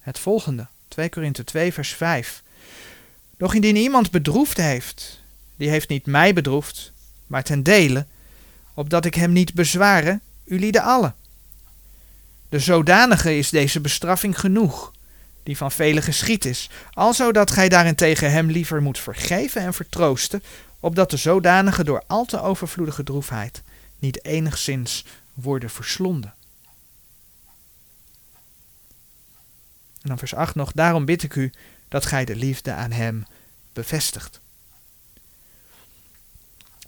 ...het 0.00 0.18
volgende. 0.18 0.66
2 0.88 1.08
Korinthe 1.08 1.44
2 1.44 1.72
vers 1.72 1.94
5... 1.94 2.42
...doch 3.36 3.54
indien 3.54 3.76
iemand 3.76 4.10
bedroefd 4.10 4.56
heeft... 4.56 5.20
...die 5.56 5.68
heeft 5.68 5.88
niet 5.88 6.06
mij 6.06 6.32
bedroefd... 6.32 6.92
...maar 7.26 7.42
ten 7.42 7.62
dele... 7.62 8.06
...opdat 8.74 9.04
ik 9.04 9.14
hem 9.14 9.32
niet 9.32 9.54
bezwaren... 9.54 10.20
...u 10.44 10.70
allen... 10.70 11.14
De 12.48 12.60
zodanige 12.60 13.36
is 13.36 13.50
deze 13.50 13.80
bestraffing 13.80 14.40
genoeg, 14.40 14.92
die 15.42 15.56
van 15.56 15.72
velen 15.72 16.02
geschied 16.02 16.44
is, 16.44 16.70
alzo 16.92 17.32
dat 17.32 17.50
gij 17.50 17.68
daarentegen 17.68 18.30
hem 18.30 18.50
liever 18.50 18.82
moet 18.82 18.98
vergeven 18.98 19.62
en 19.62 19.74
vertroosten, 19.74 20.42
opdat 20.84 21.10
de 21.10 21.16
zodanige 21.16 21.84
door 21.84 22.02
al 22.06 22.24
te 22.24 22.40
overvloedige 22.40 23.02
droefheid 23.02 23.62
niet 23.98 24.24
enigszins 24.24 25.04
worden 25.34 25.70
verslonden. 25.70 26.34
En 30.00 30.08
dan 30.08 30.18
vers 30.18 30.34
8 30.34 30.54
nog, 30.54 30.72
daarom 30.72 31.04
bid 31.04 31.22
ik 31.22 31.34
u 31.34 31.52
dat 31.88 32.06
gij 32.06 32.24
de 32.24 32.36
liefde 32.36 32.72
aan 32.72 32.90
hem 32.90 33.26
bevestigt. 33.72 34.40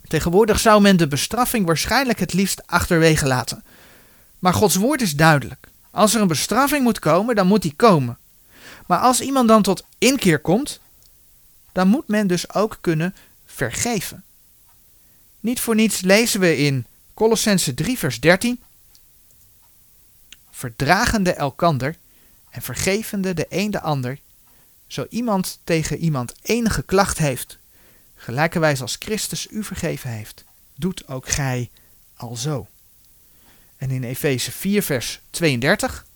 Tegenwoordig 0.09 0.61
zou 0.61 0.81
men 0.81 0.97
de 0.97 1.09
bestraffing 1.09 1.67
waarschijnlijk 1.67 2.19
het 2.19 2.33
liefst 2.33 2.67
achterwege 2.67 3.27
laten. 3.27 3.65
Maar 4.39 4.55
Gods 4.55 4.75
woord 4.75 5.01
is 5.01 5.15
duidelijk. 5.15 5.69
Als 5.91 6.15
er 6.15 6.21
een 6.21 6.27
bestraffing 6.27 6.83
moet 6.83 6.99
komen, 6.99 7.35
dan 7.35 7.47
moet 7.47 7.63
die 7.63 7.75
komen. 7.77 8.19
Maar 8.87 8.99
als 8.99 9.21
iemand 9.21 9.49
dan 9.49 9.63
tot 9.63 9.85
inkeer 9.99 10.39
komt, 10.39 10.81
dan 11.73 11.89
moet 11.89 12.09
men 12.09 12.27
dus 12.27 12.55
ook 12.55 12.79
kunnen 12.81 13.15
vergeven. 13.57 14.25
Niet 15.41 15.61
voor 15.61 15.75
niets 15.75 16.01
lezen 16.01 16.41
we 16.41 16.57
in 16.57 16.87
Colossense 17.15 17.75
3 17.75 17.99
vers 17.99 18.21
13 18.21 18.61
verdragende 20.51 21.33
elkander 21.33 21.97
en 22.51 22.63
vergevende 22.63 23.35
de 23.35 23.47
een 23.49 23.71
de 23.71 23.81
ander, 23.81 24.19
zo 24.87 25.07
iemand 25.11 25.59
tegen 25.65 25.99
iemand 25.99 26.35
enige 26.43 26.83
klacht 26.83 27.19
heeft, 27.19 27.59
gelijkerwijs 28.15 28.81
als 28.81 28.97
Christus 28.99 29.47
u 29.51 29.65
vergeven 29.65 30.11
heeft, 30.11 30.45
doet 30.75 31.09
ook 31.09 31.29
gij 31.29 31.71
alzo. 32.15 32.67
En 33.77 33.91
in 33.91 34.05
Efeze 34.05 34.53
4, 34.53 34.83
vers 34.83 35.21
32. 35.31 36.07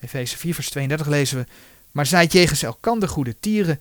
Efeze 0.00 0.36
4, 0.36 0.54
vers 0.54 0.70
32 0.70 1.06
lezen 1.06 1.38
we. 1.38 1.46
Maar 1.92 2.06
zijt 2.06 2.32
jegens 2.32 2.62
elkander 2.62 3.08
goede 3.08 3.40
tieren, 3.40 3.80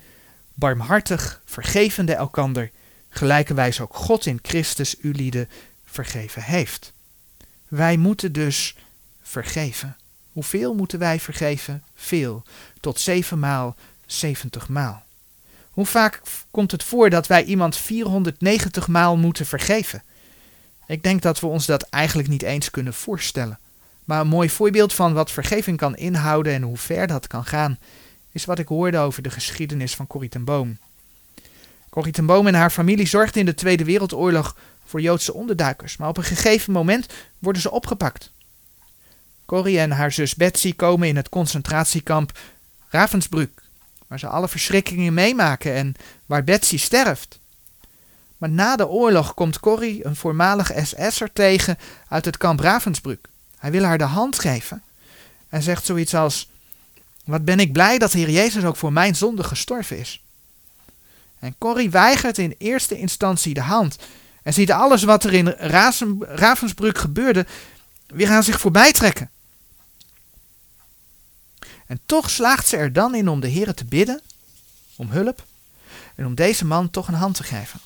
barmhartig, 0.57 1.41
vergevende 1.45 2.13
elkander, 2.13 2.71
gelijkerwijs 3.09 3.81
ook 3.81 3.95
God 3.95 4.25
in 4.25 4.39
Christus 4.41 4.95
u 5.01 5.11
lieden 5.11 5.49
vergeven 5.85 6.41
heeft. 6.41 6.93
Wij 7.67 7.97
moeten 7.97 8.31
dus 8.31 8.75
vergeven. 9.21 9.97
Hoeveel 10.31 10.73
moeten 10.73 10.99
wij 10.99 11.19
vergeven? 11.19 11.83
Veel. 11.95 12.43
Tot 12.79 12.99
zevenmaal, 12.99 13.75
zeventig 14.05 14.69
maal. 14.69 15.03
Hoe 15.71 15.85
vaak 15.85 16.21
komt 16.51 16.71
het 16.71 16.83
voor 16.83 17.09
dat 17.09 17.27
wij 17.27 17.43
iemand 17.43 17.77
490 17.77 18.87
maal 18.87 19.17
moeten 19.17 19.45
vergeven? 19.45 20.03
Ik 20.87 21.03
denk 21.03 21.21
dat 21.21 21.39
we 21.39 21.47
ons 21.47 21.65
dat 21.65 21.83
eigenlijk 21.89 22.29
niet 22.29 22.43
eens 22.43 22.69
kunnen 22.69 22.93
voorstellen. 22.93 23.59
Maar 24.03 24.21
een 24.21 24.27
mooi 24.27 24.49
voorbeeld 24.49 24.93
van 24.93 25.13
wat 25.13 25.31
vergeving 25.31 25.77
kan 25.77 25.95
inhouden 25.95 26.53
en 26.53 26.61
hoe 26.61 26.77
ver 26.77 27.07
dat 27.07 27.27
kan 27.27 27.45
gaan, 27.45 27.79
is 28.31 28.45
wat 28.45 28.59
ik 28.59 28.67
hoorde 28.67 28.97
over 28.97 29.21
de 29.21 29.29
geschiedenis 29.29 29.95
van 29.95 30.07
Corrie 30.07 30.29
ten 30.29 30.43
Boom. 30.43 30.77
Corrie 31.89 32.13
ten 32.13 32.25
Boom 32.25 32.47
en 32.47 32.53
haar 32.53 32.69
familie 32.69 33.07
zorgden 33.07 33.39
in 33.39 33.45
de 33.45 33.53
Tweede 33.53 33.83
Wereldoorlog 33.83 34.55
voor 34.85 35.01
Joodse 35.01 35.33
onderduikers, 35.33 35.97
maar 35.97 36.09
op 36.09 36.17
een 36.17 36.23
gegeven 36.23 36.73
moment 36.73 37.13
worden 37.39 37.61
ze 37.61 37.71
opgepakt. 37.71 38.31
Corrie 39.45 39.79
en 39.79 39.91
haar 39.91 40.11
zus 40.11 40.35
Betsy 40.35 40.75
komen 40.75 41.07
in 41.07 41.15
het 41.15 41.29
concentratiekamp 41.29 42.39
Ravensbrück, 42.87 43.63
waar 44.07 44.19
ze 44.19 44.27
alle 44.27 44.47
verschrikkingen 44.47 45.13
meemaken 45.13 45.73
en 45.73 45.93
waar 46.25 46.43
Betsy 46.43 46.77
sterft. 46.77 47.39
Maar 48.37 48.49
na 48.49 48.75
de 48.75 48.87
oorlog 48.87 49.33
komt 49.33 49.59
Corrie 49.59 50.05
een 50.05 50.15
voormalig 50.15 50.71
SS'er 50.83 51.33
tegen 51.33 51.77
uit 52.07 52.25
het 52.25 52.37
kamp 52.37 52.59
Ravensbrück. 52.59 53.29
Hij 53.57 53.71
wil 53.71 53.83
haar 53.83 53.97
de 53.97 54.03
hand 54.03 54.39
geven 54.39 54.83
en 55.49 55.61
zegt 55.61 55.85
zoiets 55.85 56.15
als: 56.15 56.49
Wat 57.27 57.45
ben 57.45 57.59
ik 57.59 57.71
blij 57.71 57.97
dat 57.97 58.11
de 58.11 58.17
Heer 58.17 58.29
Jezus 58.29 58.63
ook 58.63 58.75
voor 58.75 58.93
mijn 58.93 59.15
zonde 59.15 59.43
gestorven 59.43 59.97
is. 59.99 60.21
En 61.39 61.55
Corrie 61.57 61.89
weigert 61.89 62.37
in 62.37 62.55
eerste 62.57 62.97
instantie 62.97 63.53
de 63.53 63.61
hand 63.61 63.97
en 64.43 64.53
ziet 64.53 64.71
alles 64.71 65.03
wat 65.03 65.23
er 65.23 65.33
in 65.33 65.47
Ravensbrück 66.19 66.97
gebeurde 66.97 67.45
weer 68.07 68.29
aan 68.29 68.43
zich 68.43 68.59
voorbij 68.59 68.91
trekken. 68.91 69.29
En 71.85 71.99
toch 72.05 72.29
slaagt 72.29 72.67
ze 72.67 72.77
er 72.77 72.93
dan 72.93 73.15
in 73.15 73.29
om 73.29 73.39
de 73.39 73.47
Heer 73.47 73.73
te 73.73 73.85
bidden, 73.85 74.21
om 74.95 75.09
hulp, 75.09 75.45
en 76.15 76.25
om 76.25 76.35
deze 76.35 76.65
man 76.65 76.89
toch 76.89 77.07
een 77.07 77.13
hand 77.13 77.35
te 77.35 77.43
geven. 77.43 77.79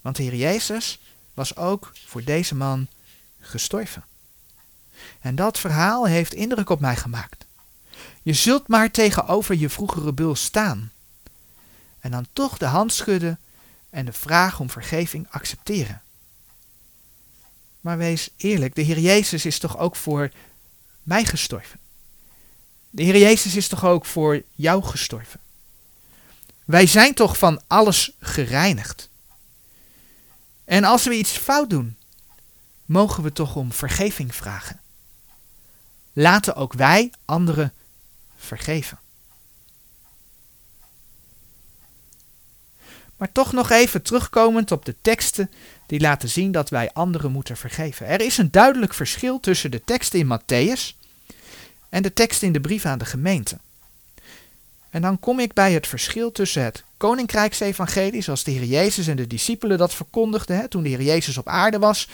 Want 0.00 0.16
de 0.16 0.22
Heer 0.22 0.34
Jezus 0.34 1.00
was 1.34 1.56
ook 1.56 1.92
voor 2.06 2.24
deze 2.24 2.54
man 2.54 2.86
gestorven. 3.40 4.04
En 5.20 5.34
dat 5.34 5.58
verhaal 5.58 6.06
heeft 6.06 6.34
indruk 6.34 6.70
op 6.70 6.80
mij 6.80 6.96
gemaakt. 6.96 7.46
Je 8.22 8.32
zult 8.32 8.68
maar 8.68 8.90
tegenover 8.90 9.56
je 9.56 9.68
vroegere 9.68 10.12
bul 10.12 10.34
staan. 10.34 10.92
En 12.00 12.10
dan 12.10 12.26
toch 12.32 12.58
de 12.58 12.66
hand 12.66 12.92
schudden 12.92 13.38
en 13.90 14.04
de 14.04 14.12
vraag 14.12 14.60
om 14.60 14.70
vergeving 14.70 15.26
accepteren. 15.30 16.02
Maar 17.80 17.98
wees 17.98 18.30
eerlijk, 18.36 18.74
de 18.74 18.82
Heer 18.82 18.98
Jezus 18.98 19.44
is 19.44 19.58
toch 19.58 19.78
ook 19.78 19.96
voor 19.96 20.30
mij 21.02 21.24
gestorven. 21.24 21.78
De 22.90 23.02
Heer 23.02 23.18
Jezus 23.18 23.54
is 23.54 23.68
toch 23.68 23.84
ook 23.84 24.06
voor 24.06 24.42
jou 24.54 24.82
gestorven. 24.82 25.40
Wij 26.64 26.86
zijn 26.86 27.14
toch 27.14 27.38
van 27.38 27.62
alles 27.66 28.12
gereinigd. 28.20 29.08
En 30.64 30.84
als 30.84 31.04
we 31.04 31.14
iets 31.14 31.30
fout 31.30 31.70
doen, 31.70 31.96
mogen 32.84 33.22
we 33.22 33.32
toch 33.32 33.56
om 33.56 33.72
vergeving 33.72 34.34
vragen. 34.34 34.80
Laten 36.12 36.54
ook 36.54 36.72
wij 36.72 37.12
anderen 37.24 37.72
vergeven. 38.38 38.98
Maar 43.16 43.32
toch 43.32 43.52
nog 43.52 43.70
even 43.70 44.02
terugkomend 44.02 44.72
op 44.72 44.84
de 44.84 44.94
teksten 45.02 45.50
die 45.86 46.00
laten 46.00 46.28
zien 46.28 46.52
dat 46.52 46.70
wij 46.70 46.90
anderen 46.92 47.32
moeten 47.32 47.56
vergeven. 47.56 48.06
Er 48.06 48.20
is 48.20 48.38
een 48.38 48.50
duidelijk 48.50 48.94
verschil 48.94 49.40
tussen 49.40 49.70
de 49.70 49.84
teksten 49.84 50.18
in 50.18 50.38
Matthäus 50.38 50.96
en 51.88 52.02
de 52.02 52.12
tekst 52.12 52.42
in 52.42 52.52
de 52.52 52.60
brief 52.60 52.84
aan 52.84 52.98
de 52.98 53.04
gemeente. 53.04 53.58
En 54.90 55.02
dan 55.02 55.18
kom 55.18 55.40
ik 55.40 55.52
bij 55.52 55.72
het 55.72 55.86
verschil 55.86 56.32
tussen 56.32 56.62
het 56.62 56.84
koninkrijksevangelie, 56.96 58.22
zoals 58.22 58.44
de 58.44 58.50
Heer 58.50 58.64
Jezus 58.64 59.06
en 59.06 59.16
de 59.16 59.26
discipelen 59.26 59.78
dat 59.78 59.94
verkondigden 59.94 60.56
hè, 60.56 60.68
toen 60.68 60.82
de 60.82 60.88
Heer 60.88 61.02
Jezus 61.02 61.38
op 61.38 61.48
aarde 61.48 61.78
was, 61.78 62.08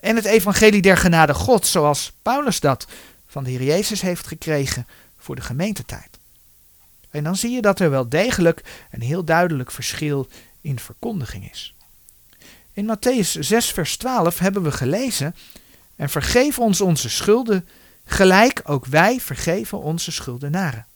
en 0.00 0.16
het 0.16 0.24
evangelie 0.24 0.82
der 0.82 0.96
genade 0.96 1.34
God, 1.34 1.66
zoals 1.66 2.12
Paulus 2.22 2.60
dat 2.60 2.86
van 3.26 3.44
de 3.44 3.50
Heer 3.50 3.62
Jezus 3.62 4.00
heeft 4.00 4.26
gekregen 4.26 4.86
voor 5.20 5.36
de 5.36 5.42
gemeentetijd. 5.42 6.18
En 7.10 7.24
dan 7.24 7.36
zie 7.36 7.50
je 7.50 7.62
dat 7.62 7.80
er 7.80 7.90
wel 7.90 8.08
degelijk 8.08 8.62
een 8.90 9.02
heel 9.02 9.24
duidelijk 9.24 9.70
verschil 9.70 10.28
in 10.60 10.78
verkondiging 10.78 11.50
is. 11.50 11.74
In 12.72 12.96
Matthäus 12.96 13.38
6, 13.38 13.70
vers 13.70 13.96
12 13.96 14.38
hebben 14.38 14.62
we 14.62 14.72
gelezen: 14.72 15.34
En 15.96 16.08
vergeef 16.08 16.58
ons 16.58 16.80
onze 16.80 17.08
schulden, 17.08 17.68
gelijk 18.04 18.60
ook 18.64 18.86
wij 18.86 19.20
vergeven 19.20 19.80
onze 19.80 20.12
schuldenaren. 20.12 20.86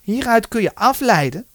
Hieruit 0.00 0.48
kun 0.48 0.62
je 0.62 0.74
afleiden 0.74 1.46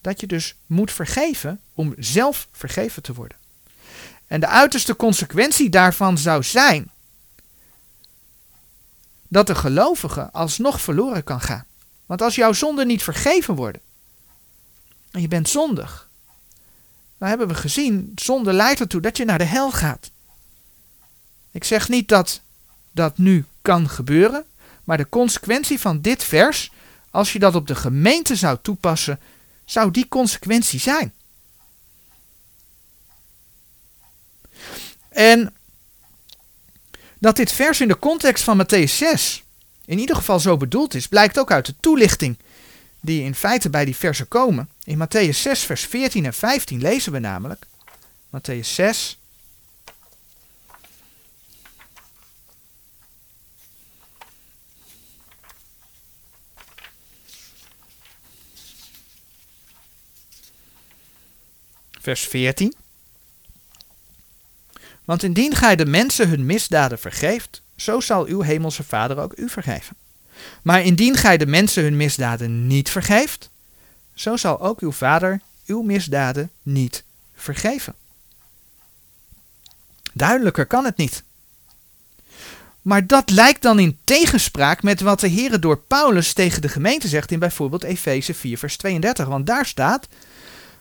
dat 0.00 0.20
je 0.20 0.26
dus 0.26 0.56
moet 0.66 0.92
vergeven 0.92 1.60
om 1.74 1.94
zelf 1.98 2.48
vergeven 2.52 3.02
te 3.02 3.14
worden. 3.14 3.36
En 4.26 4.40
de 4.40 4.46
uiterste 4.46 4.96
consequentie 4.96 5.70
daarvan 5.70 6.18
zou 6.18 6.42
zijn 6.42 6.90
dat 9.28 9.46
de 9.46 9.54
gelovige 9.54 10.30
alsnog 10.32 10.80
verloren 10.80 11.24
kan 11.24 11.40
gaan. 11.40 11.66
Want 12.06 12.22
als 12.22 12.34
jouw 12.34 12.52
zonden 12.52 12.86
niet 12.86 13.02
vergeven 13.02 13.54
worden 13.54 13.80
en 15.10 15.20
je 15.20 15.28
bent 15.28 15.48
zondig, 15.48 16.08
dan 17.18 17.28
hebben 17.28 17.48
we 17.48 17.54
gezien, 17.54 18.12
zonde 18.14 18.52
leidt 18.52 18.80
ertoe 18.80 19.00
dat 19.00 19.16
je 19.16 19.24
naar 19.24 19.38
de 19.38 19.44
hel 19.44 19.72
gaat. 19.72 20.10
Ik 21.50 21.64
zeg 21.64 21.88
niet 21.88 22.08
dat 22.08 22.40
dat 22.92 23.18
nu 23.18 23.44
kan 23.62 23.88
gebeuren, 23.88 24.44
maar 24.84 24.96
de 24.96 25.08
consequentie 25.08 25.80
van 25.80 26.00
dit 26.00 26.24
vers, 26.24 26.70
als 27.10 27.32
je 27.32 27.38
dat 27.38 27.54
op 27.54 27.66
de 27.66 27.74
gemeente 27.74 28.36
zou 28.36 28.58
toepassen, 28.62 29.20
zou 29.64 29.90
die 29.90 30.08
consequentie 30.08 30.80
zijn. 30.80 31.14
En 35.08 35.54
dat 37.26 37.36
dit 37.36 37.52
vers 37.52 37.80
in 37.80 37.88
de 37.88 37.98
context 37.98 38.44
van 38.44 38.62
Matthäus 38.62 38.92
6 38.92 39.42
in 39.84 39.98
ieder 39.98 40.16
geval 40.16 40.40
zo 40.40 40.56
bedoeld 40.56 40.94
is, 40.94 41.08
blijkt 41.08 41.38
ook 41.38 41.50
uit 41.50 41.66
de 41.66 41.74
toelichting 41.80 42.38
die 43.00 43.22
in 43.22 43.34
feite 43.34 43.70
bij 43.70 43.84
die 43.84 43.96
versen 43.96 44.28
komen. 44.28 44.68
In 44.84 44.98
Matthäus 44.98 45.36
6, 45.36 45.60
vers 45.60 45.82
14 45.82 46.24
en 46.24 46.34
15 46.34 46.80
lezen 46.80 47.12
we 47.12 47.18
namelijk. 47.18 47.66
Matthäus 48.30 48.60
6. 48.60 49.18
Vers 62.00 62.26
14. 62.26 62.85
Want 65.06 65.22
indien 65.22 65.54
gij 65.54 65.76
de 65.76 65.86
mensen 65.86 66.28
hun 66.28 66.46
misdaden 66.46 66.98
vergeeft, 66.98 67.62
zo 67.76 68.00
zal 68.00 68.26
uw 68.26 68.40
hemelse 68.40 68.84
Vader 68.84 69.18
ook 69.18 69.32
u 69.36 69.48
vergeven. 69.48 69.96
Maar 70.62 70.82
indien 70.82 71.16
gij 71.16 71.36
de 71.36 71.46
mensen 71.46 71.82
hun 71.82 71.96
misdaden 71.96 72.66
niet 72.66 72.90
vergeeft, 72.90 73.50
zo 74.14 74.36
zal 74.36 74.60
ook 74.60 74.80
uw 74.80 74.92
Vader 74.92 75.40
uw 75.66 75.82
misdaden 75.82 76.50
niet 76.62 77.04
vergeven. 77.34 77.94
Duidelijker 80.12 80.66
kan 80.66 80.84
het 80.84 80.96
niet. 80.96 81.22
Maar 82.82 83.06
dat 83.06 83.30
lijkt 83.30 83.62
dan 83.62 83.78
in 83.78 83.98
tegenspraak 84.04 84.82
met 84.82 85.00
wat 85.00 85.20
de 85.20 85.28
Heer 85.28 85.60
door 85.60 85.78
Paulus 85.78 86.32
tegen 86.32 86.62
de 86.62 86.68
gemeente 86.68 87.08
zegt 87.08 87.30
in 87.30 87.38
bijvoorbeeld 87.38 87.82
Efeze 87.82 88.34
4, 88.34 88.58
vers 88.58 88.76
32. 88.76 89.26
Want 89.26 89.46
daar 89.46 89.66
staat: 89.66 90.08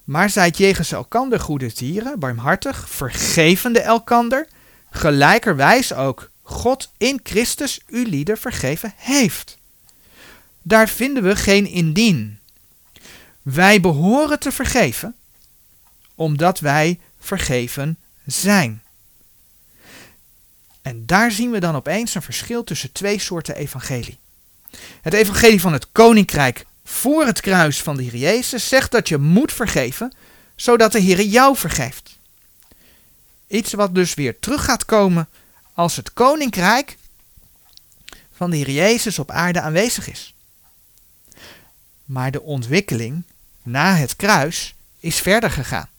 Maar 0.05 0.29
zijt 0.29 0.57
jegens 0.57 0.91
elkander 0.91 1.39
goede 1.39 1.71
dieren, 1.73 2.19
barmhartig, 2.19 2.89
vergevende 2.89 3.81
elkander, 3.81 4.47
gelijkerwijs 4.89 5.93
ook 5.93 6.29
God 6.41 6.91
in 6.97 7.19
Christus 7.23 7.79
u 7.87 8.05
lieden 8.05 8.37
vergeven 8.37 8.93
heeft. 8.95 9.57
Daar 10.61 10.89
vinden 10.89 11.23
we 11.23 11.35
geen 11.35 11.65
indien. 11.65 12.39
Wij 13.41 13.81
behoren 13.81 14.39
te 14.39 14.51
vergeven, 14.51 15.15
omdat 16.15 16.59
wij 16.59 16.99
vergeven 17.19 17.97
zijn. 18.25 18.83
En 20.81 21.05
daar 21.05 21.31
zien 21.31 21.51
we 21.51 21.59
dan 21.59 21.75
opeens 21.75 22.15
een 22.15 22.21
verschil 22.21 22.63
tussen 22.63 22.91
twee 22.91 23.19
soorten 23.19 23.55
evangelie. 23.55 24.17
Het 25.01 25.13
evangelie 25.13 25.61
van 25.61 25.73
het 25.73 25.91
koninkrijk 25.91 26.65
voor 26.87 27.25
het 27.25 27.41
kruis 27.41 27.81
van 27.81 27.95
de 27.95 28.03
Heer 28.03 28.15
Jezus 28.15 28.67
zegt 28.67 28.91
dat 28.91 29.07
je 29.07 29.17
moet 29.17 29.53
vergeven, 29.53 30.13
zodat 30.55 30.91
de 30.91 30.99
Heer 30.99 31.21
jou 31.21 31.57
vergeeft. 31.57 32.17
Iets 33.47 33.73
wat 33.73 33.95
dus 33.95 34.13
weer 34.13 34.39
terug 34.39 34.63
gaat 34.63 34.85
komen 34.85 35.29
als 35.73 35.95
het 35.95 36.13
koninkrijk 36.13 36.97
van 38.33 38.49
de 38.49 38.57
Heer 38.57 38.69
Jezus 38.69 39.19
op 39.19 39.31
aarde 39.31 39.61
aanwezig 39.61 40.09
is. 40.09 40.33
Maar 42.05 42.31
de 42.31 42.41
ontwikkeling 42.41 43.23
na 43.63 43.95
het 43.95 44.15
kruis 44.15 44.75
is 44.99 45.19
verder 45.19 45.51
gegaan. 45.51 45.89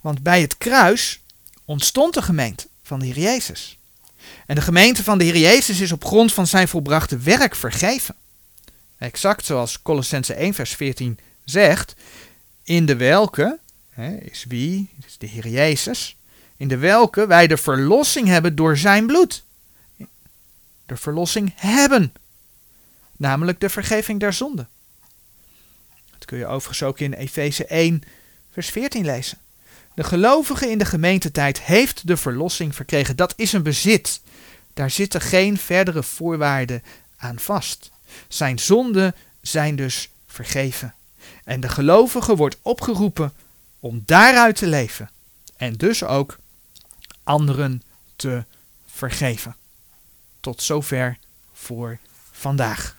Want 0.00 0.22
bij 0.22 0.40
het 0.40 0.58
kruis 0.58 1.20
ontstond 1.64 2.14
de 2.14 2.22
gemeente 2.22 2.68
van 2.82 2.98
de 2.98 3.06
Heer 3.06 3.18
Jezus. 3.18 3.77
En 4.48 4.54
de 4.54 4.60
gemeente 4.60 5.04
van 5.04 5.18
de 5.18 5.24
Heer 5.24 5.36
Jezus 5.36 5.80
is 5.80 5.92
op 5.92 6.04
grond 6.04 6.32
van 6.32 6.46
zijn 6.46 6.68
volbrachte 6.68 7.18
werk 7.18 7.54
vergeven. 7.54 8.14
Exact 8.98 9.44
zoals 9.44 9.82
Colossense 9.82 10.34
1 10.34 10.54
vers 10.54 10.74
14 10.74 11.18
zegt, 11.44 11.94
in 12.62 12.86
de 12.86 12.96
welke 12.96 13.58
is 14.20 14.44
wie? 14.48 14.90
Is 15.06 15.18
de 15.18 15.26
Heer 15.26 15.48
Jezus. 15.48 16.16
In 16.56 16.68
de 16.68 16.76
welke 16.76 17.26
wij 17.26 17.46
de 17.46 17.56
verlossing 17.56 18.26
hebben 18.26 18.56
door 18.56 18.76
zijn 18.76 19.06
bloed. 19.06 19.44
De 20.86 20.96
verlossing 20.96 21.52
hebben. 21.56 22.12
Namelijk 23.16 23.60
de 23.60 23.68
vergeving 23.68 24.20
der 24.20 24.32
zonden. 24.32 24.68
Dat 26.10 26.24
kun 26.24 26.38
je 26.38 26.46
overigens 26.46 26.82
ook 26.82 26.98
in 27.00 27.12
Efeze 27.12 27.66
1, 27.66 28.02
vers 28.52 28.68
14 28.68 29.04
lezen. 29.04 29.38
De 29.94 30.04
gelovige 30.04 30.70
in 30.70 30.78
de 30.78 30.84
gemeentetijd 30.84 31.60
heeft 31.60 32.06
de 32.06 32.16
verlossing 32.16 32.74
verkregen. 32.74 33.16
Dat 33.16 33.32
is 33.36 33.52
een 33.52 33.62
bezit. 33.62 34.20
Daar 34.78 34.90
zitten 34.90 35.20
geen 35.20 35.56
verdere 35.56 36.02
voorwaarden 36.02 36.82
aan 37.16 37.38
vast. 37.38 37.90
Zijn 38.28 38.58
zonden 38.58 39.14
zijn 39.40 39.76
dus 39.76 40.10
vergeven. 40.26 40.94
En 41.44 41.60
de 41.60 41.68
gelovige 41.68 42.36
wordt 42.36 42.56
opgeroepen 42.62 43.32
om 43.80 44.02
daaruit 44.06 44.56
te 44.56 44.66
leven. 44.66 45.10
En 45.56 45.72
dus 45.72 46.04
ook 46.04 46.38
anderen 47.22 47.82
te 48.16 48.44
vergeven. 48.86 49.56
Tot 50.40 50.62
zover 50.62 51.18
voor 51.52 51.98
vandaag. 52.32 52.96